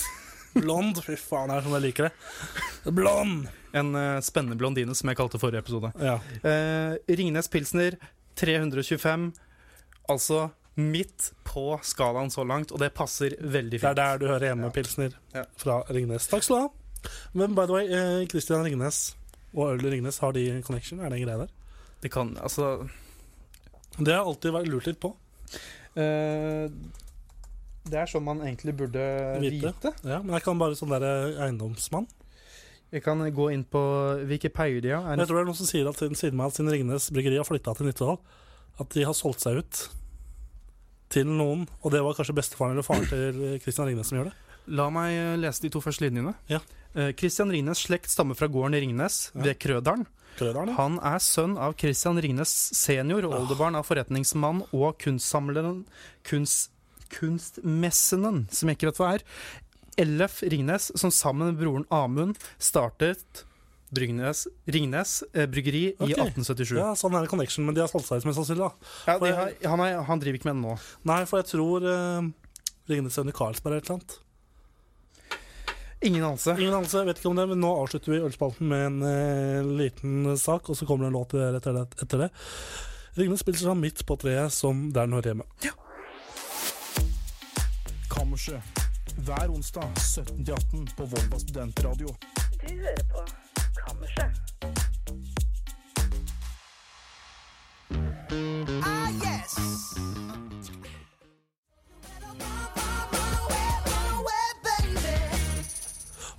Blond. 0.56 1.02
Fy 1.06 1.16
faen, 1.20 1.50
det 1.52 1.58
er 1.60 1.66
sånn 1.68 1.76
jeg 1.78 1.86
liker 1.90 2.08
det. 2.10 2.94
Blond. 2.96 3.48
en 3.78 3.92
uh, 3.96 4.20
spennende 4.26 4.58
blondine, 4.58 4.96
som 4.98 5.12
jeg 5.12 5.20
kalte 5.20 5.40
forrige 5.42 5.62
episode. 5.62 5.92
Ja. 6.02 6.16
Uh, 6.44 6.96
Ringnes 7.20 7.48
Pilsner 7.54 7.98
325. 8.40 9.30
Altså 10.10 10.48
midt 10.80 11.32
på 11.44 11.74
skalaen 11.84 12.32
så 12.32 12.46
langt, 12.48 12.72
og 12.72 12.80
det 12.82 12.94
passer 12.96 13.36
veldig 13.42 13.82
fint. 13.82 13.84
Det 13.84 13.92
er 13.92 14.00
der 14.00 14.22
du 14.22 14.28
hører 14.32 14.48
hjemme, 14.52 14.70
Pilsner 14.74 15.14
Ja. 15.36 15.44
fra 15.60 15.82
Ringnes. 15.92 16.28
Takk 16.32 16.44
skal 16.48 16.56
du 16.56 16.62
ha. 16.68 17.10
Men 17.34 17.54
by 17.56 17.66
the 17.68 17.74
way, 17.76 17.88
Kristian 17.88 18.28
Christian 18.32 18.64
Ringnes 18.66 19.02
og 19.54 19.74
øl 19.74 19.86
Ringnes, 19.92 20.18
har 20.24 20.32
de 20.36 20.62
connection? 20.64 21.00
Er 21.00 21.10
det 21.12 21.20
en 21.20 21.26
greie 21.28 21.38
der? 21.46 21.52
Det 22.02 22.12
kan 22.14 22.36
Altså 22.40 22.88
Det 23.98 24.08
har 24.14 24.22
jeg 24.22 24.28
alltid 24.32 24.54
vært 24.56 24.68
lurt 24.72 24.88
litt 24.88 25.00
på. 25.04 25.10
eh, 26.00 26.70
Det 27.86 27.96
er 28.02 28.06
sånn 28.12 28.24
man 28.24 28.42
egentlig 28.44 28.76
burde 28.78 29.04
Vite. 29.42 29.72
vite. 29.74 29.94
Ja, 30.04 30.20
men 30.22 30.34
jeg 30.36 30.44
kan 30.44 30.60
bare 30.60 30.76
sånn 30.76 30.89
der 30.89 31.06
eh, 31.08 31.39
eiendomsmann. 31.46 32.08
Jeg 32.92 33.04
kan 33.06 33.20
gå 33.32 33.52
inn 33.54 33.63
på 33.70 33.80
Wikipedia. 34.28 35.00
Er 35.06 35.18
jeg 35.18 35.28
tror 35.30 35.38
det 35.39 35.44
er 35.44 35.50
noen 35.52 35.56
som 35.60 35.70
sier 35.70 35.88
at 35.89 35.96
siden, 35.98 36.15
siden 36.18 36.36
med 36.38 36.48
at 36.50 36.58
siden 36.58 36.72
Ringnes 36.74 37.10
Bryggeri 37.13 37.38
har 37.38 37.46
flytta 37.46 37.76
til 37.78 37.86
Nittedal, 37.86 38.18
at 38.80 38.89
de 38.96 39.04
har 39.06 39.13
solgt 39.13 39.42
seg 39.46 39.60
ut 39.62 39.89
til 41.10 41.26
noen, 41.30 41.68
og 41.82 41.92
det 41.94 42.02
var 42.06 42.13
kanskje 42.18 42.36
bestefaren 42.38 42.76
eller 42.76 42.86
faren 42.86 43.08
til 43.10 43.60
Christian 43.63 43.88
Ringnes 43.89 44.10
som 44.12 44.20
gjør 44.20 44.30
det. 44.30 44.36
La 44.78 44.89
meg 44.94 45.15
eh, 45.18 45.36
lese 45.42 45.63
de 45.65 45.72
to 45.74 45.82
første 45.82 46.06
linjene. 46.06 46.36
Ja. 46.52 46.60
Eh, 46.94 47.12
Christian 47.18 47.50
Ringnes' 47.54 47.86
slekt 47.88 48.10
stammer 48.13 48.38
fra 48.38 48.50
gården 48.50 48.78
Ringnes 48.78 49.32
Ja. 49.34 49.42
ved 49.48 49.58
Krødalen. 49.62 50.06
Ja. 50.39 50.74
Han 50.78 51.00
er 51.04 51.18
sønn 51.20 51.58
av 51.60 51.74
Christian 51.78 52.15
Ringnes 52.22 52.52
senior, 52.78 53.26
Ah. 53.26 53.39
oldebarn 53.42 53.76
av 53.76 53.86
forretningsmann 53.89 54.62
og 54.72 54.98
kunstsamleren 55.02 55.82
kunst, 56.24 56.70
Kunstmessenen, 57.13 58.45
som 58.54 58.69
jeg 58.69 58.80
ikke 58.80 58.91
vet 58.91 59.02
hva 59.02 59.12
er. 59.17 59.28
Ellef 60.00 60.41
Ringnes, 60.48 60.91
som 61.00 61.12
sammen 61.12 61.52
med 61.52 61.62
broren 61.62 61.88
Amund 61.91 62.39
startet 62.62 63.45
Brygnes, 63.89 64.48
Ringnes 64.69 65.24
eh, 65.34 65.48
bryggeri 65.50 65.95
okay. 65.98 66.12
i 66.12 66.13
1877. 66.13 66.78
Ja, 66.78 66.93
sånn 66.98 67.15
er 67.17 67.26
det 67.26 67.32
connection, 67.32 67.65
men 67.65 67.78
de 67.78 67.82
har 67.82 67.89
solgt 67.89 68.06
seg 68.10 68.22
ut 68.22 68.30
mest 68.30 68.38
sannsynlig. 68.38 68.69
Ja, 69.10 69.15
de 69.17 69.32
har, 69.34 69.54
han, 69.65 69.84
er, 69.86 70.02
han 70.06 70.22
driver 70.22 70.38
ikke 70.38 70.50
med 70.52 70.60
den 70.60 70.65
nå. 70.67 70.76
Nei, 71.10 71.24
for 71.30 71.41
jeg 71.41 71.50
tror 71.50 71.88
eh, 71.89 72.30
Ringnes 72.91 73.17
er 73.17 73.26
under 73.26 73.38
Karlsberg 73.39 73.74
eller 73.74 73.82
et 73.82 73.89
eller 73.89 73.98
annet. 73.98 74.19
Ingen 76.06 76.24
anelse. 76.24 76.56
Ingen 76.56 76.78
anelse, 76.78 77.04
vet 77.10 77.19
ikke 77.19 77.32
om 77.34 77.41
det, 77.41 77.48
men 77.50 77.60
nå 77.60 77.74
avslutter 77.82 78.13
vi 78.13 78.22
ølspalten 78.24 78.69
med 78.69 78.86
en 78.91 79.02
eh, 79.10 79.74
liten 79.82 80.38
sak, 80.39 80.69
og 80.69 80.78
så 80.78 80.88
kommer 80.88 81.08
det 81.08 81.12
en 81.12 81.17
låt 81.17 81.36
etter 81.58 81.76
det. 81.76 81.86
Etter 82.06 82.28
det. 82.28 82.32
Ringnes 83.17 83.41
spiller 83.43 83.65
seg 83.65 83.82
midt 83.82 84.06
på 84.08 84.15
treet, 84.22 84.54
som 84.54 84.91
der 84.93 85.10
den 85.10 85.17
hører 85.17 85.34
hjemme. 85.34 85.50
Kammerset. 88.10 88.62
Hver 89.17 89.50
onsdag 89.50 89.84
17-18 89.84 90.95
på 90.98 91.06
Volva 91.06 91.39
studentradio. 91.39 92.08
Du 92.52 92.67
hører 92.67 93.04
på 93.13 93.22
Kammerset. 93.88 94.32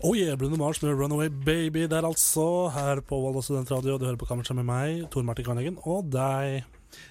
Oh 0.03 0.17
yeah, 0.17 0.39
Bruno 0.39 0.57
Mars 0.57 0.83
med 0.83 0.91
'Runaway 0.91 1.29
Baby' 1.29 1.87
der 1.87 2.07
altså, 2.07 2.69
her 2.69 3.01
på 3.01 3.21
Volda 3.21 3.41
studentradio. 3.41 3.99
Du 3.99 4.05
hører 4.05 4.17
på 4.17 4.25
Kammerset 4.25 4.57
med 4.57 4.65
meg, 4.65 5.11
Tor 5.11 5.23
Martin 5.23 5.45
Karneggen, 5.45 5.79
og 5.83 6.13
deg, 6.13 6.65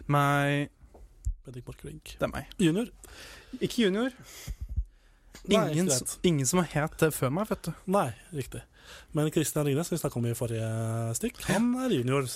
Meg 0.08 0.70
Bendik 1.46 1.66
Borchgrevink. 1.66 2.04
Det 2.20 2.24
er 2.24 2.34
meg. 2.34 2.46
Junior. 2.60 2.86
Ikke 3.58 3.88
junior. 3.88 4.14
Nei, 5.50 5.64
Ingen, 5.74 5.90
ikke 5.90 6.30
ingen 6.30 6.46
som 6.46 6.62
har 6.62 6.70
het 6.76 6.98
det 7.02 7.10
før 7.16 7.32
meg, 7.34 7.50
vet 7.50 7.70
du. 7.70 7.72
Nei, 7.90 8.10
riktig. 8.36 8.62
Men 9.18 9.30
Kristian 9.34 9.66
Ringnes, 9.66 9.90
som 9.90 9.96
vi 9.96 10.02
snakka 10.02 10.20
om 10.20 10.28
i 10.30 10.38
forrige 10.38 10.70
stikk, 11.18 11.40
han 11.50 11.72
er 11.86 11.94
junior. 11.94 12.28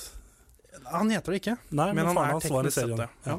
Han 0.89 1.11
heter 1.13 1.35
det 1.35 1.41
ikke, 1.41 1.57
Nei, 1.69 1.91
men, 1.93 2.01
men 2.01 2.09
han 2.09 2.17
han 2.17 2.37
er 2.37 2.45
teknisk 2.45 2.79
sett 2.79 2.95
det. 2.97 3.09
Ja. 3.27 3.37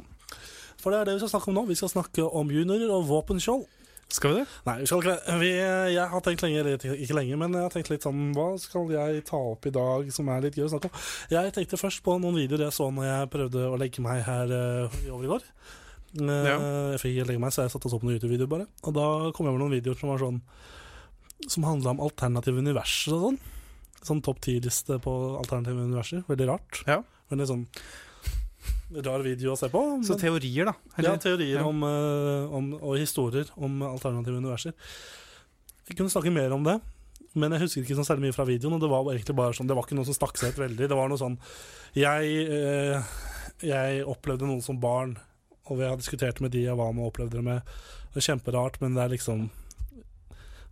For 0.83 0.93
det 0.93 1.01
er 1.01 1.09
det 1.09 1.17
vi 1.17 1.25
skal 1.25 1.33
snakke 1.33 1.51
om 1.51 1.57
nå. 1.59 1.65
Vi 1.71 1.79
skal 1.81 1.91
snakke 1.91 2.27
om 2.29 2.53
juniorer 2.53 2.93
og 2.93 3.09
våpenskjold. 3.09 3.65
Skal 4.15 4.31
vi 4.31 4.41
det? 4.43 4.49
Nei, 4.67 4.75
vi 4.83 4.87
skal 4.87 5.01
ikke 5.01 5.15
det. 5.15 5.37
Vi, 5.41 5.51
jeg 5.95 6.09
har 6.13 6.23
tenkt 6.23 6.43
lenge, 6.45 6.59
eller 6.61 6.85
ikke 6.93 7.17
lenge, 7.17 7.39
men 7.41 7.57
jeg 7.57 7.65
har 7.65 7.73
tenkt 7.73 7.89
litt 7.91 8.05
sånn 8.05 8.35
Hva 8.37 8.51
skal 8.63 8.93
jeg 8.93 9.25
ta 9.27 9.41
opp 9.55 9.65
i 9.67 9.73
dag 9.75 10.11
som 10.15 10.29
er 10.31 10.45
litt 10.45 10.59
gøy 10.59 10.67
å 10.69 10.73
snakke 10.75 10.91
om? 10.91 11.07
Jeg 11.33 11.55
tenkte 11.57 11.81
først 11.81 12.05
på 12.05 12.19
noen 12.21 12.37
videoer 12.37 12.67
jeg 12.67 12.77
så 12.77 12.91
når 12.95 13.09
jeg 13.09 13.33
prøvde 13.33 13.65
å 13.71 13.81
legge 13.81 14.05
meg 14.05 14.21
her 14.29 14.53
uh, 14.53 15.01
over 15.09 15.25
i 15.25 15.33
går. 15.33 15.49
Jeg 16.14 17.00
fikk 17.03 17.16
ikke 17.16 17.29
legge 17.33 17.42
meg, 17.42 17.55
så 17.55 17.64
jeg 17.64 17.74
satt 17.74 17.87
oss 17.88 17.96
opp 17.96 18.05
på 18.05 18.09
noen 18.09 18.18
YouTube-videoer 18.18 18.50
bare. 18.50 18.68
Og 18.87 18.94
da 18.94 19.07
kom 19.35 19.48
jeg 19.48 19.55
over 19.55 19.64
noen 19.64 19.74
videoer 19.74 19.98
som 19.98 20.12
var 20.12 20.22
sånn 20.22 20.40
Som 21.50 21.66
handla 21.66 21.96
om 21.96 22.03
alternative 22.05 22.62
universer 22.62 23.16
og 23.16 23.29
sånn. 23.29 23.38
Sånn 24.05 24.22
topp 24.24 24.42
ti-liste 24.44 25.00
på 25.03 25.12
alternative 25.40 25.88
universer. 25.88 26.24
Veldig 26.29 26.48
rart. 26.50 26.83
Ja. 26.87 27.00
Veldig 27.33 27.48
sånn 27.50 27.66
rar 29.03 29.24
video 29.24 29.55
å 29.55 29.59
se 29.59 29.68
på. 29.72 29.83
Så 30.07 30.16
teorier, 30.20 30.68
da. 30.68 30.74
ja, 31.03 31.14
teorier 31.20 31.61
ja. 31.61 31.66
Om, 31.66 31.83
eh, 31.88 32.55
om, 32.55 32.72
og 32.79 32.98
historier 33.00 33.48
om 33.57 33.83
alternative 33.87 34.38
universer. 34.38 34.74
Vi 35.88 35.96
kunne 35.96 36.12
snakke 36.12 36.33
mer 36.33 36.53
om 36.55 36.64
det, 36.64 36.79
men 37.35 37.53
jeg 37.57 37.64
husker 37.64 37.83
ikke 37.83 37.98
så 37.98 38.07
særlig 38.07 38.29
mye 38.29 38.37
fra 38.37 38.46
videoen. 38.48 38.77
Og 38.77 38.85
det 38.85 38.90
var 38.92 39.11
egentlig 39.12 39.37
bare 39.37 39.57
sånn 39.57 39.68
Det 39.68 39.77
var 39.77 39.87
ikke 39.87 39.98
noe 39.98 40.09
som 40.09 40.16
stakk 40.16 40.38
seg 40.40 40.55
ut 40.55 40.62
veldig. 40.62 40.88
Det 40.90 40.98
var 40.98 41.11
noe 41.11 41.20
sånn 41.20 41.38
Jeg, 41.98 42.46
eh, 42.46 43.14
jeg 43.64 44.05
opplevde 44.11 44.48
noe 44.48 44.62
som 44.64 44.79
barn, 44.81 45.16
og 45.64 45.79
vi 45.81 45.87
har 45.88 46.00
diskutert 46.00 46.40
med 46.44 46.53
de 46.55 46.66
jeg 46.66 46.77
var 46.79 46.92
med 46.92 47.05
og 47.05 47.12
opplevde 47.12 47.38
det 47.38 47.44
med. 47.46 47.77
Det 48.12 48.20
er 48.20 48.29
kjemperart, 48.29 48.81
men 48.83 48.96
det 48.96 49.05
er 49.05 49.14
liksom 49.14 49.48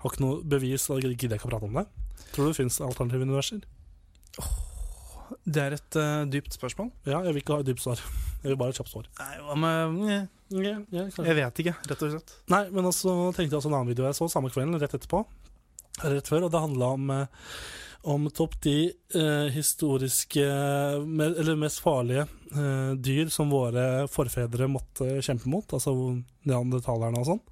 Har 0.03 0.11
ikke 0.11 0.25
noe 0.25 0.43
bevis, 0.43 0.89
og 0.91 1.01
jeg 1.03 1.15
gidder 1.15 1.39
ikke 1.39 1.49
å 1.49 1.53
prate 1.53 1.69
om 1.69 1.79
det. 1.79 1.87
Tror 2.33 2.49
du 2.49 2.51
det 2.51 2.59
fins 2.59 2.81
alternative 2.83 3.29
universer? 3.29 3.63
Det 5.47 5.63
er 5.63 5.77
et 5.77 5.99
uh, 5.99 6.25
dypt 6.29 6.57
spørsmål. 6.57 6.91
Ja, 7.07 7.23
jeg 7.23 7.35
vil 7.35 7.43
ikke 7.43 7.57
ha 7.57 7.63
et 7.63 7.69
dypt 7.71 7.83
svar. 7.85 8.01
Jeg 8.43 8.51
vil 8.51 8.59
bare 8.59 8.75
et 8.75 8.81
kjapt 8.81 8.91
svar. 8.91 9.07
Nei, 9.21 9.35
hva 9.47 9.57
med 9.63 10.01
yeah. 10.09 10.25
Yeah, 10.53 10.81
yeah. 10.93 11.09
Jeg 11.15 11.37
vet 11.39 11.61
ikke, 11.63 11.75
rett 11.89 12.03
og 12.05 12.11
slett. 12.13 12.35
Nei, 12.53 12.65
men 12.75 12.89
også 12.91 13.15
tenkte 13.37 13.55
jeg 13.55 13.61
også 13.61 13.71
en 13.71 13.79
annen 13.79 13.93
video 13.93 14.05
jeg 14.09 14.19
så 14.19 14.29
samme 14.33 14.51
kvelden, 14.53 14.77
rett 14.83 14.97
etterpå. 14.99 15.23
Rett 16.03 16.29
før, 16.29 16.49
og 16.49 16.53
det 16.53 16.61
handla 16.61 16.91
om, 16.97 17.13
eh, 17.15 17.55
om 18.03 18.27
topp 18.35 18.57
ti 18.63 18.77
eh, 19.15 19.49
historiske 19.55 20.43
med, 21.07 21.39
Eller 21.39 21.57
mest 21.57 21.81
farlige 21.83 22.27
eh, 22.51 22.93
dyr 22.99 23.31
som 23.31 23.51
våre 23.53 24.09
forfedre 24.11 24.67
måtte 24.71 25.21
kjempe 25.23 25.51
mot. 25.51 25.67
Altså 25.73 25.95
neandertalerne 26.49 27.23
og 27.23 27.29
sånn. 27.31 27.43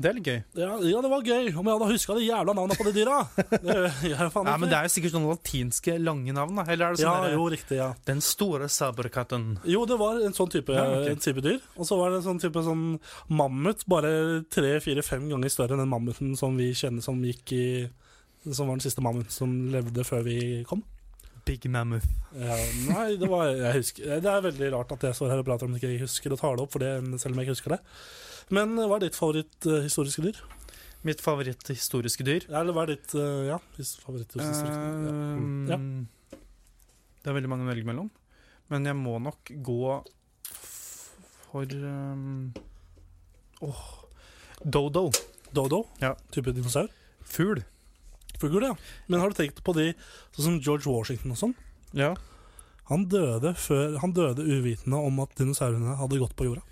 Det 0.00 0.08
er 0.08 0.14
litt 0.16 0.28
gøy. 0.30 0.38
Ja, 0.56 0.68
ja, 0.80 1.00
det 1.04 1.08
var 1.12 1.26
gøy! 1.28 1.50
Om 1.60 1.66
jeg 1.68 1.76
hadde 1.76 1.86
huska 1.90 2.14
de 2.16 2.22
jævla 2.24 2.54
navna 2.56 2.76
på 2.78 2.86
de 2.86 2.92
dyra! 2.96 3.18
Det 3.66 3.74
jeg 4.08 4.30
faen 4.32 4.48
Ja, 4.48 4.54
men 4.56 4.70
Det 4.70 4.78
er 4.78 4.86
jo 4.86 4.92
sikkert 4.94 5.16
noen 5.18 5.34
latinske 5.34 5.96
lange 6.00 6.32
navn, 6.32 6.56
da. 6.56 6.64
Eller 6.64 6.86
er 6.86 6.96
det 6.96 7.02
sånn 7.02 7.10
ja, 7.10 7.26
der, 7.26 7.34
jo, 7.36 7.48
riktig, 7.52 7.76
ja. 7.76 7.90
Den 8.08 8.22
store 8.24 8.70
saberkatten. 8.72 9.44
Jo, 9.68 9.84
det 9.90 9.98
var 10.00 10.22
en 10.24 10.36
sånn 10.36 10.48
type, 10.54 10.72
Ja, 10.72 10.86
okay. 10.88 11.12
en 11.12 11.20
type 11.20 11.44
dyr. 11.44 11.60
Og 11.76 11.84
så 11.84 12.00
var 12.00 12.14
det 12.14 12.22
en 12.22 12.28
sånn 12.30 12.40
type 12.40 12.64
sånn 12.64 12.86
mammut, 13.28 13.84
bare 13.92 14.12
tre, 14.48 14.78
fire, 14.80 15.04
fem 15.04 15.28
ganger 15.28 15.52
større 15.52 15.76
enn 15.76 15.84
den 15.84 15.92
mammuten 15.92 16.32
som 16.40 16.56
vi 16.56 16.72
kjenner 16.80 17.04
som 17.04 17.20
gikk 17.20 17.52
i 17.58 17.66
Som 18.46 18.70
var 18.70 18.78
den 18.78 18.84
siste 18.84 19.04
mammuten 19.04 19.32
som 19.34 19.52
levde 19.72 20.04
før 20.06 20.24
vi 20.24 20.38
kom. 20.68 20.82
Big 21.44 21.64
Mammoth. 21.72 22.06
Ja, 22.36 22.56
nei, 22.86 23.16
det 23.18 23.28
var 23.30 23.48
jeg 23.48 23.80
husker, 23.80 24.20
Det 24.22 24.30
er 24.30 24.44
veldig 24.44 24.68
rart 24.74 24.92
at 24.94 25.06
jeg 25.08 25.16
står 25.18 25.32
her 25.32 25.42
og 25.42 25.48
prater 25.48 25.66
om 25.66 25.74
det 25.74 25.80
ikke 25.80 25.92
jeg 25.94 26.04
husker 26.04 26.34
å 26.34 26.38
ta 26.38 26.52
det 26.54 26.64
opp, 26.64 26.72
for 26.74 26.84
det, 26.84 26.92
selv 27.22 27.34
om 27.34 27.40
jeg 27.40 27.48
ikke 27.48 27.56
husker 27.56 27.74
det. 27.74 27.80
Men 28.54 28.76
hva 28.76 28.98
er 28.98 29.06
ditt 29.06 29.18
favoritthistoriske 29.18 30.24
dyr? 30.26 30.40
Mitt 31.06 31.22
favoritthistoriske 31.24 32.26
dyr. 32.28 32.46
Ja, 32.50 32.60
eller 32.60 32.76
hva 32.76 32.84
er 32.84 32.94
ditt 32.94 33.14
uh, 33.16 33.48
ja, 33.48 33.58
favoritthistoriske 34.04 34.68
dyr? 34.68 35.10
Ja. 35.10 35.16
Mm. 35.40 35.68
Ja. 35.70 36.38
Det 37.20 37.32
er 37.32 37.36
veldig 37.36 37.52
mange 37.52 37.66
å 37.66 37.70
velge 37.70 37.88
mellom. 37.88 38.10
Men 38.70 38.86
jeg 38.86 38.96
må 39.00 39.16
nok 39.22 39.50
gå 39.64 39.80
for 41.50 41.74
um, 41.82 42.52
oh, 43.66 43.82
Dodo. 44.62 45.08
Dodo? 45.56 45.82
Ja. 46.04 46.14
Type 46.30 46.54
dinosaur? 46.54 46.92
Fugl. 47.26 47.64
Fugl, 48.40 48.64
ja. 48.64 48.74
Men 49.06 49.22
har 49.22 49.30
du 49.30 49.36
tenkt 49.36 49.62
på 49.64 49.74
de 49.76 49.90
sånn 50.34 50.46
som 50.46 50.58
George 50.64 50.88
Washington 50.88 51.34
og 51.34 51.40
sånn? 51.40 51.56
Ja. 51.96 52.14
Han 52.90 53.06
døde, 53.12 53.52
før, 53.60 53.98
han 54.02 54.14
døde 54.16 54.46
uvitende 54.46 54.98
om 54.98 55.20
at 55.22 55.34
dinosaurene 55.38 55.98
hadde 56.00 56.18
gått 56.22 56.34
på 56.38 56.48
jorda. 56.48 56.64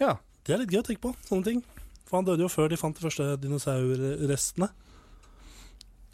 Ja. 0.00 0.16
Det 0.46 0.54
er 0.54 0.62
litt 0.62 0.72
gøy 0.72 0.80
å 0.80 0.86
tenke 0.88 1.04
på, 1.04 1.12
sånne 1.28 1.46
ting. 1.46 1.62
For 2.08 2.18
han 2.18 2.26
døde 2.26 2.46
jo 2.46 2.50
før 2.50 2.70
de 2.72 2.78
fant 2.80 2.96
de 2.96 3.04
første 3.04 3.28
dinosaurrestene. 3.42 4.70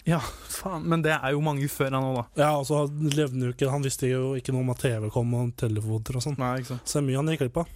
Ja, 0.04 0.18
faen. 0.52 0.84
Men 0.90 1.02
det 1.04 1.14
er 1.16 1.32
jo 1.32 1.40
mange 1.44 1.68
før 1.72 1.94
han 1.96 2.04
òg, 2.10 2.16
da. 2.18 2.24
Ja, 2.42 2.50
og 2.60 2.66
så 2.68 2.82
levde 2.90 3.30
han 3.32 3.46
jo 3.46 3.52
ikke 3.54 3.70
Han 3.72 3.84
visste 3.86 4.10
jo 4.10 4.34
ikke 4.36 4.52
noe 4.52 4.60
om 4.66 4.72
at 4.74 4.82
TV 4.84 5.06
kom 5.14 5.32
og 5.38 5.54
telefoner 5.60 6.18
og 6.18 6.24
sånn. 6.26 6.36
Nei, 6.40 6.50
ikke 6.60 6.74
sant. 6.74 6.84
Så 6.84 6.98
det 6.98 7.02
er 7.02 7.06
mye 7.08 7.20
han 7.22 7.30
gikk 7.32 7.44
glipp 7.46 7.60
av. 7.62 7.70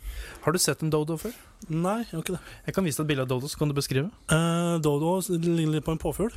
Har 0.44 0.52
du 0.56 0.60
sett 0.60 0.84
en 0.84 0.92
dodo 0.92 1.16
før? 1.20 1.32
Nei, 1.68 1.96
jeg 2.04 2.12
har 2.12 2.24
ikke 2.26 2.36
det. 2.36 2.42
Jeg 2.68 2.76
kan 2.76 2.86
vise 2.86 3.00
deg 3.00 3.06
et 3.06 3.10
bilde 3.14 3.24
av 3.26 3.30
dodo, 3.32 3.48
så 3.50 3.60
kan 3.60 3.72
du 3.72 3.76
beskrive. 3.78 4.10
Eh, 4.34 4.74
Dodo 4.84 5.16
ligner 5.38 5.78
litt 5.78 5.86
på 5.88 5.94
en 5.96 6.02
påfugl. 6.02 6.36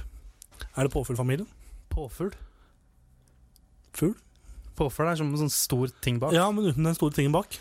Er 0.75 0.87
det 0.87 0.93
påfuglfamilien? 0.95 1.49
Påfugl. 1.91 2.31
Fugl? 3.97 4.15
Påfugl 4.79 5.11
er 5.11 5.19
som 5.19 5.29
en 5.33 5.43
sånn 5.43 5.51
stor 5.53 5.91
ting 6.01 6.21
bak. 6.21 6.33
Ja, 6.35 6.47
men 6.55 6.71
uten 6.71 6.87
den 6.87 6.95
store 6.97 7.13
tingen 7.17 7.35
bak. 7.35 7.59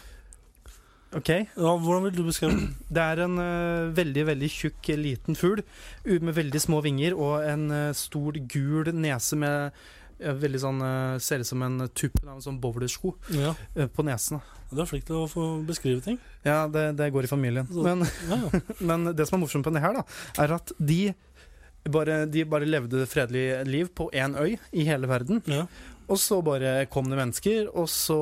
Ok. 1.16 1.30
Ja, 1.30 1.70
hvordan 1.82 2.04
vil 2.06 2.18
du 2.20 2.26
beskrive 2.28 2.54
den? 2.54 2.74
Det 2.94 3.02
er 3.02 3.24
en 3.24 3.38
uh, 3.40 3.90
veldig, 3.96 4.26
veldig 4.28 4.50
tjukk, 4.54 4.92
eh, 4.92 5.00
liten 5.00 5.38
fugl 5.38 5.64
med 6.06 6.36
veldig 6.36 6.60
små 6.62 6.78
vinger 6.84 7.16
og 7.18 7.46
en 7.46 7.66
uh, 7.74 7.96
stor, 7.96 8.38
gul 8.50 8.92
nese 8.94 9.38
med 9.40 9.74
uh, 10.22 10.34
veldig 10.38 10.60
sånn 10.62 10.84
Ser 11.22 11.42
ut 11.42 11.48
som 11.48 11.64
en 11.66 11.82
tuppen 11.88 12.28
av 12.28 12.38
en 12.38 12.44
sånn 12.44 12.60
bowlersko 12.62 13.14
Ja, 13.34 13.54
på 13.94 14.04
nesen. 14.06 14.42
Du 14.70 14.78
er 14.82 14.86
flink 14.86 15.08
til 15.08 15.18
å 15.18 15.26
få 15.30 15.48
beskrive 15.66 16.04
ting. 16.04 16.20
Ja, 16.46 16.68
det, 16.70 16.92
det 17.00 17.10
går 17.10 17.26
i 17.26 17.32
familien. 17.32 17.66
Men, 17.74 18.06
Ja, 18.28 18.38
ja. 18.44 18.60
men 18.92 19.10
det 19.16 19.26
som 19.26 19.40
er 19.40 19.44
morsomt 19.46 19.66
med 19.66 19.80
det 19.80 19.82
her, 19.82 19.98
da, 19.98 20.04
er 20.44 20.54
at 20.60 20.70
de 20.78 21.00
bare, 21.90 22.26
de 22.30 22.44
bare 22.44 22.68
levde 22.68 23.06
fredelig 23.08 23.64
liv 23.66 23.88
på 23.96 24.10
én 24.12 24.36
øy 24.38 24.58
i 24.70 24.84
hele 24.86 25.08
verden. 25.10 25.40
Og 26.10 26.18
så 26.18 26.40
bare 26.42 26.86
kom 26.90 27.10
det 27.10 27.18
mennesker, 27.20 27.68
og 27.70 27.86
så 27.90 28.16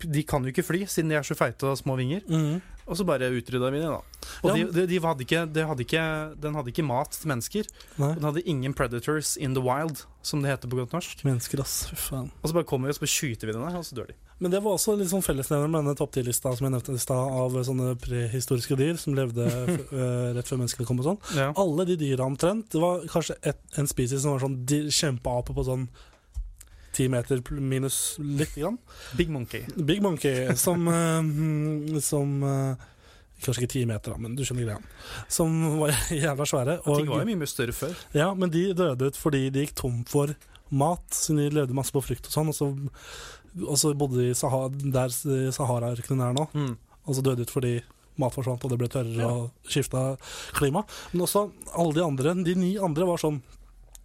De 0.00 0.22
kan 0.26 0.44
jo 0.44 0.52
ikke 0.52 0.64
fly, 0.64 0.84
siden 0.88 1.12
de 1.12 1.18
er 1.18 1.26
så 1.26 1.36
feite 1.36 1.68
og 1.68 1.76
små 1.80 1.98
vinger. 2.00 2.24
Mm. 2.28 2.62
Og 2.84 2.98
så 2.98 3.04
bare 3.08 3.30
utrydda 3.32 3.70
vi 3.72 3.80
dem, 3.80 3.94
da. 3.94 4.28
Og 4.44 4.50
Ja, 4.50 4.56
de, 4.56 4.64
de, 4.72 4.82
de 4.90 4.98
hadde 5.00 5.24
ikke, 5.24 5.44
de 5.48 5.62
hadde 5.64 5.84
ikke, 5.86 6.02
den 6.40 6.58
hadde 6.58 6.72
ikke 6.72 6.84
mat 6.84 7.16
til 7.16 7.30
mennesker. 7.32 7.70
Nei. 8.00 8.10
Den 8.18 8.26
hadde 8.28 8.42
ingen 8.44 8.76
predators 8.76 9.38
in 9.40 9.56
the 9.56 9.62
wild, 9.64 10.02
som 10.24 10.44
det 10.44 10.52
heter 10.52 10.68
på 10.68 10.82
godt 10.82 10.92
norsk. 10.92 11.24
Mennesker, 11.24 11.62
ass. 11.64 11.86
Fy 11.88 11.96
faen. 11.96 12.28
Og 12.42 12.50
så 12.50 12.58
bare 12.58 12.68
kommer 12.68 12.90
vi 12.90 12.92
og 12.94 12.98
så 12.98 13.06
bare 13.06 13.14
skyter 13.14 13.48
vi 13.48 13.56
den 13.56 13.64
der, 13.64 13.78
og 13.80 13.88
så 13.88 13.96
dør 13.96 14.12
de. 14.12 14.18
Men 14.42 14.52
det 14.52 14.60
var 14.64 14.76
også 14.76 14.98
litt 15.00 15.08
sånn 15.08 15.24
fellesnevner 15.24 15.70
med 15.70 15.80
denne 15.80 15.96
topp 15.96 16.18
10-lista 16.18 16.52
som 16.58 16.66
jeg 16.66 16.74
nevnte 16.74 16.96
i 16.98 17.00
stad, 17.00 17.36
av 17.40 17.56
sånne 17.64 17.94
prehistoriske 18.04 18.76
dyr 18.76 18.98
som 19.00 19.16
levde 19.16 19.48
rett 20.36 20.50
før 20.50 20.60
menneskene 20.60 20.88
kom 20.88 21.00
og 21.00 21.08
sånn. 21.08 21.22
Ja. 21.38 21.52
Alle 21.56 21.88
de 21.88 21.96
dyra 22.00 22.28
omtrent. 22.28 22.68
Det 22.74 22.82
var 22.84 23.06
kanskje 23.08 23.38
et, 23.40 23.62
en 23.80 23.88
species 23.88 24.26
som 24.26 24.36
var 24.36 24.44
sånn 24.44 24.60
kjempeape 24.68 25.56
på 25.56 25.64
sånn 25.64 25.88
ti 26.94 27.08
meter 27.12 27.40
minus 27.60 27.98
lite 28.22 28.60
grann. 28.62 28.78
Big 29.18 29.30
Monkey. 29.34 29.64
Big 29.76 30.00
Monkey, 30.04 30.54
som 30.56 30.88
eh, 30.94 32.00
Som 32.04 32.42
eh, 32.46 32.90
Kanskje 33.44 33.64
ikke 33.64 33.72
ti 33.74 33.82
meter, 33.84 34.14
da, 34.14 34.16
men 34.22 34.36
du 34.38 34.44
skjønner 34.46 34.64
greia. 34.70 34.78
Som 35.28 35.56
var 35.82 35.90
jævla 36.14 36.46
svære. 36.48 36.76
Ting 36.86 37.08
var 37.10 37.24
jo 37.24 37.28
mye, 37.28 37.40
mye 37.42 37.50
større 37.50 37.74
før. 37.76 37.96
Ja, 38.16 38.30
men 38.38 38.52
de 38.54 38.68
døde 38.78 39.10
ut 39.10 39.18
fordi 39.20 39.48
de 39.52 39.64
gikk 39.66 39.74
tom 39.82 39.98
for 40.08 40.32
mat, 40.72 41.02
siden 41.12 41.42
de 41.42 41.50
levde 41.58 41.76
masse 41.76 41.92
på 41.92 42.00
frukt 42.06 42.30
og 42.30 42.32
sånn. 42.32 42.48
Og 42.52 42.56
så, 42.56 42.70
og 43.66 43.76
så 43.82 43.92
bodde 43.98 44.22
de 44.22 44.30
Sahara, 44.38 44.70
der 44.70 45.12
Sahara-ørkenen 45.52 46.22
er 46.30 46.38
nå, 46.38 46.46
Mm. 46.54 46.72
og 47.04 47.18
så 47.18 47.26
døde 47.26 47.44
ut 47.44 47.52
fordi 47.52 47.74
mat 48.22 48.32
forsvant 48.32 48.62
og 48.64 48.70
det 48.70 48.78
ble 48.80 48.88
tørrere 48.94 49.26
og 49.28 49.68
skifta 49.68 50.14
klima. 50.56 50.84
Men 51.12 51.26
også 51.26 51.48
alle 51.74 51.98
de 51.98 52.04
andre, 52.06 52.34
de 52.46 52.54
ni 52.56 52.76
andre 52.78 53.10
var 53.10 53.20
sånn 53.20 53.42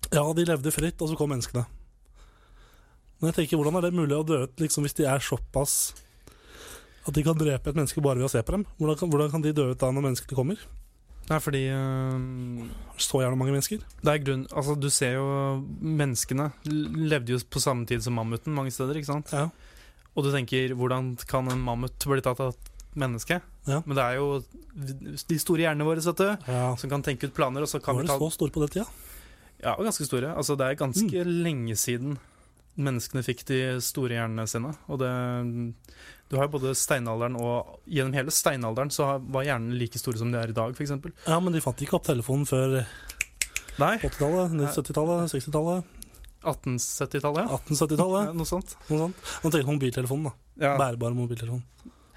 Ja, 0.10 0.24
de 0.34 0.46
levde 0.50 0.72
fritt, 0.74 1.00
og 1.06 1.12
så 1.12 1.16
kom 1.20 1.30
menneskene. 1.30 1.68
Men 3.20 3.32
jeg 3.32 3.42
tenker, 3.42 3.60
hvordan 3.60 3.80
er 3.80 3.88
det 3.88 3.98
mulig 3.98 4.16
å 4.16 4.26
dø 4.26 4.44
ut 4.46 4.62
liksom, 4.64 4.86
hvis 4.88 4.96
de 4.96 5.08
er 5.10 5.24
såpass 5.24 5.94
at 7.08 7.16
de 7.16 7.24
kan 7.26 7.38
drepe 7.38 7.72
et 7.72 7.78
menneske 7.78 8.04
bare 8.04 8.20
ved 8.20 8.28
å 8.30 8.32
se 8.32 8.42
på 8.46 8.56
dem? 8.56 8.68
Hvordan 8.80 9.00
kan, 9.00 9.12
hvordan 9.12 9.32
kan 9.34 9.44
de 9.44 9.56
dø 9.56 9.70
ut 9.72 9.80
da 9.82 9.90
når 9.92 10.06
menneskene 10.10 10.38
kommer? 10.38 10.62
Er 11.30 11.42
fordi 11.44 11.68
øh, 11.70 12.64
Så 12.98 13.20
gjerne 13.22 13.38
mange 13.38 13.54
mennesker. 13.54 13.84
Det 14.02 14.14
er 14.14 14.22
grunn 14.24 14.48
Altså, 14.50 14.74
du 14.74 14.88
ser 14.90 15.20
jo 15.20 15.26
Menneskene 15.78 16.48
levde 16.66 17.36
jo 17.36 17.42
på 17.46 17.62
samme 17.62 17.86
tid 17.86 18.02
som 18.02 18.18
mammuten 18.18 18.56
mange 18.56 18.74
steder, 18.74 18.98
ikke 18.98 19.12
sant? 19.12 19.34
Ja. 19.36 19.50
Og 20.18 20.26
du 20.26 20.32
tenker, 20.34 20.74
hvordan 20.74 21.14
kan 21.30 21.48
en 21.52 21.62
mammut 21.62 21.94
bli 22.02 22.24
tatt 22.26 22.42
av 22.42 22.56
et 22.56 22.72
menneske? 22.98 23.38
Ja. 23.70 23.84
Men 23.86 24.00
det 24.00 24.06
er 24.08 24.18
jo 24.18 24.40
de 25.30 25.38
store 25.40 25.68
hjernene 25.68 25.86
våre, 25.86 26.02
vet 26.02 26.24
du, 26.24 26.50
ja. 26.50 26.64
som 26.82 26.90
kan 26.92 27.06
tenke 27.06 27.30
ut 27.30 27.36
planer, 27.38 27.64
og 27.64 27.70
så 27.70 27.80
kan 27.84 28.00
Var 28.00 28.08
de 28.08 28.10
ta 28.10 28.18
så 28.18 28.32
store 28.34 28.56
på 28.56 28.64
den 28.66 28.74
tida? 28.74 28.88
Ja, 29.62 29.76
ganske 29.78 30.08
store. 30.08 30.34
Altså, 30.34 30.58
det 30.60 30.66
er 30.66 30.80
ganske 30.82 31.24
lenge 31.30 31.78
siden 31.80 32.18
menneskene 32.82 33.24
fikk 33.26 33.44
de 33.50 33.60
store 33.84 34.16
hjernene 34.18 34.48
sine. 34.50 34.72
Og 34.88 35.00
det 35.02 35.12
Du 36.30 36.38
har 36.38 36.46
jo 36.48 36.54
både 36.60 36.76
steinalderen 36.78 37.38
og 37.42 37.80
Gjennom 37.90 38.14
hele 38.14 38.34
steinalderen 38.34 38.92
så 38.94 39.08
var 39.20 39.48
hjernene 39.48 39.78
like 39.80 40.00
store 40.02 40.22
som 40.22 40.32
de 40.32 40.38
er 40.42 40.54
i 40.54 40.58
dag, 40.58 40.76
f.eks. 40.76 40.94
Ja, 41.28 41.40
men 41.40 41.56
de 41.56 41.62
fant 41.64 41.82
ikke 41.82 41.98
opp 41.98 42.06
telefonen 42.08 42.46
før 42.50 42.82
80-tallet, 43.80 44.58
70-tallet, 44.76 45.32
60-tallet, 45.32 45.96
1870-tallet, 46.44 47.46
ja. 47.46 47.60
1870-tallet. 47.60 48.26
ja. 48.28 48.34
Noe 48.36 48.48
sånt. 48.48 48.76
Noe 48.90 49.00
sånt. 49.06 49.30
Nå 49.44 49.52
på 49.54 49.74
mobiltelefonen, 49.74 50.28
da. 50.30 50.34
Ja. 50.60 50.74
Bærbar 50.80 51.16
mobiltelefon. 51.16 51.64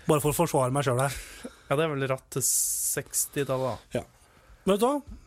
Bare 0.08 0.18
for 0.22 0.32
å 0.32 0.36
forsvare 0.36 0.74
meg 0.74 0.86
sjøl 0.86 0.98
her. 1.04 1.14
ja, 1.68 1.76
det 1.78 1.84
er 1.84 1.92
vel 1.94 2.08
ratt 2.10 2.26
til 2.34 2.42
60-tallet, 2.42 3.94
da. 3.94 4.02
Men 4.66 4.74
vet 4.74 4.82
du 4.82 4.88
hva? 4.88 5.20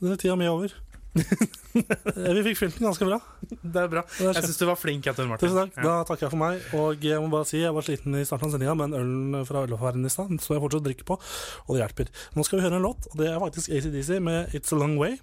Denne 0.00 0.16
tida 0.22 0.36
mi 0.38 0.46
er 0.46 0.54
over. 0.54 0.74
Eh, 1.70 2.32
Vi 2.34 2.42
fikk 2.48 2.56
fylt 2.58 2.76
den 2.78 2.86
ganske 2.88 3.06
bra. 3.06 3.16
Det 3.46 3.78
er 3.82 3.88
bra. 3.90 4.02
Det 4.18 4.32
Jeg 4.34 4.42
syns 4.44 4.58
du 4.58 4.64
var 4.66 4.78
flink. 4.78 5.04
Tusen 5.06 5.30
takk. 5.38 5.76
Ja. 5.78 5.82
Da 5.84 5.92
takker 6.08 6.26
jeg 6.26 6.32
for 6.32 6.40
meg. 6.40 6.64
Og 6.74 7.04
jeg 7.06 7.22
må 7.22 7.28
bare 7.30 7.46
si 7.46 7.60
jeg 7.62 7.74
var 7.74 7.86
sliten 7.86 8.16
i 8.18 8.24
starten 8.26 8.48
av 8.48 8.54
sendinga, 8.56 8.74
men 8.78 8.94
ølen 8.98 9.46
fra 9.46 9.62
ølaffæren 9.66 10.06
i 10.06 10.10
stad 10.10 10.32
så 10.42 10.56
jeg 10.56 10.62
fortsatt 10.64 10.86
drikker 10.86 11.06
på, 11.06 11.18
og 11.66 11.70
det 11.76 11.82
hjelper. 11.84 12.10
Nå 12.34 12.44
skal 12.46 12.58
vi 12.60 12.64
høre 12.66 12.80
en 12.80 12.86
låt, 12.88 13.06
og 13.12 13.18
det 13.22 13.28
er 13.30 13.38
faktisk 13.42 13.70
ACDC 13.70 14.18
med 14.26 14.54
It's 14.58 14.74
a 14.74 14.80
Long 14.80 14.98
Way 15.00 15.18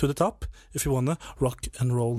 to 0.00 0.08
the 0.08 0.16
Top 0.16 0.48
If 0.74 0.86
You 0.86 0.94
Wanna 0.96 1.16
Rock 1.40 1.68
and 1.80 1.92
Roll. 1.92 2.16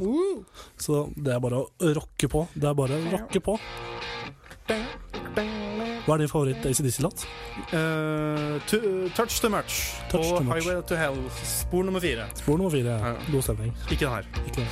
Så 0.78 1.08
det 1.18 1.34
er 1.36 1.42
bare 1.44 1.64
å 1.66 1.94
rocke 1.98 2.30
på. 2.32 2.46
Det 2.54 2.70
er 2.70 2.78
bare 2.78 3.02
å 3.02 3.12
rocke 3.18 3.42
på. 3.50 3.58
Hva 6.06 6.16
er 6.16 6.24
din 6.24 6.30
favoritt-ACDC-låt? 6.32 7.26
Uh, 7.72 8.58
to- 8.68 9.10
touch 9.16 9.42
the 9.44 9.50
much. 9.50 9.82
Touch 10.10 10.32
og 10.32 10.38
Too 10.40 10.44
Much. 10.48 10.64
Highway 10.66 10.82
to 10.88 10.96
Hell. 10.96 11.20
Spor 11.44 11.84
nummer 11.84 12.00
fire. 12.00 12.26
Spor 12.36 12.58
nummer 12.58 12.72
fire. 12.74 12.98
Ja. 12.98 13.14
God 13.32 13.42
stemning. 13.46 13.76
Ikke 13.92 14.06
den 14.06 14.14
her. 14.14 14.24
Ikke 14.48 14.62
det. 14.62 14.68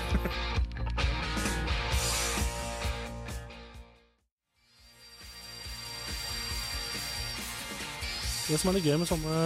Det 8.50 8.58
som 8.58 8.72
er 8.72 8.80
litt 8.80 8.88
gøy 8.89 8.96
med 8.98 9.10
sånne 9.10 9.39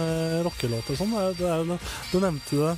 rockelåter 0.46 0.94
og 0.94 1.00
sånn, 1.02 1.12
er, 1.20 1.34
det 1.36 1.48
er 1.50 1.88
Du 2.12 2.20
nevnte 2.22 2.60
det 2.60 2.74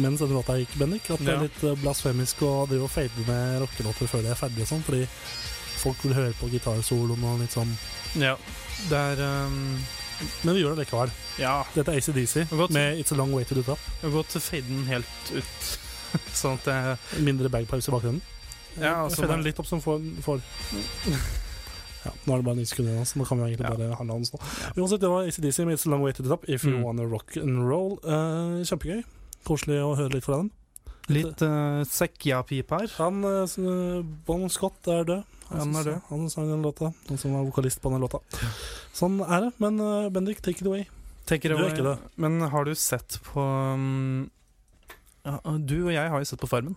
mens 0.00 0.22
denne 0.22 0.32
låta 0.38 0.54
gikk, 0.56 0.72
Bendik, 0.80 1.08
at 1.12 1.20
det 1.20 1.32
er 1.34 1.42
litt 1.42 1.58
eh, 1.68 1.74
blasfemisk 1.82 2.38
å 2.46 2.52
drive 2.70 2.86
og 2.86 2.92
fade 2.94 3.24
med 3.26 3.58
rockelåter 3.60 4.08
før 4.08 4.22
de 4.24 4.30
er 4.32 4.38
ferdige 4.38 4.64
og 4.64 4.70
sånn, 4.70 4.84
fordi 4.86 5.02
folk 5.82 6.02
vil 6.06 6.14
høre 6.16 6.34
på 6.38 6.48
gitarsoloen 6.52 7.26
og 7.26 7.42
litt 7.42 7.54
sånn 7.54 7.74
Ja. 8.20 8.36
Det 8.88 8.98
er 8.98 9.22
um, 9.46 9.78
Men 10.44 10.54
vi 10.54 10.62
gjør 10.62 10.76
det 10.76 10.84
likevel. 10.86 11.10
Ja. 11.40 11.62
Dette 11.74 11.92
er 11.92 11.98
ACDC 11.98 12.52
med 12.70 13.00
It's 13.02 13.14
a 13.14 13.18
Long 13.18 13.32
Way 13.34 13.46
to 13.48 13.56
the 13.58 13.64
Top. 13.66 13.80
Vi 14.00 14.06
har 14.06 14.14
gått 14.14 14.36
faden 14.38 14.84
helt 14.86 15.32
ut. 15.34 15.72
sånn 16.42 16.58
at 16.60 16.68
jeg 16.68 17.24
Mindre 17.26 17.50
bagpipes 17.52 17.88
i 17.88 17.94
bakgrunnen. 17.94 18.22
Ja, 18.78 19.02
altså, 19.04 19.22
fader 19.22 19.36
den 19.36 19.46
litt 19.46 19.58
opp 19.60 19.68
som 19.68 19.82
får, 19.84 20.04
får. 20.24 20.42
Ja, 22.02 22.10
nå 22.26 22.34
er 22.34 22.40
det 22.40 22.46
bare 22.48 22.58
90 22.58 22.66
sekunder 22.72 22.94
igjen, 22.96 23.06
så 23.06 23.18
nå 23.20 23.24
kan 23.28 23.38
vi 23.38 23.44
egentlig 23.46 23.68
Ja. 23.68 23.74
bare 23.76 23.96
handle 24.00 24.14
hans 24.16 24.32
nå. 24.32 24.38
Uansett, 24.74 25.02
det 25.04 25.10
var 25.12 25.28
ACDC 25.28 25.58
med 25.68 25.76
It's 25.76 25.86
a 25.86 25.90
Long 25.92 26.02
Way 26.02 26.12
to 26.16 26.24
the 26.24 26.32
Top 26.32 26.48
If 26.48 26.64
You 26.64 26.72
Mm. 26.78 26.82
Wanna 26.82 27.04
Rock 27.06 27.36
and 27.36 27.62
Roll. 27.68 27.92
Uh, 28.02 28.58
kjempegøy. 28.66 29.04
Koselig 29.46 29.78
å 29.78 29.94
høre 29.94 30.10
litt 30.16 30.26
fra 30.26 30.40
dem. 30.40 30.50
Litt 31.10 31.42
uh, 31.42 31.84
sekk-ja-pip 31.86 32.70
her. 32.74 32.90
Han, 32.98 33.22
uh, 33.24 33.42
eh, 33.46 34.02
Bon 34.26 34.48
Scott 34.50 34.86
er 34.90 35.04
død. 35.04 35.22
Han 35.58 35.76
er 35.78 35.88
død. 35.88 36.00
Han 36.08 36.28
sang 36.32 36.48
den 36.50 36.62
låta. 36.64 36.92
Han 37.08 37.18
som 37.20 37.34
var 37.36 37.44
vokalist 37.48 37.80
på 37.82 37.90
den 37.92 38.02
låta. 38.04 38.20
Sånn 38.96 39.20
er 39.24 39.48
det. 39.48 39.52
Men 39.62 39.80
uh, 39.80 40.08
Bendik, 40.14 40.40
take 40.44 40.62
it 40.62 40.68
away. 40.70 40.86
Take 41.28 41.46
it 41.46 41.52
Du 41.52 41.56
er 41.56 41.60
away. 41.62 41.72
ikke 41.74 41.86
det. 41.86 41.96
Men 42.20 42.40
har 42.52 42.64
du 42.66 42.72
sett 42.78 43.18
på 43.28 43.42
um, 43.42 44.30
ja, 45.24 45.36
Du 45.60 45.76
og 45.86 45.92
jeg 45.94 46.10
har 46.10 46.18
jo 46.22 46.28
sett 46.32 46.40
på 46.42 46.50
Farmen. 46.50 46.76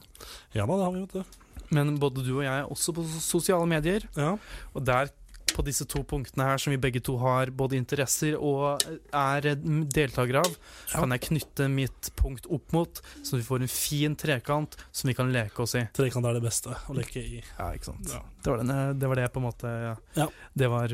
Ja 0.53 0.65
da, 0.67 0.75
det 0.77 0.85
har 0.85 0.93
vi, 0.95 1.05
vet 1.05 1.15
du. 1.17 1.41
Men 1.73 1.95
både 1.99 2.21
du 2.25 2.35
og 2.37 2.43
jeg 2.45 2.53
er 2.61 2.69
også 2.69 2.93
på 2.93 3.05
sosiale 3.19 3.65
medier. 3.69 4.05
Ja. 4.15 4.35
Og 4.75 4.85
der, 4.85 5.09
på 5.55 5.63
disse 5.65 5.87
to 5.89 6.03
punktene 6.07 6.47
her 6.49 6.61
som 6.61 6.73
vi 6.73 6.79
begge 6.81 7.01
to 7.05 7.15
har 7.21 7.51
både 7.55 7.77
interesser 7.79 8.35
og 8.35 8.83
er 9.15 9.49
eh, 9.51 9.67
deltakere 9.95 10.43
av, 10.43 10.55
kan 10.91 11.15
jeg 11.15 11.25
knytte 11.29 11.69
mitt 11.71 12.11
punkt 12.19 12.49
opp 12.51 12.75
mot, 12.75 13.01
så 13.23 13.39
vi 13.39 13.45
får 13.47 13.65
en 13.65 13.71
fin 13.71 14.17
trekant 14.19 14.75
som 14.91 15.11
vi 15.11 15.15
kan 15.17 15.31
leke 15.33 15.63
oss 15.63 15.77
i. 15.79 15.85
Trekant 15.95 16.27
er 16.27 16.37
det 16.37 16.43
beste 16.45 16.75
å 16.75 16.97
leke 16.97 17.23
i. 17.23 17.43
Ja, 17.57 17.71
ikke 17.75 17.93
sant. 17.93 18.11
Ja. 18.11 18.23
Det, 18.41 18.51
var 18.51 18.63
den, 18.63 18.99
det 18.99 19.11
var 19.11 19.21
det 19.21 19.29
på 19.33 19.41
en 19.41 19.47
måte 19.47 19.71
ja. 19.71 19.95
Ja. 20.19 20.27
Det 20.53 20.67
var 20.71 20.91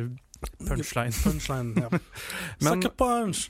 punchline. 0.62 1.12
Punchline, 1.26 1.76
ja. 1.82 1.90
Men- 2.64 2.82
Sucker 2.82 2.96
punch! 2.98 3.50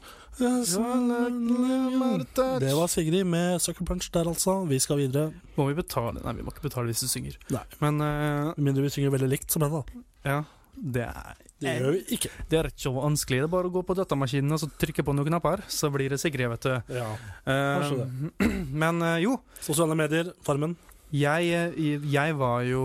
Det 2.60 2.74
var 2.74 2.88
Sigrid 2.88 3.26
med 3.26 3.62
Sucker 3.62 3.86
punch 3.86 4.12
der, 4.14 4.28
altså. 4.28 4.64
Vi 4.66 4.80
skal 4.80 4.98
videre. 4.98 5.34
Må 5.56 5.68
vi 5.68 5.76
betale? 5.76 6.24
Nei, 6.24 6.34
vi 6.40 6.46
må 6.46 6.54
ikke 6.54 6.66
betale 6.70 6.88
hvis 6.90 7.04
du 7.04 7.10
synger. 7.12 7.36
Nei. 7.52 7.64
Men 7.84 8.00
uh, 8.02 8.54
mindre 8.58 8.86
vi 8.88 8.94
synger 8.96 9.14
veldig 9.14 9.30
likt 9.30 9.52
som 9.52 9.66
henne, 9.66 9.84
da. 9.84 10.04
ja, 10.26 10.40
det 10.76 11.04
er 11.08 11.36
Det 11.62 11.74
gjør 11.78 11.92
vi 11.94 12.00
ikke. 12.18 12.30
Det 12.50 12.58
er 12.60 12.70
ikke 12.72 12.82
så 12.86 12.92
vanskelig. 12.96 13.40
Det 13.42 13.48
er 13.48 13.52
bare 13.54 13.70
å 13.70 13.74
gå 13.76 13.82
på 13.86 13.96
datamaskinen 14.00 14.56
og 14.56 14.62
så 14.64 14.70
trykke 14.82 15.04
på 15.06 15.14
noen 15.14 15.28
knapper, 15.30 15.62
så 15.70 15.92
blir 15.94 16.10
det 16.10 16.18
Sigrid, 16.22 16.50
vet 16.50 16.66
du. 16.66 16.96
Ja. 16.98 17.10
Eh, 17.46 17.84
Kanskje 17.84 18.48
men 18.86 19.02
eh, 19.06 19.20
jo, 19.28 19.36
Sosiale 19.62 19.96
medier, 20.00 20.32
Farmen. 20.48 20.74
jeg, 21.14 21.52
eh, 21.54 22.08
jeg 22.10 22.36
var 22.40 22.64
jo 22.66 22.82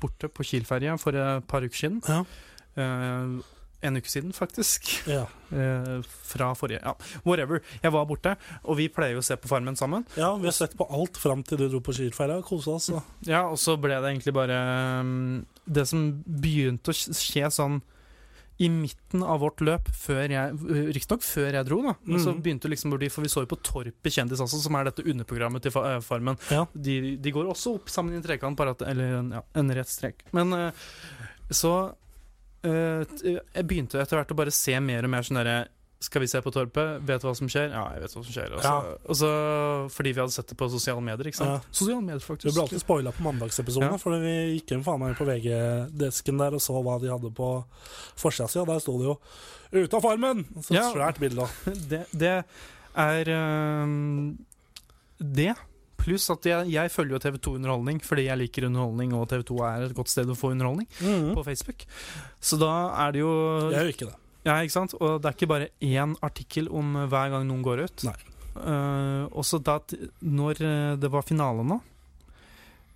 borte 0.00 0.28
på 0.30 0.44
Kiel-ferja 0.46 0.94
for 1.00 1.16
et 1.18 1.46
par 1.50 1.64
uker 1.66 1.78
siden. 1.82 1.98
Ja. 2.06 2.22
Eh, 2.76 3.40
en 3.82 3.96
uke 3.98 4.08
siden, 4.10 4.32
faktisk. 4.36 4.90
Ja. 5.10 5.26
Eh, 5.52 5.98
fra 6.24 6.54
forrige 6.56 6.78
Ja, 6.80 6.94
whatever. 7.28 7.60
Jeg 7.82 7.92
var 7.92 8.06
borte, 8.08 8.30
og 8.64 8.78
vi 8.78 8.86
pleier 8.88 9.12
jo 9.18 9.20
å 9.20 9.26
se 9.26 9.36
på 9.36 9.50
Farmen 9.50 9.76
sammen. 9.76 10.06
ja, 10.16 10.30
vi 10.40 10.46
har 10.48 10.54
sett 10.56 10.72
på 10.78 10.86
alt 10.88 11.18
fram 11.20 11.42
til 11.44 11.58
du 11.60 11.66
dro 11.68 11.80
på 11.84 11.92
skifeira. 11.92 12.38
Kosa 12.42 12.70
oss. 12.78 12.86
Da. 12.88 13.02
Ja, 13.28 13.42
og 13.50 13.58
så 13.60 13.74
ble 13.76 13.98
det 14.00 14.14
egentlig 14.14 14.32
bare 14.32 14.56
um, 15.04 15.44
Det 15.68 15.84
som 15.90 16.06
begynte 16.24 16.88
å 16.88 16.96
skje 16.96 17.50
sånn 17.52 17.82
i 18.62 18.68
midten 18.72 19.22
av 19.24 19.40
vårt 19.44 19.60
løp, 19.64 19.88
jeg 20.08 20.56
Riktignok 20.94 21.22
før 21.26 21.52
jeg 21.58 21.66
dro, 21.68 21.82
da. 21.82 21.94
Men 22.04 22.20
så 22.20 22.32
Mhm. 22.32 22.42
begynte 22.44 22.68
det 22.68 22.70
liksom 22.76 22.92
å 22.94 22.98
bli 22.98 23.08
For 23.10 23.20
vi 23.20 23.28
så 23.28 23.42
jo 23.44 23.46
på 23.52 23.60
Torpet 23.60 24.12
kjendis 24.12 24.40
også, 24.40 24.60
som 24.62 24.74
er 24.76 24.84
dette 24.88 25.02
underprogrammet 25.04 25.60
til 25.62 25.72
eh, 25.84 26.00
Farmen. 26.00 26.38
Ja. 26.50 26.64
De, 26.72 27.16
de 27.16 27.30
går 27.32 27.44
også 27.52 27.74
opp 27.76 27.88
sammen 27.92 28.14
i 28.14 28.16
en 28.16 28.22
trekant, 28.24 28.56
bare 28.56 28.70
at 28.70 28.82
Eller 28.88 29.20
ja, 29.20 29.42
en 29.54 29.68
rett 29.74 29.88
strek. 29.88 30.22
Men 30.32 30.52
eh, 30.54 30.70
så 31.50 31.90
eh, 31.90 31.92
Jeg 32.62 33.66
begynte 33.66 34.00
etter 34.00 34.20
hvert 34.20 34.34
å 34.34 34.38
bare 34.38 34.54
se 34.54 34.74
mer 34.80 35.04
og 35.04 35.10
mer 35.10 35.26
sånn 35.26 35.40
derre 35.42 35.62
skal 36.02 36.22
vi 36.24 36.26
se 36.26 36.40
på 36.42 36.50
Torpet? 36.50 37.02
Vet 37.06 37.22
du 37.22 37.28
hva 37.28 37.34
som 37.38 37.48
skjer? 37.50 37.70
Ja, 37.70 37.84
jeg 37.94 38.02
vet 38.02 38.14
hva 38.16 38.22
som 38.24 38.34
skjer. 38.34 38.54
Også. 38.58 38.70
Ja. 38.72 38.94
og 39.06 39.18
så, 39.20 39.30
fordi 39.94 40.12
vi 40.16 40.22
hadde 40.22 40.34
sett 40.34 40.50
det 40.50 40.56
på 40.58 40.66
sosiale 40.72 41.02
medier, 41.04 41.30
ikke 41.30 41.38
sant? 41.38 41.62
Ja. 41.62 41.74
Sosiale 41.78 42.02
medier, 42.02 42.24
faktisk 42.24 42.48
Det 42.48 42.54
ble 42.56 42.64
alltid 42.66 42.82
spoila 42.82 43.12
på 43.14 43.26
mandagsepisodene, 43.26 43.92
Ja. 43.94 44.00
for 44.02 44.18
vi 44.18 44.34
gikk 44.56 44.74
inn 44.74 44.82
faen 44.82 45.02
meg 45.02 45.14
på 45.18 45.26
VG-desken 45.28 46.42
der 46.42 46.58
og 46.58 46.64
så 46.64 46.82
hva 46.82 46.98
de 47.02 47.12
hadde 47.12 47.30
på 47.38 47.50
forsida 48.18 48.48
si, 48.50 48.58
og 48.58 48.66
der 48.66 48.82
sto 48.82 48.98
det 48.98 49.06
jo 49.12 49.18
'Ute 49.72 49.94
av 49.94 50.02
Farmen!' 50.02 50.44
Så 50.60 50.74
Ja. 50.74 50.90
svært 50.92 51.18
bilde. 51.22 51.46
det, 51.88 52.06
det 52.12 52.44
er 52.96 53.82
um, 53.84 54.36
det. 55.18 55.54
Pluss 56.02 56.26
at 56.34 56.48
jeg, 56.48 56.72
jeg 56.72 56.90
følger 56.90 57.16
jo 57.16 57.22
TV2 57.22 57.54
Underholdning 57.60 58.02
fordi 58.02 58.26
jeg 58.26 58.40
liker 58.40 58.66
underholdning, 58.68 59.14
og 59.14 59.28
TV2 59.30 59.60
er 59.68 59.86
et 59.86 59.94
godt 59.96 60.10
sted 60.10 60.30
å 60.30 60.38
få 60.38 60.50
underholdning 60.56 60.88
på 60.98 61.46
Facebook. 61.46 61.86
Så 62.42 62.58
da 62.60 62.72
er 63.04 63.14
det 63.14 63.22
jo 63.22 63.32
Jeg 63.70 63.78
gjør 63.78 63.94
ikke 63.94 64.10
det. 64.10 64.18
Ja, 64.42 64.58
ikke 64.58 64.74
sant? 64.74 64.94
Og 64.98 65.20
det 65.22 65.30
er 65.30 65.36
ikke 65.36 65.50
bare 65.52 65.70
én 65.78 66.16
artikkel 66.26 66.68
om 66.74 66.96
hver 67.06 67.30
gang 67.34 67.46
noen 67.46 67.62
går 67.64 67.86
ut. 67.86 68.06
Nei. 68.08 68.18
Uh, 68.52 69.30
også 69.38 69.62
da 69.64 69.78
når 70.20 70.58
eh, 70.60 70.94
det 71.00 71.08
var 71.08 71.24
finale 71.24 71.62
nå, 71.64 71.78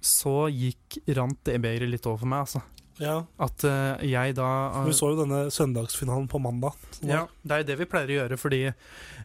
så 0.05 0.51
gikk 0.53 0.99
rant 1.17 1.39
det 1.49 1.57
begeret 1.63 1.89
litt 1.89 2.07
over 2.07 2.21
for 2.21 2.31
meg, 2.31 2.45
altså. 2.45 2.61
Ja, 3.01 3.19
At 3.45 3.61
uh, 3.69 4.01
jeg 4.05 4.37
da 4.39 4.49
Vi 4.87 4.95
så 4.97 5.11
jo 5.13 5.19
denne 5.19 5.47
søndagsfinalen 5.53 6.29
på 6.33 6.41
mandag. 6.41 6.77
Ja, 7.05 7.27
det 7.45 7.53
er 7.53 7.63
jo 7.63 7.69
det 7.71 7.79
vi 7.83 7.89
pleier 7.93 8.13
å 8.13 8.19
gjøre, 8.21 8.39
fordi 8.41 8.61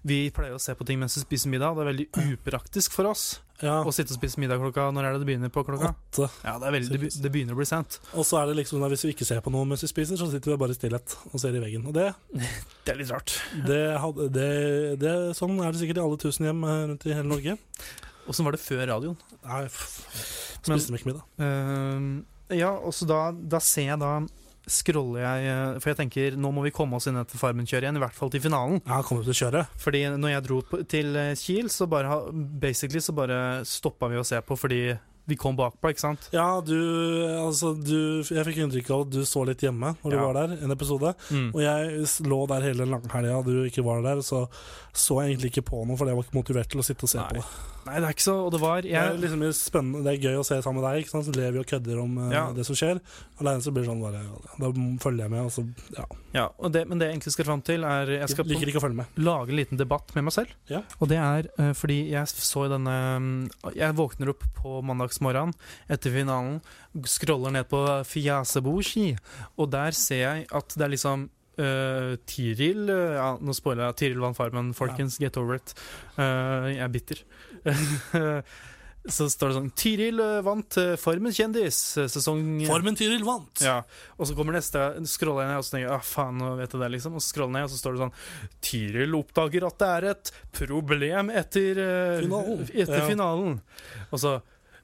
vi 0.08 0.26
pleier 0.36 0.58
å 0.58 0.62
se 0.62 0.76
på 0.76 0.88
ting 0.88 1.00
mens 1.00 1.16
vi 1.16 1.24
spiser 1.24 1.54
middag. 1.54 1.78
Det 1.78 1.84
er 1.84 1.92
veldig 1.92 2.08
upraktisk 2.36 2.96
for 2.96 3.12
oss. 3.12 3.26
Ja, 3.62 3.78
og 3.86 3.94
sitte 3.94 4.16
og 4.16 4.18
spise 4.18 4.42
middag 4.42 4.58
klokka 4.62 4.88
Når 4.94 5.06
er 5.06 5.14
det 5.16 5.22
det 5.22 5.28
begynner 5.30 5.52
på 5.54 5.64
klokka? 5.68 5.92
åtte. 5.94 6.28
Ja, 6.44 6.56
det, 6.62 6.68
er 6.68 6.76
veldig, 6.76 7.00
det, 7.04 7.12
det 7.24 7.32
begynner 7.34 7.56
å 7.56 7.60
bli 7.60 7.68
sent. 7.70 8.00
Og 8.18 8.26
så 8.28 8.40
er 8.42 8.50
det 8.50 8.58
liksom 8.62 8.82
hvis 8.92 9.06
vi 9.06 9.14
ikke 9.16 9.28
ser 9.28 9.42
på 9.46 9.54
noe 9.54 9.68
mens 9.70 9.86
vi 9.86 9.92
spiser, 9.92 10.18
så 10.20 10.30
sitter 10.32 10.54
vi 10.54 10.60
bare 10.64 10.74
i 10.76 10.80
stillhet 10.80 11.16
og 11.30 11.38
ser 11.44 11.56
i 11.58 11.62
veggen. 11.64 11.86
Og 11.90 11.96
det, 11.98 12.10
Det 12.86 12.96
er 12.96 13.00
litt 13.02 13.14
rart. 13.14 13.36
det, 13.68 13.82
det, 14.34 14.50
det 15.02 15.16
Sånn 15.38 15.60
er 15.62 15.72
det 15.72 15.84
sikkert 15.84 16.02
i 16.02 16.06
alle 16.06 16.22
tusen 16.22 16.50
hjem 16.50 16.66
eh, 16.66 16.82
rundt 16.92 17.08
i 17.08 17.14
hele 17.16 17.30
Norge. 17.30 17.58
Åssen 18.30 18.46
var 18.46 18.56
det 18.58 18.62
før 18.64 18.84
radioen? 18.90 19.18
Nei, 19.46 19.64
spiste 19.72 20.94
vi 20.94 21.00
ikke 21.00 21.12
middag. 21.12 21.26
Uh, 21.42 22.22
ja, 22.54 22.74
og 22.76 22.94
så 22.96 23.08
da, 23.10 23.22
da 23.34 23.62
ser 23.64 23.92
jeg 23.94 24.02
da 24.02 24.20
Scroller 24.72 25.24
jeg 25.26 25.52
eh, 25.52 25.80
For 25.82 25.92
jeg 25.92 26.00
tenker 26.00 26.38
nå 26.40 26.52
må 26.56 26.64
vi 26.66 26.74
komme 26.76 26.98
oss 26.98 27.10
inn 27.12 27.20
etter 27.20 27.40
Farmen-kjøret 27.40 27.88
igjen, 27.88 28.00
i 28.00 28.04
hvert 28.04 28.18
fall 28.18 28.32
til 28.34 28.44
finalen. 28.44 28.80
Ja, 28.88 29.02
kommer 29.06 29.26
du 29.26 29.32
til 29.32 29.36
å 29.36 29.42
kjøre? 29.44 29.64
Fordi 29.82 30.04
når 30.16 30.36
jeg 30.36 30.46
dro 30.48 30.60
til 30.92 31.16
eh, 31.20 31.34
Kiel, 31.40 31.72
så 31.74 31.88
bare 31.92 32.22
basically 32.32 33.04
så 33.04 33.16
bare 33.18 33.40
stoppa 33.68 34.10
vi 34.12 34.20
å 34.22 34.28
se 34.28 34.40
på 34.46 34.58
fordi 34.60 34.84
vi 35.28 35.36
kom 35.38 35.56
bakpå, 35.56 35.92
ikke 35.94 36.00
sant? 36.04 36.30
Ja, 36.34 36.60
du 36.62 36.76
Altså, 37.42 37.74
du 37.78 38.22
Jeg 38.24 38.46
fikk 38.48 38.58
inntrykk 38.66 38.90
av 38.92 39.02
at 39.06 39.12
du 39.14 39.22
så 39.28 39.46
litt 39.48 39.62
hjemme 39.64 39.96
når 40.04 40.10
du 40.12 40.16
Ja. 40.18 40.26
var 40.26 40.34
der, 40.48 40.58
en 40.64 40.72
episode. 40.72 41.14
Mm. 41.30 41.52
Og 41.54 41.62
jeg 41.62 42.06
lå 42.28 42.48
der 42.48 42.62
hele 42.62 42.86
langhelga, 42.90 43.38
og 43.38 43.46
du 43.46 43.64
ikke 43.70 43.84
var 43.86 44.02
der, 44.02 44.22
så 44.22 44.48
så 44.94 45.22
jeg 45.24 45.38
egentlig 45.38 45.54
ikke 45.54 45.70
på 45.72 45.86
noe, 45.88 45.96
fordi 45.96 46.10
jeg 46.12 46.18
var 46.18 46.24
ikke 46.26 46.36
motivert 46.36 46.68
til 46.70 46.82
å 46.82 46.84
sitte 46.84 47.04
og 47.08 47.10
se 47.10 47.18
Nei. 47.18 47.28
på 47.30 47.36
det. 47.40 47.46
Nei, 47.86 47.96
det 47.96 48.04
er 48.10 48.14
ikke 48.14 48.22
så 48.28 48.34
Og 48.46 48.52
det 48.52 48.60
var 48.62 48.82
Det 48.82 48.92
er 48.94 49.16
liksom 49.18 49.42
spennende, 49.58 50.04
det 50.04 50.12
er 50.14 50.28
gøy 50.30 50.36
å 50.38 50.44
se 50.46 50.58
sammen 50.62 50.82
med 50.82 50.86
deg, 50.92 51.00
ikke 51.06 51.10
sant? 51.16 51.26
så 51.26 51.34
lever 51.34 51.52
vi 51.54 51.60
og 51.64 51.66
kødder 51.72 52.02
om 52.04 52.18
eh, 52.28 52.34
Ja. 52.36 52.52
det 52.54 52.66
som 52.68 52.76
skjer. 52.76 53.00
Alene 53.40 53.62
så 53.64 53.72
blir 53.74 53.82
det 53.86 53.90
sånn 53.90 54.02
bare 54.04 54.22
Da 54.60 54.70
følger 55.02 55.24
jeg 55.24 55.32
med, 55.32 55.42
og 55.48 55.52
så 55.52 55.64
ja. 55.98 56.06
ja, 56.34 56.50
og 56.60 56.72
det, 56.74 56.88
Men 56.90 57.00
det 57.00 57.08
jeg 57.08 57.16
egentlig 57.18 57.34
skal 57.34 57.46
fram 57.46 57.62
til, 57.62 57.84
er 57.84 58.06
Jeg 58.20 58.30
skal 58.30 58.46
Liker 58.46 58.68
ikke 58.68 58.78
å 58.78 58.86
følge 58.86 59.00
med. 59.02 59.06
lage 59.18 59.50
en 59.50 59.56
liten 59.56 59.78
debatt 59.78 60.14
med 60.14 60.24
meg 60.26 60.34
selv. 60.34 60.50
Ja. 60.70 60.82
Og 61.00 61.08
det 61.10 61.18
er 61.18 61.48
eh, 61.58 61.72
fordi 61.74 62.10
jeg 62.12 62.28
så 62.28 62.66
i 62.68 62.70
denne 62.70 63.50
Jeg 63.76 63.96
våkner 63.96 64.30
opp 64.36 64.44
på 64.62 64.82
mandagsmorgenen 65.12 65.54
etter 65.92 66.12
finalen, 66.14 66.62
scroller 67.06 67.52
ned 67.52 67.68
på 67.70 67.82
Fiaseboshi, 68.08 69.18
og 69.58 69.72
der 69.72 69.92
ser 69.92 70.22
jeg 70.24 70.48
at 70.52 70.76
det 70.78 70.88
er 70.88 70.96
liksom 70.96 71.30
Uh, 71.62 72.16
Tiril 72.26 72.88
uh, 72.90 73.12
Ja, 73.14 73.26
nå 73.38 73.54
spoiler 73.54 73.90
jeg. 73.90 73.96
Tiril 74.00 74.22
vant 74.24 74.38
Farmen, 74.38 74.70
folkens. 74.74 75.18
Get 75.20 75.36
over 75.38 75.60
it. 75.60 75.74
Uh, 76.18 76.72
jeg 76.72 76.80
er 76.80 76.88
bitter. 76.90 77.20
Så 79.12 79.28
står 79.30 79.52
det 79.52 79.56
sånn 79.58 79.68
Tiril 79.78 80.22
vant 80.48 80.78
Farmen 80.98 81.34
kjendis, 81.36 81.78
sesong 82.14 82.42
Formen 82.70 82.98
Tyril 82.98 83.24
vant! 83.28 83.62
ja, 83.66 83.80
og 84.16 84.30
så 84.30 84.36
kommer 84.38 84.54
neste, 84.54 84.80
scroller 85.10 85.44
jeg 85.44 85.52
ned 85.52 85.58
og 85.60 85.66
så 85.68 85.74
tenker 85.76 85.88
jeg, 85.88 85.96
ah 85.98 86.06
faen, 86.06 86.38
nå 86.38 86.52
vet 86.60 86.76
jeg 86.76 86.82
det 86.84 86.90
liksom, 86.96 87.16
og 87.18 87.24
så 87.26 87.32
scroller 87.34 87.52
jeg 87.52 87.58
ned 87.58 87.68
og 87.68 87.74
så 87.74 87.80
står 87.82 87.98
det 87.98 88.04
sånn, 88.04 88.14
Tiril 88.70 89.18
oppdager 89.18 89.66
at 89.68 89.78
det 89.82 89.90
er 89.98 90.08
et 90.12 90.32
problem 90.62 91.32
etter, 91.34 91.82
Finalen. 92.22 92.64
etter 92.70 92.98
Ja. 93.02 93.08
finalen. 93.10 93.56
Og 94.12 94.22
så 94.22 94.36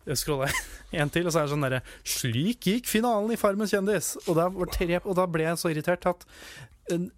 eh, 0.07 0.17
scroller 0.17 0.51
jeg 0.51 1.01
en 1.03 1.11
til, 1.13 1.27
og 1.27 1.33
så 1.33 1.41
er 1.41 1.47
det 1.47 1.53
sånn 1.53 1.67
derre, 1.67 1.83
slik 2.07 2.69
gikk 2.71 2.89
finalen 2.89 3.33
i 3.35 3.39
Farmen 3.39 3.69
kjendis, 3.69 4.15
og 4.27 4.63
tre, 4.73 5.01
og 5.03 5.13
da 5.19 5.27
ble 5.29 5.47
jeg 5.49 5.61
så 5.61 5.73
irritert 5.73 6.07
at 6.09 6.25
eh, 6.93 7.09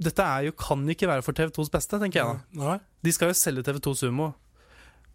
dette 0.00 0.24
er 0.24 0.46
jo, 0.48 0.56
kan 0.56 0.86
ikke 0.88 1.10
være 1.10 1.24
for 1.26 1.36
TV2s 1.36 1.72
beste, 1.72 2.00
tenker 2.00 2.22
jeg 2.22 2.30
da. 2.30 2.62
Nei. 2.62 2.78
De 3.04 3.12
skal 3.12 3.32
jo 3.32 3.36
selge 3.36 3.66
TV2 3.66 3.94
Sumo, 4.00 4.32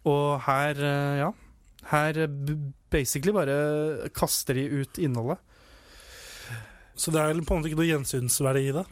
og 0.06 0.26
her, 0.46 0.78
eh, 0.78 1.20
ja, 1.24 1.32
her 1.90 2.22
basically 2.92 3.34
bare 3.34 4.10
kaster 4.14 4.58
de 4.58 4.68
ut 4.82 5.00
innholdet. 5.02 5.42
Så 6.96 7.12
det 7.12 7.20
er 7.20 7.36
på 7.44 7.52
en 7.52 7.60
måte 7.60 7.68
ikke 7.68 7.80
noe 7.82 7.90
gjensynsverdi 7.90 8.68
i 8.70 8.74
det. 8.78 8.86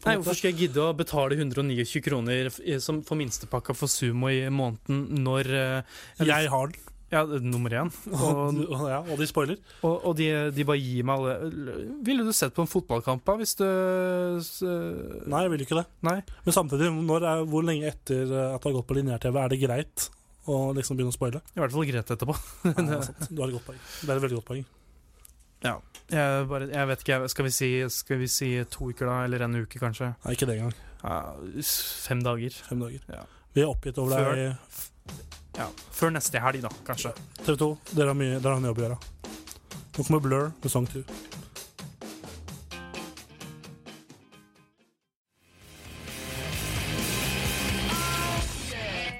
Nei, 0.00 0.14
Hvorfor 0.16 0.36
skal 0.36 0.52
jeg 0.52 0.58
gidde 0.62 0.84
å 0.84 0.96
betale 0.96 1.36
129 1.36 2.00
kroner 2.04 2.48
for 2.52 3.18
minstepakka 3.20 3.74
for 3.76 3.90
Sumo 3.90 4.30
i 4.32 4.46
måneden 4.48 5.20
når 5.24 5.50
eh, 5.52 5.98
Jeg 6.24 6.48
har 6.52 6.72
den, 6.72 6.86
Ja, 7.10 7.24
er 7.26 7.42
nummer 7.42 7.72
én. 7.74 7.88
og, 8.14 8.60
ja, 8.86 9.00
og 9.02 9.16
de 9.18 9.26
spoiler. 9.26 9.56
og, 9.82 9.96
og 10.06 10.12
de, 10.20 10.28
de 10.54 10.66
bare 10.68 10.78
gir 10.78 11.02
meg 11.08 11.18
alle 11.18 11.80
Ville 12.06 12.22
du 12.22 12.30
sett 12.36 12.54
på 12.54 12.62
en 12.62 12.70
fotballkamp 12.70 13.24
da, 13.26 13.34
hvis 13.40 13.56
du 13.58 13.64
s- 14.38 14.62
Nei, 14.62 15.40
jeg 15.46 15.50
vil 15.56 15.64
ikke 15.66 15.80
det. 15.80 15.86
Nei. 16.06 16.20
Men 16.46 16.54
samtidig, 16.54 16.92
når 16.94 17.26
er, 17.32 17.42
hvor 17.50 17.66
lenge 17.66 17.90
etter 17.90 18.22
eh, 18.30 18.54
at 18.54 18.62
du 18.62 18.68
har 18.70 18.76
gått 18.78 18.86
på 18.92 18.98
lineær-TV, 19.00 19.40
er 19.42 19.50
det 19.54 19.58
greit 19.64 20.06
å 20.50 20.60
liksom 20.76 20.96
begynne 20.98 21.10
å 21.12 21.18
spoile? 21.18 21.42
I 21.56 21.60
hvert 21.64 21.74
fall 21.74 21.88
greit 21.90 22.14
etterpå. 22.14 22.36
Nei. 22.78 23.00
Du 23.26 23.42
har 23.42 23.50
et 23.50 23.56
godt 23.58 23.66
poeng. 23.72 23.82
Det 24.00 24.06
er 24.08 24.14
et 24.16 24.24
veldig 24.28 24.38
godt 24.38 24.48
poeng. 24.52 24.64
Jeg, 25.60 26.46
bare, 26.50 26.70
jeg 26.72 26.88
vet 26.90 27.02
ikke, 27.04 27.18
skal 27.30 27.46
vi, 27.46 27.50
si, 27.54 27.68
skal 27.92 28.18
vi 28.22 28.30
si 28.32 28.52
to 28.72 28.88
uker 28.94 29.06
da, 29.10 29.18
eller 29.26 29.44
en 29.46 29.58
uke 29.60 29.78
kanskje? 29.82 30.08
Nei, 30.24 30.32
ikke 30.38 30.48
det 30.48 30.56
engang. 30.56 30.72
Ja, 31.02 31.18
fem 32.06 32.22
dager. 32.24 32.56
Fem 32.70 32.80
dager. 32.86 33.04
Ja. 33.12 33.20
Vi 33.54 33.62
er 33.66 33.70
oppgitt 33.74 33.98
over 34.00 34.30
deg. 34.30 35.36
Ja, 35.58 35.66
Før 35.92 36.12
neste 36.14 36.40
helg, 36.40 36.62
da, 36.64 36.70
kanskje. 36.86 37.12
TV 37.42 37.56
2, 37.60 37.70
dere 37.96 38.12
har 38.12 38.18
mye 38.18 38.38
dere 38.38 38.56
har 38.56 38.68
jobb 38.70 38.80
å 38.80 38.86
gjøre. 38.86 38.98
Nå 39.96 40.06
kommer 40.06 40.22
Blur 40.24 40.50
med 40.62 40.72
Song 40.72 40.86
2. 40.88 41.02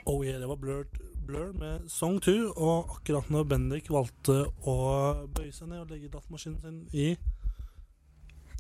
Oh 0.07 0.25
yeah, 0.27 0.41
det 0.41 0.47
var 0.47 0.57
Blur, 0.57 0.85
Blur 1.27 1.53
med 1.53 1.91
Song 1.91 2.21
2, 2.21 2.33
og 2.57 2.97
akkurat 2.97 3.31
når 3.31 3.45
Bendik 3.53 3.91
valgte 3.93 4.41
å 4.67 4.77
bøye 5.37 5.53
seg 5.55 5.71
ned 5.71 5.85
og 5.85 5.93
legge 5.93 6.11
datamaskinen 6.11 6.59
sin 6.65 6.81
i 6.91 7.13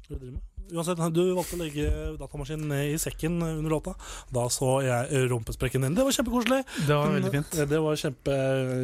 Hva 0.07 0.15
er 0.15 0.19
det 0.19 0.19
du 0.19 0.19
driver 0.21 0.37
med? 0.37 0.50
Uansett, 0.71 1.01
du 1.17 1.23
valgte 1.37 1.57
å 1.57 1.63
legge 1.63 1.87
datamaskinen 2.21 2.69
ned 2.71 2.95
i 2.95 2.99
sekken 3.01 3.41
under 3.43 3.71
låta. 3.73 3.93
Da 4.35 4.47
så 4.53 4.81
jeg 4.87 5.27
rumpesprekken 5.33 5.83
din. 5.87 5.97
Det 5.99 6.05
var 6.07 6.13
kjempekoselig. 6.19 6.61
Det 6.87 6.95
var 6.95 7.17
veldig 7.17 7.33
fint. 7.39 7.51
Det 7.73 7.81
var 7.87 7.95
kjempe, 8.05 8.35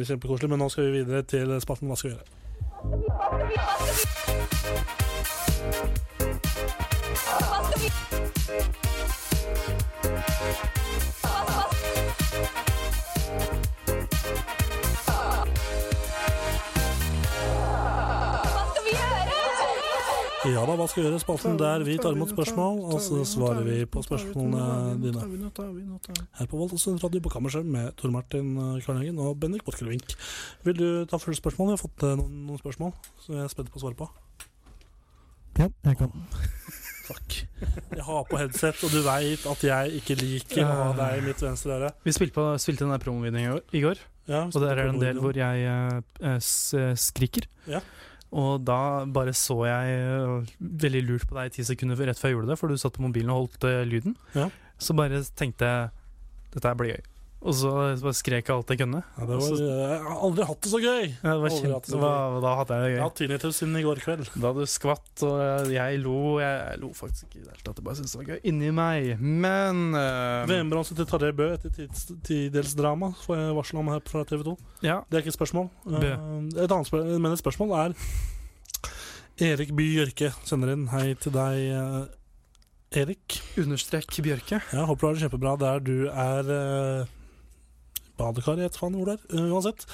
kjempekoselig, 0.09 0.49
men 0.53 0.59
nå 0.63 0.67
skal 0.73 0.83
vi 0.89 0.97
videre 1.01 1.21
til 1.27 1.47
spalten 1.63 1.87
Hva 1.91 1.97
skal 1.99 2.09
vi 2.11 2.15
gjøre? 2.17 2.25
Ja 20.47 20.63
da, 20.65 20.75
hva 20.79 20.85
skal 20.87 21.03
vi 21.03 21.07
gjøre? 21.09 21.19
Spalten 21.21 21.57
der 21.59 21.83
vi 21.85 21.95
tar 21.99 22.15
imot 22.15 22.31
spørsmål, 22.31 22.77
og 22.87 23.01
så 23.03 23.19
svarer 23.27 23.65
vi 23.67 23.77
på 23.91 24.01
spørsmålene 24.05 24.95
dine. 25.03 25.23
Her 26.39 26.47
på 26.49 26.59
Voldsund 26.61 27.01
Radio 27.03 27.21
på 27.25 27.31
Kammerset 27.33 27.65
med 27.67 27.91
Tor 27.99 28.13
Martin 28.15 28.53
eh, 28.79 29.19
og 29.23 29.35
Bendik 29.41 29.65
Botkelvink. 29.67 30.15
Vil 30.63 30.77
du 30.79 30.87
ta 31.09 31.19
første 31.19 31.41
spørsmål? 31.41 31.73
Vi 31.73 31.75
har 31.75 31.81
fått 31.83 32.05
eh, 32.07 32.15
noen, 32.21 32.57
spørsmål 32.61 32.93
som 33.25 33.35
jeg 33.37 33.43
er 33.47 33.51
spent 33.53 33.71
på 33.73 33.81
å 33.81 33.83
svare 33.85 33.99
på. 33.99 34.09
Ja, 35.57 35.67
jeg 35.89 35.99
kan. 35.99 36.13
Fuck. 37.07 37.37
Jeg 37.95 38.03
har 38.03 38.23
på 38.27 38.39
headset, 38.39 38.81
og 38.83 38.91
du 38.93 38.99
veit 39.05 39.45
at 39.47 39.61
jeg 39.63 39.99
ikke 40.01 40.17
liker 40.19 40.63
å 40.67 40.73
ha 40.81 40.87
deg 40.97 41.21
i 41.21 41.25
mitt 41.29 41.43
venstre 41.43 41.77
øre. 41.79 41.91
Vi 42.03 42.13
spilte, 42.15 42.35
på, 42.35 42.47
spilte 42.59 42.83
den 42.85 42.91
der 42.95 43.03
promovideoen 43.03 43.61
i 43.75 43.83
går- 43.83 44.01
Ja, 44.27 44.41
og 44.43 44.57
der 44.59 44.73
er 44.73 44.81
det 44.81 44.89
en 44.91 44.99
del 44.99 45.21
hvor 45.23 45.37
jeg 45.39 46.01
s- 46.43 46.73
eh, 46.75 46.91
skriker. 46.99 47.45
Ja. 47.71 47.79
Og 48.35 48.63
da 48.67 49.05
bare 49.07 49.31
så 49.37 49.61
jeg 49.69 49.99
eh, 50.01 50.55
veldig 50.83 51.03
lurt 51.07 51.27
på 51.29 51.37
deg 51.37 51.51
i 51.51 51.53
ti 51.57 51.67
sekunder 51.67 51.99
rett 52.09 52.19
før 52.19 52.31
jeg 52.31 52.37
gjorde 52.37 52.51
det, 52.51 52.57
for 52.59 52.67
du 52.67 52.79
satt 52.79 52.97
på 52.97 53.05
mobilen 53.05 53.31
og 53.31 53.45
holdt 53.45 53.67
uh, 53.69 53.83
lyden. 53.87 54.17
Ja. 54.35 54.49
Så 54.77 54.95
bare 54.97 55.23
tenkte 55.39 55.69
jeg 55.69 55.93
dette 56.53 56.67
her 56.67 56.79
blir 56.79 56.97
gøy. 56.97 57.05
Og 57.37 57.53
så 57.53 57.69
bare 58.01 58.15
skrek 58.17 58.47
jeg 58.49 58.55
alt 58.55 58.71
jeg 58.73 58.79
kunne. 58.81 58.99
Ja, 59.13 59.25
det 59.29 59.35
var, 59.37 59.59
jeg 59.61 59.97
har 60.07 60.21
aldri 60.25 60.45
hatt 60.49 60.61
det 60.65 60.71
så 60.71 60.79
gøy! 60.81 61.03
Ja, 61.21 61.33
det 61.35 61.41
var 61.43 61.51
Aldri 61.53 61.69
hatt 61.75 61.85
det 61.85 61.91
så 61.93 61.99
hva, 62.01 62.09
gøy. 62.33 62.37
da 62.43 62.53
hadde 62.57 62.77
jeg 62.77 62.81
det 62.81 62.87
Jeg 62.89 62.95
gøy. 62.97 63.01
har 63.03 63.11
tinnitus 63.19 63.59
siden 63.61 63.75
i 63.77 63.83
går 63.85 63.99
kveld. 64.01 64.23
Da 64.41 64.51
du 64.57 64.61
skvatt, 64.67 65.23
og 65.27 65.69
jeg 65.71 65.99
lo 66.01 66.15
Jeg 66.41 66.79
lo 66.81 66.89
faktisk 66.97 67.27
ikke 67.27 67.37
i 67.37 67.43
det 67.45 67.51
hele 67.53 67.61
tatt. 67.67 67.77
Jeg 67.77 67.85
bare 67.85 67.99
syntes 67.99 68.15
det 68.15 68.21
var 68.23 68.29
gøy 68.33 68.39
inni 68.51 68.71
meg. 68.73 69.21
Men 69.21 69.83
uh, 69.93 70.49
VM-bronse 70.49 70.97
til 70.97 71.05
Tarjei 71.11 71.35
Bø 71.37 71.51
etter 71.53 71.77
tidelsdrama, 72.25 73.11
får 73.21 73.37
jeg 73.43 73.57
varsel 73.59 73.81
om 73.83 73.91
her 73.93 74.01
fra 74.09 74.23
TV 74.27 74.41
2. 74.49 74.55
ja. 74.89 74.97
Det 75.05 75.19
er 75.19 75.23
ikke 75.27 75.33
et 75.35 75.37
spørsmål. 75.37 75.69
Eh, 75.93 76.15
Et 76.57 76.73
annet 76.73 76.89
spørsmål, 76.89 77.19
men 77.21 77.31
et 77.37 77.43
spørsmål 77.45 77.75
er 77.83 77.97
Erik 79.53 79.75
By 79.77 79.85
Bjørke 79.93 80.31
sender 80.49 80.73
inn. 80.73 80.87
Hei 80.89 81.11
til 81.21 81.31
deg, 81.37 81.59
eh, 81.69 83.01
Erik. 83.03 83.37
Understrek 83.61 84.09
Bjørke. 84.25 84.57
Ja, 84.73 84.87
håper 84.89 85.05
du 85.05 85.07
har 85.11 85.13
det 85.19 85.23
kjempebra 85.27 85.53
der 85.61 85.79
du 85.85 85.95
er 86.09 86.49
uh, 86.49 87.13
badekar 88.17 88.57
i 88.59 88.65
et 88.65 88.75
faen 88.77 88.95
hvor 88.97 89.05
det 89.05 89.19
er. 89.19 89.37
eh, 89.37 89.51
uansett. 89.53 89.85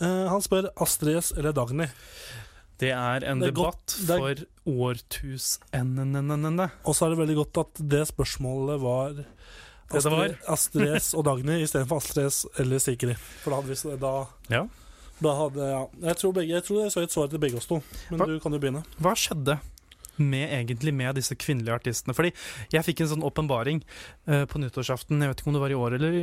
Eh, 0.00 0.28
han 0.28 0.42
spør 0.44 0.68
Astrid 0.80 1.16
S 1.22 1.32
eller 1.36 1.52
Dagny. 1.56 1.86
Det 2.78 2.90
er 2.94 3.24
en 3.26 3.38
Det 3.40 3.48
er 3.48 3.52
debatt 3.56 3.86
godt- 4.06 4.10
er- 4.10 4.18
for 4.18 4.34
årtusenene. 4.70 6.70
Og 6.84 6.94
så 6.94 7.06
er 7.06 7.10
det 7.14 7.18
veldig 7.18 7.36
godt 7.44 7.58
at 7.64 7.74
det 7.88 8.04
spørsmålet 8.08 8.80
var. 8.82 9.24
Astrid, 9.90 10.36
Astrid 10.46 10.96
S 11.00 11.14
og 11.16 11.24
Dagny 11.24 11.62
istedenfor 11.64 11.96
Astrid 12.02 12.26
S 12.30 12.44
eller 12.60 12.78
Sikri. 12.78 13.14
For 13.42 13.50
da 13.50 13.56
hadde 13.62 13.72
vi 13.72 13.96
da, 13.96 14.26
Ja. 14.50 14.66
da 15.22 15.28
hadde 15.34 15.56
ja. 15.70 15.86
Jeg 16.10 16.16
tror, 16.20 16.32
begge, 16.34 16.52
jeg 16.54 16.62
tror 16.64 16.82
jeg 16.82 16.92
så 16.92 17.02
et 17.02 17.10
svar 17.10 17.26
til 17.30 17.38
begge 17.38 17.56
oss 17.56 17.66
to, 17.66 17.82
men 18.10 18.18
Hva? 18.20 18.26
du 18.26 18.38
kan 18.40 18.52
jo 18.52 18.58
begynne. 18.58 18.84
Hva 19.00 19.14
skjedde 19.16 19.58
med, 20.22 20.46
egentlig 20.52 20.94
med 20.94 21.18
disse 21.18 21.36
kvinnelige 21.38 21.74
artistene. 21.80 22.14
Fordi 22.16 22.32
jeg 22.72 22.86
fikk 22.86 23.02
en 23.04 23.10
sånn 23.14 23.26
åpenbaring 23.26 23.82
uh, 24.28 24.44
på 24.50 24.60
nyttårsaften, 24.62 25.22
jeg 25.22 25.32
vet 25.32 25.42
ikke 25.42 25.52
om 25.52 25.58
det 25.58 25.64
var 25.64 25.74
i 25.74 25.78
år 25.78 25.98
eller, 25.98 26.18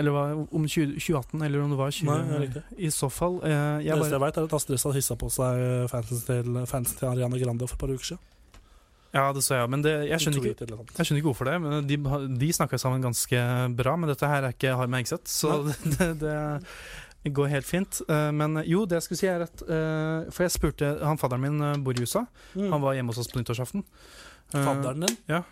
eller 0.00 0.14
var 0.14 0.34
om 0.40 0.66
20, 0.66 0.96
2018, 0.98 1.44
eller 1.46 1.64
om 1.64 1.74
det 1.74 1.78
var 1.80 1.94
20... 1.94 2.10
Nei, 2.10 2.50
det. 2.54 2.64
I 2.78 2.90
så 2.94 3.10
fall. 3.12 3.40
eh, 3.44 3.50
Det 3.50 3.86
jeg 3.86 3.96
eneste 3.96 4.16
jeg 4.16 4.24
vet, 4.24 4.40
er 4.40 4.48
at 4.48 4.58
Astrid 4.58 4.84
har 4.84 4.96
hissa 4.96 5.16
på 5.20 5.30
seg 5.32 5.64
fansen 5.92 6.22
til, 6.26 6.60
fansen 6.70 6.98
til 7.00 7.08
Ariana 7.10 7.40
Grande 7.40 7.68
for 7.68 7.78
et 7.78 7.82
par 7.84 7.92
uker 7.94 8.12
siden. 8.12 8.22
ja, 9.12 9.24
det 9.34 9.42
så 9.42 9.56
jeg, 9.58 9.70
men 9.70 9.82
det, 9.82 9.92
jeg, 10.06 10.22
skjønner 10.22 10.44
ikke, 10.52 10.66
jeg 10.70 11.06
skjønner 11.06 11.20
ikke 11.20 11.30
hvorfor 11.32 11.50
det. 11.50 11.56
Men 11.62 11.86
de 11.88 11.98
de 12.40 12.52
snakka 12.54 12.78
sammen 12.78 13.02
ganske 13.02 13.44
bra, 13.78 13.96
men 13.98 14.12
dette 14.12 14.30
her 14.30 14.46
er 14.46 14.54
ikke 14.54 14.76
Harm 14.78 14.94
Hegseth, 14.94 15.26
så 15.30 15.62
det, 15.98 16.10
det, 16.22 16.36
det 17.24 17.32
går 17.36 17.50
helt 17.52 17.66
fint. 17.68 18.00
Eh, 18.08 18.30
men 18.32 18.62
jo, 18.64 18.86
det 18.88 18.96
jeg 19.00 19.06
skulle 19.08 19.20
si 19.20 19.28
er 19.28 19.42
at 19.44 19.62
eh, 19.66 20.30
For 20.32 20.46
jeg 20.46 20.54
spurte 20.54 20.88
Han 21.04 21.18
fadderen 21.20 21.42
min 21.44 21.60
eh, 21.60 21.74
bor 21.84 21.92
i 21.92 22.00
USA. 22.06 22.22
Mm. 22.56 22.70
Han 22.72 22.80
var 22.84 22.94
hjemme 22.96 23.12
hos 23.12 23.20
oss 23.20 23.28
på 23.32 23.40
nyttårsaften. 23.42 23.84
Eh, 24.54 24.62
Fadderen 24.64 25.04
din? 25.06 25.16
ja. 25.30 25.42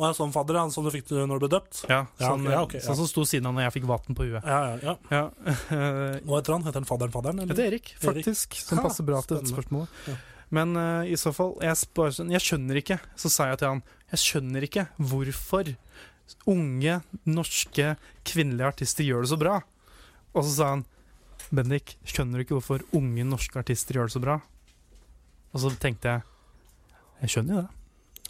Å 0.00 0.06
ja, 0.08 0.14
sånn 0.16 0.30
fadder, 0.32 0.56
han 0.56 0.70
som 0.72 0.86
du 0.86 0.88
fikk 0.94 1.10
når 1.12 1.36
du 1.36 1.42
ble 1.42 1.48
døpt? 1.52 1.82
Ja, 1.84 2.06
Ja, 2.16 2.30
sånn, 2.30 2.46
ja, 2.48 2.62
okay, 2.64 2.78
ja. 2.78 2.86
sånn 2.86 2.96
som 3.02 3.08
sto 3.10 3.20
siden 3.28 3.50
av 3.50 3.52
når 3.52 3.66
jeg 3.66 3.74
fikk 3.74 3.88
vaten 3.90 4.16
på 4.16 4.24
huet. 4.30 4.46
Ja, 4.48 4.60
ja, 4.70 4.76
ja. 4.80 4.94
Ja, 5.12 5.24
eh, 5.44 6.14
Hva 6.24 6.38
heter 6.38 6.54
han? 6.54 6.64
Heter 6.64 6.80
han 6.80 6.86
fadderen 6.88 7.12
fadderen? 7.12 7.42
Eller? 7.42 7.52
Heter 7.52 7.66
Erik, 7.68 7.90
faktisk, 8.00 8.56
som 8.62 8.80
Ha, 8.80 8.86
passer 8.86 9.04
bra 9.04 9.20
til 9.20 9.36
dette 9.36 9.52
spørsmålet. 9.52 10.22
Men 10.56 10.72
uh, 10.72 11.04
i 11.04 11.18
så 11.20 11.34
fall 11.36 11.52
jeg, 11.60 11.76
spør, 11.82 12.16
jeg 12.32 12.42
skjønner 12.46 12.80
ikke, 12.80 12.96
så 13.20 13.28
sa 13.30 13.50
jeg 13.52 13.60
til 13.60 13.68
han 13.74 13.82
Jeg 14.14 14.22
skjønner 14.24 14.66
ikke 14.70 14.86
hvorfor 15.12 15.68
unge 16.48 16.96
norske 17.28 17.92
kvinnelige 18.26 18.72
artister 18.72 19.04
gjør 19.04 19.26
det 19.28 19.32
så 19.34 19.38
bra. 19.44 19.58
Og 20.34 20.44
så 20.46 20.50
sa 20.54 20.68
han 20.76 20.84
Bendik, 21.50 21.96
skjønner 22.06 22.38
du 22.38 22.44
ikke 22.44 22.56
hvorfor 22.58 22.84
unge 22.94 23.24
norske 23.26 23.58
artister 23.58 23.96
gjør 23.98 24.10
det 24.10 24.14
så 24.14 24.22
bra? 24.22 24.36
Og 25.50 25.62
så 25.64 25.70
tenkte 25.82 26.12
jeg 26.12 26.22
Jeg 27.24 27.32
skjønner 27.34 27.54
jo 27.56 27.62
det. 27.64 27.70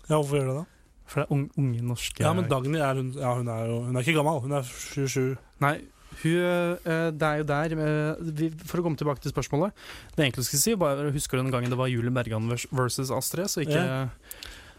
Ja, 0.09 0.16
hvorfor 0.16 0.36
gjør 0.38 0.48
det 0.51 0.59
det? 0.61 0.66
For 1.11 1.20
det 1.20 1.26
er 1.26 1.32
unge, 1.34 1.48
unge 1.59 1.80
norske 1.82 2.22
Ja, 2.22 2.32
men 2.38 2.46
Dagny 2.48 2.78
er 2.78 2.94
hun 3.01 3.09
Ja, 3.18 3.32
hun 3.36 3.48
er 3.51 3.64
jo 3.66 3.80
Hun 3.88 3.96
er 3.98 4.05
ikke 4.07 4.14
gammel. 4.20 4.40
Hun 4.44 4.53
er 4.61 4.62
27. 4.62 5.36
Nei, 5.61 5.74
hun, 6.22 6.36
eh, 6.38 7.11
det 7.14 7.26
er 7.28 7.42
jo 7.42 7.46
der 7.51 7.74
eh, 7.74 8.62
For 8.70 8.80
å 8.80 8.86
komme 8.86 8.98
tilbake 9.01 9.20
til 9.24 9.34
spørsmålet 9.34 9.74
Det 10.16 10.24
jeg 10.28 10.32
skal 10.36 10.46
skulle 10.48 10.62
si, 10.64 10.74
bare 10.80 11.11
husker 11.14 11.36
du 11.38 11.44
den 11.44 11.53
gangen 11.55 11.70
det 11.74 11.78
var 11.78 11.90
Julie 11.92 12.14
Bergan 12.14 12.48
vers- 12.51 12.68
versus 12.70 13.11
Astrid? 13.14 13.51
Så 13.53 13.66
ikke 13.66 13.84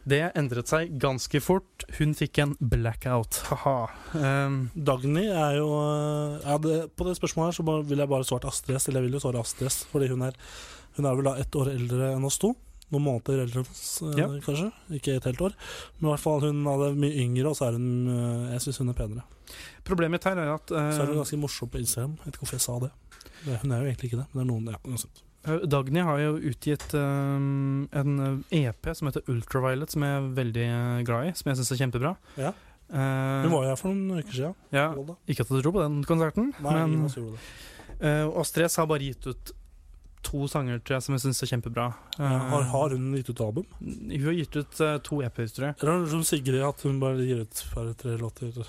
Det 0.08 0.32
endret 0.36 0.68
seg 0.72 0.96
ganske 0.98 1.40
fort. 1.46 1.84
Hun 2.00 2.16
fikk 2.18 2.40
en 2.42 2.56
blackout. 2.60 3.38
Ha-ha. 3.52 3.76
Um, 4.18 4.56
Dagny 4.74 5.28
er 5.30 5.60
jo 5.60 5.68
øh, 5.78 6.40
ja, 6.42 6.56
det, 6.58 6.78
På 6.98 7.06
det 7.06 7.14
spørsmålet 7.20 7.52
her 7.52 7.58
så 7.60 7.82
vil 7.86 8.02
jeg 8.02 8.10
bare 8.10 8.26
svare 8.26 8.50
Astrid 8.50 8.80
S. 8.80 8.88
Eller 8.90 9.02
jeg 9.04 9.10
vil 9.12 9.18
jo 9.20 9.24
svare 9.28 9.40
Astrid 9.44 9.70
S, 9.70 9.84
fordi 9.92 10.08
hun 10.10 10.24
er, 10.26 10.34
hun 10.98 11.06
er 11.06 11.16
vel 11.20 11.30
da 11.30 11.36
ett 11.44 11.54
år 11.56 11.70
eldre 11.76 12.12
enn 12.16 12.26
oss 12.26 12.40
to. 12.42 12.54
Noen 12.92 13.06
måneder 13.06 13.44
eldre 13.46 13.62
enn 13.64 14.10
øh, 14.10 14.18
Ja. 14.20 14.28
kanskje. 14.44 14.72
Ikke 14.98 15.16
et 15.20 15.28
helt 15.30 15.42
år. 15.46 15.54
Men 16.00 16.10
i 16.10 16.12
hvert 16.16 16.26
fall 16.26 16.42
hun 16.50 16.66
er 16.74 16.98
mye 17.06 17.22
yngre, 17.28 17.48
og 17.54 17.56
så 17.62 17.70
er 17.70 17.78
hun 17.78 17.88
øh, 18.10 18.52
Jeg 18.56 18.66
syns 18.66 18.82
hun 18.82 18.90
er 18.90 18.98
penere. 18.98 19.24
problemet 19.88 20.18
mitt 20.18 20.24
her 20.28 20.38
er 20.42 20.54
at 20.56 20.72
uh, 20.72 20.90
Så 20.96 21.02
er 21.06 21.12
hun 21.14 21.22
ganske 21.22 21.38
morsom 21.40 21.70
på 21.70 21.78
Instagram. 21.84 22.18
Jeg 22.18 22.26
vet 22.26 22.34
ikke 22.36 22.46
hvorfor 22.48 22.58
jeg 22.58 22.66
sa 22.68 22.80
det. 22.88 22.92
Hun 23.62 23.72
er 23.72 23.78
jo 23.86 23.86
egentlig 23.92 24.10
ikke 24.12 24.20
det, 24.24 24.28
men 24.34 24.42
det 24.42 24.48
er 24.48 24.50
noen 24.54 24.68
ja, 24.74 24.82
uansett. 24.88 25.22
eh, 25.22 25.31
Dagny 25.44 26.04
har 26.06 26.20
jo 26.22 26.34
utgitt 26.52 26.94
um, 26.94 27.88
en 27.98 28.44
eh, 28.52 28.66
EP 28.68 28.92
som 28.94 29.08
heter 29.10 29.26
Ultraviolet, 29.32 29.90
som 29.94 30.06
jeg 30.06 30.18
er 30.20 30.28
veldig 30.38 30.66
eh, 30.68 31.00
glad 31.08 31.30
i. 31.30 31.32
Som 31.38 31.50
jeg 31.50 31.60
syns 31.62 31.72
er 31.74 31.82
kjempebra. 31.82 32.12
Ja. 32.38 32.52
Uh, 32.92 33.46
Hun 33.48 33.54
var 33.56 33.64
jo 33.66 33.72
her 33.72 33.80
for 33.80 33.94
noen 33.96 34.20
uker 34.20 34.36
siden. 34.36 34.56
ja, 34.76 34.90
ikke 35.32 35.46
at 35.46 35.50
du 35.54 35.62
tror 35.62 35.74
på 35.78 35.80
den 35.86 36.02
konserten, 36.04 36.50
Nei, 36.60 36.74
men 36.76 37.06
uh, 37.08 38.40
Astrid 38.42 38.68
har 38.68 38.90
bare 38.92 39.06
gitt 39.08 39.30
ut 39.32 39.54
to 40.22 40.48
sanger 40.52 40.80
tror 40.84 40.98
jeg, 40.98 41.06
som 41.06 41.16
jeg 41.16 41.24
syns 41.26 41.42
er 41.44 41.52
kjempebra. 41.56 41.88
Ja, 42.20 42.30
Eh, 42.32 42.44
har, 42.52 42.64
har 42.70 42.94
hun 42.94 43.16
gitt 43.18 43.32
ut 43.32 43.42
album? 43.42 43.66
Hun 43.80 44.26
har 44.28 44.36
gitt 44.38 44.56
ut 44.56 44.82
uh, 44.84 44.98
to 45.02 45.22
EP-er, 45.26 45.48
tror 45.50 45.68
jeg. 45.70 45.76
Eller 45.82 46.06
har 46.12 46.24
Sigrid, 46.28 46.62
at 46.68 46.84
hun 46.86 47.00
bare 47.02 47.26
gir 47.26 47.42
ut 47.42 47.64
bare 47.74 47.96
tre 47.98 48.18
låter? 48.20 48.60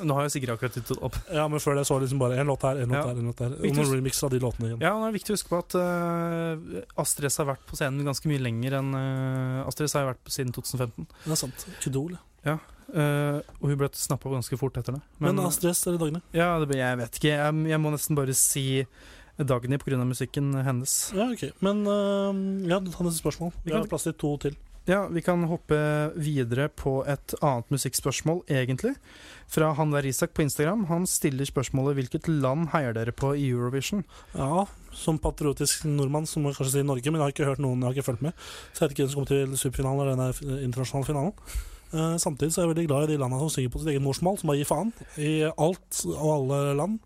Nå 0.00 0.14
har 0.16 0.24
jeg 0.24 0.32
sikkert 0.36 0.54
akkurat 0.54 0.76
gitt 0.78 0.90
opp. 1.04 1.16
Ja, 1.28 1.44
men 1.52 1.60
før 1.60 1.76
det 1.76 1.84
så 1.88 1.98
liksom 2.00 2.20
bare 2.22 2.38
én 2.40 2.48
låt 2.48 2.62
her, 2.64 2.80
én 2.80 2.88
låt 2.88 2.96
Ja. 2.96 3.02
der, 3.10 3.18
en 3.20 3.28
låt 3.28 3.40
der. 3.42 3.52
Og 3.58 3.76
noen 3.76 3.90
remix 3.92 4.22
av 4.24 4.30
de 4.32 4.40
låtene 4.40 4.70
igjen. 4.70 4.80
Ja, 4.80 4.94
og 4.96 5.02
det 5.04 5.10
er 5.10 5.16
viktig 5.18 5.34
å 5.34 5.36
huske 5.36 5.52
på 5.52 5.58
at 5.60 5.76
uh, 5.76 6.82
Astrid 7.02 7.28
S 7.28 7.36
har 7.42 7.50
vært 7.50 7.64
på 7.68 7.76
scenen 7.76 8.06
ganske 8.08 8.30
mye 8.30 8.40
lenger 8.40 8.78
enn 8.80 8.92
uh, 8.96 9.66
Astrid 9.68 9.90
S 9.90 9.96
har 9.98 10.08
vært 10.08 10.22
på 10.24 10.32
siden 10.32 10.54
2015. 10.56 11.08
Det 11.26 11.34
er 11.36 11.42
sant. 11.44 11.66
Idol. 11.86 12.16
ja. 12.48 12.58
Uh, 12.92 13.38
og 13.62 13.70
hun 13.70 13.78
ble 13.80 13.88
snappa 13.96 14.28
ganske 14.28 14.56
fort 14.60 14.76
etter 14.76 14.96
det. 14.98 15.02
Men, 15.22 15.38
Astrid 15.40 15.72
S 15.72 15.86
eller 15.86 16.00
Dagny? 16.02 16.20
Ja, 16.36 16.50
det, 16.60 16.76
jeg 16.76 16.98
vet 17.00 17.20
ikke. 17.20 17.30
Jeg, 17.32 17.62
jeg 17.72 17.80
må 17.80 17.92
nesten 17.94 18.18
bare 18.18 18.34
si 18.36 18.66
Dagny 19.38 19.78
pga. 19.80 19.96
musikken 20.04 20.50
hennes. 20.66 20.96
Ja, 21.16 21.30
ok. 21.32 21.46
Men 21.64 21.86
uh, 21.88 22.32
ja, 22.68 22.80
tar 22.80 23.06
neste 23.08 23.22
spørsmål. 23.22 23.54
Vi 23.64 23.72
har 23.72 23.88
plass 23.88 24.08
til 24.08 24.16
to 24.20 24.34
til. 24.44 24.58
Ja, 24.90 25.04
vi 25.06 25.22
kan 25.22 25.44
hoppe 25.46 25.76
videre 26.18 26.64
på 26.68 27.04
et 27.06 27.34
annet 27.38 27.68
musikkspørsmål, 27.70 28.40
egentlig. 28.50 28.96
Fra 29.52 29.68
han 29.78 29.92
der 29.94 30.06
Isak 30.08 30.32
på 30.34 30.42
Instagram. 30.42 30.86
Han 30.88 31.04
stiller 31.06 31.46
spørsmålet 31.46 31.94
hvilket 32.00 32.26
land 32.28 32.72
heier 32.72 32.96
dere 32.96 33.12
på 33.14 33.30
i 33.38 33.44
Eurovision? 33.52 34.02
Ja, 34.34 34.64
som 34.92 35.20
patriotisk 35.22 35.84
nordmann 35.86 36.26
så 36.26 36.42
må 36.42 36.50
jeg 36.50 36.58
kanskje 36.58 36.80
si 36.80 36.82
Norge, 36.88 37.12
men 37.12 37.20
jeg 37.20 37.26
har 37.28 37.34
ikke 37.36 37.50
hørt 37.52 37.62
noen, 37.62 37.78
jeg 37.84 37.90
har 37.92 37.94
ikke 38.00 38.08
fulgt 38.10 38.26
med. 38.26 38.34
Så 38.72 38.82
jeg 38.82 38.88
vet 38.88 38.96
ikke 38.96 39.04
hvem 39.06 39.12
som 39.12 39.20
kommer 39.20 39.32
til 39.34 39.62
superfinalen 39.62 40.02
eller 40.02 40.40
den 40.42 40.66
internasjonale 40.66 41.10
finalen. 41.12 41.32
Eh, 41.92 42.16
samtidig 42.24 42.50
så 42.54 42.62
er 42.62 42.66
jeg 42.66 42.74
veldig 42.74 42.88
glad 42.88 43.06
i 43.06 43.12
de 43.14 43.20
landene 43.22 43.40
som 43.44 43.54
synger 43.54 43.70
på 43.74 43.82
sitt 43.84 43.92
eget 43.94 44.02
morsmål, 44.02 44.38
som 44.40 44.50
bare 44.50 44.62
gir 44.64 44.70
faen 44.72 44.92
i 45.20 45.32
alt 45.52 46.02
og 46.16 46.28
alle 46.40 46.60
land. 46.82 47.00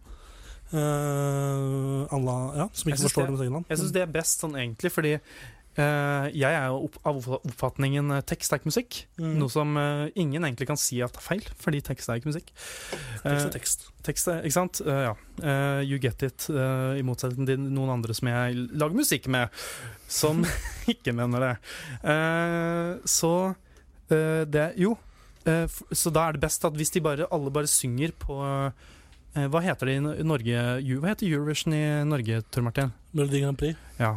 Uh, 0.66 2.02
alle, 2.10 2.32
ja, 2.58 2.64
som 2.74 2.88
ikke 2.90 3.04
forstår 3.04 3.22
det- 3.22 3.30
deres 3.30 3.42
eget 3.44 3.52
land. 3.54 3.66
Jeg 3.70 3.78
syns 3.78 3.92
det 3.94 4.02
er 4.02 4.06
best 4.10 4.40
sånn 4.42 4.56
egentlig, 4.58 4.90
fordi 4.90 5.12
eh, 5.14 5.20
jeg 5.76 6.54
er 6.56 6.70
jo 6.72 6.86
av 7.04 7.18
oppfatningen 7.36 8.10
eh, 8.16 8.22
tekst 8.24 8.52
er 8.54 8.60
ikke 8.62 8.70
musikk. 8.70 8.98
Mm. 9.20 9.34
Noe 9.42 9.52
som 9.52 9.74
eh, 9.76 10.06
ingen 10.16 10.46
egentlig 10.46 10.68
kan 10.70 10.78
si 10.80 11.02
at 11.04 11.18
er 11.18 11.24
feil, 11.24 11.42
fordi 11.60 11.82
tekst 11.84 12.08
er 12.08 12.20
ikke 12.20 12.30
musikk. 12.32 12.48
Tekst 12.56 13.26
Eh, 13.26 13.44
er 13.44 13.52
tekst. 13.52 13.84
tekst 14.06 14.28
er, 14.32 14.40
ikke 14.46 14.56
sant? 14.56 14.80
Eh, 14.86 15.02
ja. 15.08 15.14
Eh, 15.42 15.82
you 15.90 15.98
get 16.00 16.22
it, 16.24 16.46
eh, 16.48 16.96
i 17.00 17.04
motsetning 17.04 17.46
til 17.50 17.60
noen 17.66 17.92
andre 17.98 18.14
som 18.16 18.28
jeg 18.30 18.56
lager 18.72 18.96
musikk 18.96 19.28
med, 19.28 19.52
som 20.08 20.40
ikke 20.92 21.12
mener 21.16 21.44
det. 21.44 21.52
Eh, 22.08 22.92
så 23.04 23.32
eh, 24.08 24.44
det 24.48 24.68
Jo. 24.80 24.94
eh, 25.44 25.66
så 25.92 26.12
da 26.14 26.28
er 26.30 26.36
det 26.38 26.44
best 26.46 26.64
at 26.64 26.72
hvis 26.78 26.94
de 26.96 27.02
bare, 27.04 27.26
alle 27.30 27.50
bare 27.52 27.68
synger 27.70 28.14
på 28.16 28.38
eh, 28.46 29.46
Hva 29.52 29.60
heter 29.60 29.90
det 29.90 29.98
i 30.00 30.24
Norge? 30.24 30.60
Hva 31.02 31.10
heter 31.12 31.28
Eurovision 31.28 31.74
i 31.76 31.82
Norge, 32.08 32.40
Tor 32.50 32.64
Martin? 32.64 32.94
Melodi 33.12 33.42
Grand 33.44 33.58
Prix. 33.60 33.76
Ja. 34.00 34.14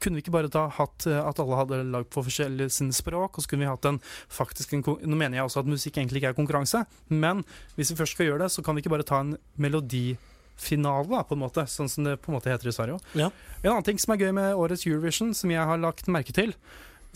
Kunne 0.00 0.18
vi 0.18 0.24
ikke 0.24 0.34
bare 0.34 0.50
da 0.52 0.66
hatt 0.76 1.06
eh, 1.10 1.20
at 1.20 1.40
alle 1.42 1.58
hadde 1.60 1.80
lagd 1.92 2.10
på 2.14 2.24
forskjellige 2.26 2.72
sine 2.76 2.96
språk, 2.96 3.36
og 3.36 3.44
så 3.44 3.50
kunne 3.50 3.64
vi 3.64 3.72
hatt 3.72 3.88
en 3.90 4.00
faktisk 4.32 4.76
en, 4.76 4.84
Nå 4.84 5.18
mener 5.18 5.38
jeg 5.38 5.48
også 5.48 5.64
at 5.64 5.70
musikk 5.70 5.98
egentlig 5.98 6.22
ikke 6.22 6.34
er 6.34 6.38
konkurranse, 6.38 6.84
men 7.10 7.42
hvis 7.78 7.92
vi 7.92 7.98
først 8.00 8.16
skal 8.16 8.30
gjøre 8.30 8.46
det, 8.46 8.52
så 8.54 8.64
kan 8.64 8.76
vi 8.76 8.84
ikke 8.84 8.94
bare 8.94 9.06
ta 9.08 9.20
en 9.24 9.36
melodifinale, 9.60 11.10
da, 11.10 11.22
på 11.26 11.36
en 11.36 11.44
måte, 11.44 11.66
sånn 11.70 11.90
som 11.90 12.08
det 12.08 12.18
på 12.22 12.32
en 12.32 12.38
måte 12.38 12.52
heter 12.52 12.70
i 12.70 12.76
Sverige. 12.76 12.98
Ja. 13.18 13.30
En 13.62 13.74
annen 13.74 13.86
ting 13.86 14.02
som 14.02 14.14
er 14.14 14.24
gøy 14.24 14.34
med 14.36 14.58
årets 14.58 14.86
Eurovision, 14.88 15.34
som 15.36 15.52
jeg 15.52 15.70
har 15.70 15.80
lagt 15.82 16.10
merke 16.12 16.34
til 16.36 16.54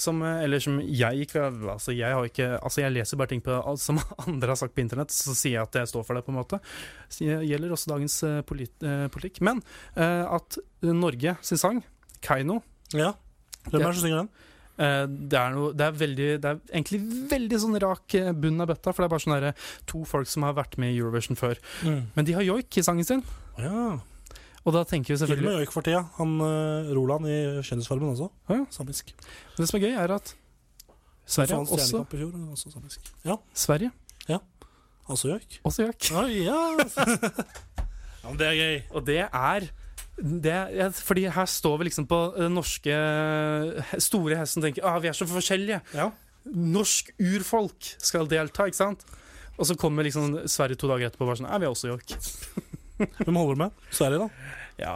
som, 0.00 0.22
eh, 0.22 0.44
eller 0.44 0.62
som 0.62 0.78
jeg 0.80 1.26
ikke 1.26 1.44
altså 1.72 1.94
jeg, 1.94 2.14
har 2.14 2.26
ikke, 2.28 2.48
altså 2.62 2.82
jeg 2.84 2.94
leser 2.94 3.20
bare 3.20 3.32
ting 3.32 3.42
på, 3.44 3.58
som 3.80 4.00
andre 4.26 4.54
har 4.54 4.60
sagt 4.60 4.74
på 4.76 4.82
internett, 4.84 5.14
så 5.14 5.34
sier 5.34 5.58
jeg 5.58 5.66
at 5.66 5.80
jeg 5.82 5.92
står 5.92 6.06
for 6.06 6.18
det. 6.18 6.24
på 6.26 6.32
en 6.32 6.40
måte 6.40 6.60
Så 7.08 7.26
Det 7.26 7.42
gjelder 7.48 7.74
også 7.74 7.92
dagens 7.94 8.22
eh, 8.26 8.40
polit, 8.46 8.74
politikk. 9.12 9.40
Men 9.44 9.62
at 9.98 10.58
Norge 10.82 11.34
sin 11.42 11.58
sang, 11.60 11.80
Keiino 12.24 12.60
ja. 12.96 13.12
Hvem 13.68 13.82
er 13.82 13.88
det 13.90 13.96
som 13.98 14.04
synger 14.06 14.22
den? 14.22 14.28
eh, 14.78 15.04
det, 15.28 15.38
er 15.38 15.50
noe, 15.54 15.72
det, 15.76 15.84
er 15.88 15.96
veldig, 16.00 16.28
det 16.40 16.50
er 16.54 16.60
egentlig 16.72 17.00
veldig 17.32 17.58
sånn 17.64 17.78
rak 17.82 18.14
eh, 18.16 18.30
bunn 18.32 18.62
av 18.64 18.70
bøtta, 18.70 18.92
for 18.94 19.02
det 19.02 19.08
er 19.08 19.12
bare 19.12 19.24
sånne 19.26 19.50
to 19.90 20.04
folk 20.08 20.30
som 20.30 20.46
har 20.46 20.54
vært 20.56 20.78
med 20.80 20.94
i 20.94 21.00
Eurovision 21.02 21.36
før. 21.36 21.58
Men 21.84 22.24
de 22.28 22.36
har 22.38 22.46
joik 22.46 22.78
i 22.80 22.84
sangen 22.86 23.04
sin, 23.04 23.24
Ja. 23.60 23.98
og 24.64 24.72
da 24.76 24.84
tenker 24.88 25.12
vi 25.12 25.16
Til 25.18 25.26
selvfølgelig 25.26 25.50
med 25.50 25.58
joik 25.60 25.72
for 25.74 25.84
tida. 25.86 26.04
Han 26.16 26.36
uh, 26.40 26.88
Roland 26.96 27.26
i 27.28 27.36
Kjendisfarmen 27.66 28.14
også. 28.14 28.30
Ja, 28.48 28.62
Samisk. 28.70 29.12
Samisk. 29.12 29.58
Det 29.58 29.68
som 29.68 29.78
er 29.80 29.84
gøy, 29.88 29.94
er 30.04 30.14
at 30.16 30.34
Sverige 31.28 31.58
Så 31.66 31.76
også, 31.76 32.04
fjor, 32.08 32.32
også 32.54 32.70
samisk. 32.72 33.10
Ja, 33.28 33.36
Sverige, 33.52 33.90
altså 35.08 35.28
joik. 35.34 35.58
også 35.64 35.82
joik. 35.88 36.08
Ja, 36.12 36.22
ja! 36.28 36.62
ja, 38.22 38.28
men 38.30 38.38
det 38.40 38.46
er 38.48 38.56
gøy. 38.58 38.80
Og 38.92 39.04
det 39.06 39.20
er 39.26 39.68
det, 40.18 40.56
ja, 40.74 40.88
fordi 40.90 41.28
her 41.30 41.46
står 41.46 41.76
vi 41.78 41.88
liksom 41.88 42.08
på 42.10 42.18
den 42.36 42.56
norske 42.58 42.96
store 44.02 44.40
hesten 44.40 44.62
og 44.62 44.68
tenker 44.68 44.86
ah, 44.88 44.98
vi 45.02 45.10
er 45.10 45.16
så 45.16 45.28
forskjellige. 45.30 45.80
Ja. 45.94 46.10
Norsk 46.48 47.12
urfolk 47.22 47.92
skal 48.02 48.28
delta, 48.30 48.66
ikke 48.66 48.80
sant? 48.80 49.04
Og 49.58 49.66
så 49.66 49.76
kommer 49.78 50.06
liksom 50.06 50.40
Sverige 50.50 50.78
to 50.78 50.90
dager 50.90 51.10
etterpå 51.10 51.26
og 51.26 51.32
bare 51.32 51.40
sånn 51.40 51.50
Ja, 51.50 51.58
vi 51.58 51.66
er 51.66 51.74
også 51.74 51.92
joik. 51.92 52.14
Hvem 53.24 53.38
holder 53.38 53.54
du 53.54 53.62
med? 53.66 53.84
Sverige, 53.94 54.26
da? 54.26 54.56
Ja, 54.78 54.94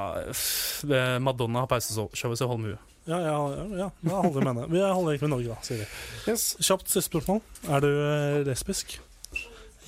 Madonna 1.22 1.64
har 1.64 1.70
pauseshowet, 1.70 2.38
så 2.38 2.50
hold 2.50 2.62
med 2.62 2.74
huet. 2.74 2.88
Ja, 3.10 3.18
ja, 3.18 3.38
ja, 3.74 3.88
ja. 4.06 4.18
holder 4.22 4.44
med 4.44 4.52
henne. 4.52 4.66
Vi 4.70 4.82
holder 4.82 5.14
egentlig 5.14 5.28
med 5.28 5.32
Norge, 5.34 5.54
da, 5.54 5.66
sier 5.66 5.80
vi. 5.82 6.36
Kjapt 6.62 6.86
siste 6.86 7.08
spørsmål. 7.08 7.42
Er 7.66 7.82
du 7.82 7.88
øh, 7.90 8.44
lesbisk? 8.46 9.00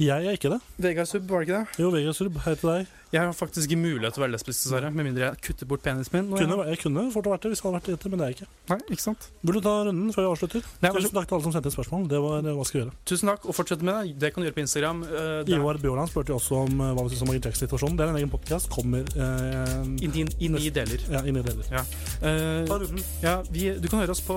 Jeg 0.02 0.26
er 0.26 0.34
ikke 0.34 0.50
det. 0.50 0.58
Vegard 0.82 1.06
Sub, 1.06 1.28
var 1.30 1.44
det 1.44 1.48
ikke 1.48 1.58
det? 1.60 1.78
Jo, 1.78 1.90
Vegard 1.94 2.18
Surb, 2.18 2.40
hei 2.42 2.56
til 2.58 2.70
deg. 2.72 2.94
Jeg 3.14 3.22
har 3.28 3.34
faktisk 3.38 3.70
ikke 3.70 3.78
mulighet 3.78 4.16
til 4.16 4.22
å 4.22 4.24
være 4.26 4.34
lesbisk, 4.34 4.64
dessverre. 4.64 4.88
Med 4.90 5.06
mindre 5.06 5.28
jeg 5.28 5.38
kutter 5.46 5.68
bort 5.70 5.82
penisen 5.86 6.10
min. 6.16 6.32
Kunne, 6.34 6.56
jeg- 6.64 6.74
jeg 6.74 6.78
kunne 6.82 7.04
fort 7.14 7.28
vært 7.30 7.44
det 7.46 7.50
hvis 7.54 7.60
jeg 7.62 7.66
hadde 7.70 7.78
vært 7.78 7.90
jente, 7.94 8.10
men 8.10 8.18
det 8.18 8.24
er 8.26 8.30
jeg 8.32 8.36
ikke. 8.40 8.48
Nei, 8.72 8.78
ikke 8.96 9.04
sant? 9.04 9.28
Vil 9.44 9.54
du 9.54 9.60
ta 9.60 9.74
runden 9.86 10.08
før 10.14 10.22
vi 10.24 10.30
avslutter? 10.34 10.62
Nei, 10.82 10.90
Tusen 10.94 11.14
takk 11.14 11.28
til 11.30 11.34
alle 11.36 11.44
som 11.46 11.52
sendte 11.54 11.70
inn 11.70 11.76
spørsmål. 11.78 12.08
Det 12.10 12.20
var 12.24 12.42
det 12.42 12.54
hva 12.58 12.64
skal 12.66 12.80
vi 12.80 12.82
gjøre. 12.84 12.94
Tusen 13.06 13.28
takk, 13.30 13.46
og 13.46 13.54
fortsett 13.54 13.82
med 13.86 13.94
det. 13.94 14.18
Det 14.18 14.32
kan 14.34 14.42
du 14.42 14.48
gjøre 14.50 14.56
på 14.58 14.64
Instagram. 14.66 15.02
Uh, 15.04 15.54
Ivar 15.54 15.78
Bjørland 15.78 16.10
spurte 16.10 16.34
jo 16.34 16.38
også 16.40 16.58
om 16.64 16.80
eh, 16.80 16.90
hva 16.96 17.04
vi 17.06 17.14
syns 17.14 17.22
om 17.22 17.28
Michael 17.30 17.46
Jackson-situasjonen. 17.52 17.96
Det 17.96 18.04
er 18.04 18.10
en 18.10 18.18
egen 18.18 18.30
podkast. 18.34 18.68
Kommer 18.74 19.06
uh, 19.14 19.84
I, 20.02 20.48
ni 20.50 20.70
deler. 20.74 20.98
ja, 21.14 21.22
inn 21.22 21.36
i 21.38 21.42
deler. 21.46 21.64
Eh, 21.70 22.66
Ta 22.66 22.78
runden. 22.82 23.02
ja, 23.22 23.36
vi, 23.50 23.68
du 23.78 23.86
kan 23.88 24.00
høre 24.02 24.10
oss 24.10 24.20
på 24.26 24.34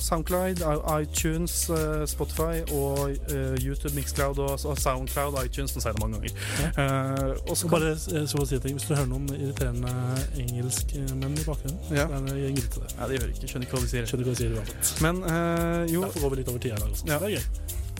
Soundcloud, 0.00 0.60
iTunes, 1.00 1.70
Spotify 2.10 2.60
og 2.74 3.16
YouTube, 3.62 3.94
Mixcloud 3.96 4.38
og, 4.38 4.58
og 4.66 4.76
Soundcloud, 4.78 5.38
iTunes. 5.44 5.74
Nå 5.74 5.80
sier 5.80 5.92
jeg 5.92 5.96
det 5.96 6.04
mange 6.04 6.20
ganger. 6.20 6.32
Eh, 6.76 7.50
og 7.50 7.56
så 7.56 7.68
bare 7.72 7.93
så 8.00 8.40
å 8.42 8.46
si 8.48 8.58
ting. 8.62 8.74
Hvis 8.78 8.88
du 8.88 8.94
hører 8.94 9.08
noen 9.10 9.28
irriterende 9.34 9.92
engelskmenn 10.40 11.38
i 11.38 11.44
bakgrunnen, 11.46 11.78
Ja. 11.94 12.06
så 12.08 12.18
er 12.18 12.26
det 12.26 12.54
grunn 12.56 12.70
til 12.74 12.82
det. 12.82 12.90
Nei, 12.98 13.08
det 13.08 13.18
gjør 13.20 13.32
ikke. 13.34 13.48
Skjønner 13.52 13.66
ikke 13.68 13.76
hva 13.76 13.82
de 13.84 13.90
sier. 13.92 14.08
Skjønner 14.10 14.24
ikke 14.24 14.32
hva 14.32 14.36
de 14.36 14.42
sier 14.42 14.58
uansett. 14.58 15.02
Men 15.04 15.22
uh, 15.24 15.82
jo, 15.90 16.04
Derfor 16.06 16.26
går 16.26 16.34
vi 16.34 16.40
litt 16.42 16.52
over 16.52 16.64
tida 16.64 16.76
i 16.76 16.82
dag 16.84 16.90
også. 16.90 17.08
Ja. 17.08 17.18
Det 17.18 17.30
er 17.30 17.36
gøy. 17.38 17.44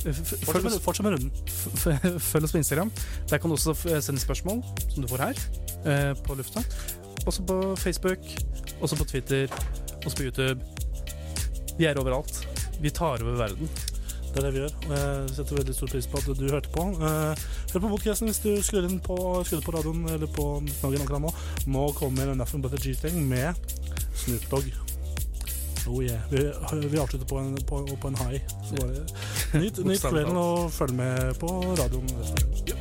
Fortsett 0.05 1.03
med, 1.07 1.15
runden. 1.15 2.19
følg 2.21 2.45
oss 2.45 2.53
på 2.53 2.61
Instagram. 2.61 2.91
Der 3.31 3.39
kan 3.41 3.51
du 3.51 3.57
også 3.57 3.75
sende 4.05 4.21
spørsmål, 4.21 4.61
som 4.93 5.01
du 5.05 5.09
får 5.09 5.23
her, 5.25 5.41
eh, 5.89 6.11
på 6.27 6.37
lufta. 6.37 6.61
Også 7.25 7.43
på 7.49 7.57
Facebook, 7.81 8.21
også 8.85 8.97
på 9.01 9.05
Twitter, 9.09 9.49
også 10.05 10.17
på 10.17 10.27
YouTube. 10.29 10.61
Vi 11.79 11.85
er 11.89 11.97
overalt. 11.99 12.47
Vi 12.81 12.91
tar 12.91 13.23
over 13.25 13.37
verden. 13.41 13.71
Det 14.35 14.41
er 14.41 14.47
det 14.49 14.55
vi 14.55 14.63
gjør. 14.65 14.73
og 14.89 14.95
Jeg 14.99 15.35
setter 15.37 15.57
veldig 15.61 15.75
stor 15.75 15.91
pris 15.93 16.07
på 16.11 16.19
at 16.19 16.39
du 16.39 16.49
hørte 16.51 16.71
på. 16.75 16.85
Eh, 16.91 17.43
hør 17.73 17.83
på 17.85 17.91
podkasten 17.93 18.27
hvis 18.27 18.41
du 18.43 18.51
skrur 18.67 18.89
inn 18.89 18.99
på, 18.99 19.17
på 19.47 19.75
radioen 19.77 20.09
eller 20.11 20.27
på 20.27 20.47
Nogen 20.83 21.05
akkurat 21.05 21.23
nå. 21.23 21.31
Nå 21.71 21.85
kommer 21.95 22.35
Nothing 22.35 22.65
But 22.65 22.75
A 22.75 22.81
G-Thing 22.83 23.21
med 23.31 23.55
Snoop 24.25 24.51
Dogg. 24.51 24.73
Oh 25.87 26.03
yeah. 26.03 26.19
Vi, 26.31 26.39
vi 26.89 26.99
avslutter 26.99 27.27
på 27.31 27.39
en, 27.39 27.55
på, 27.69 27.87
på 28.01 28.09
en 28.09 28.19
high. 28.25 28.41
Så 28.67 28.75
bare 28.81 29.63
nyt, 29.63 29.79
nyt 29.87 30.03
kvelden 30.03 30.37
og 30.37 30.73
følg 30.73 30.99
med 30.99 31.35
på 31.39 31.55
radioen. 31.79 32.11
neste. 32.19 32.75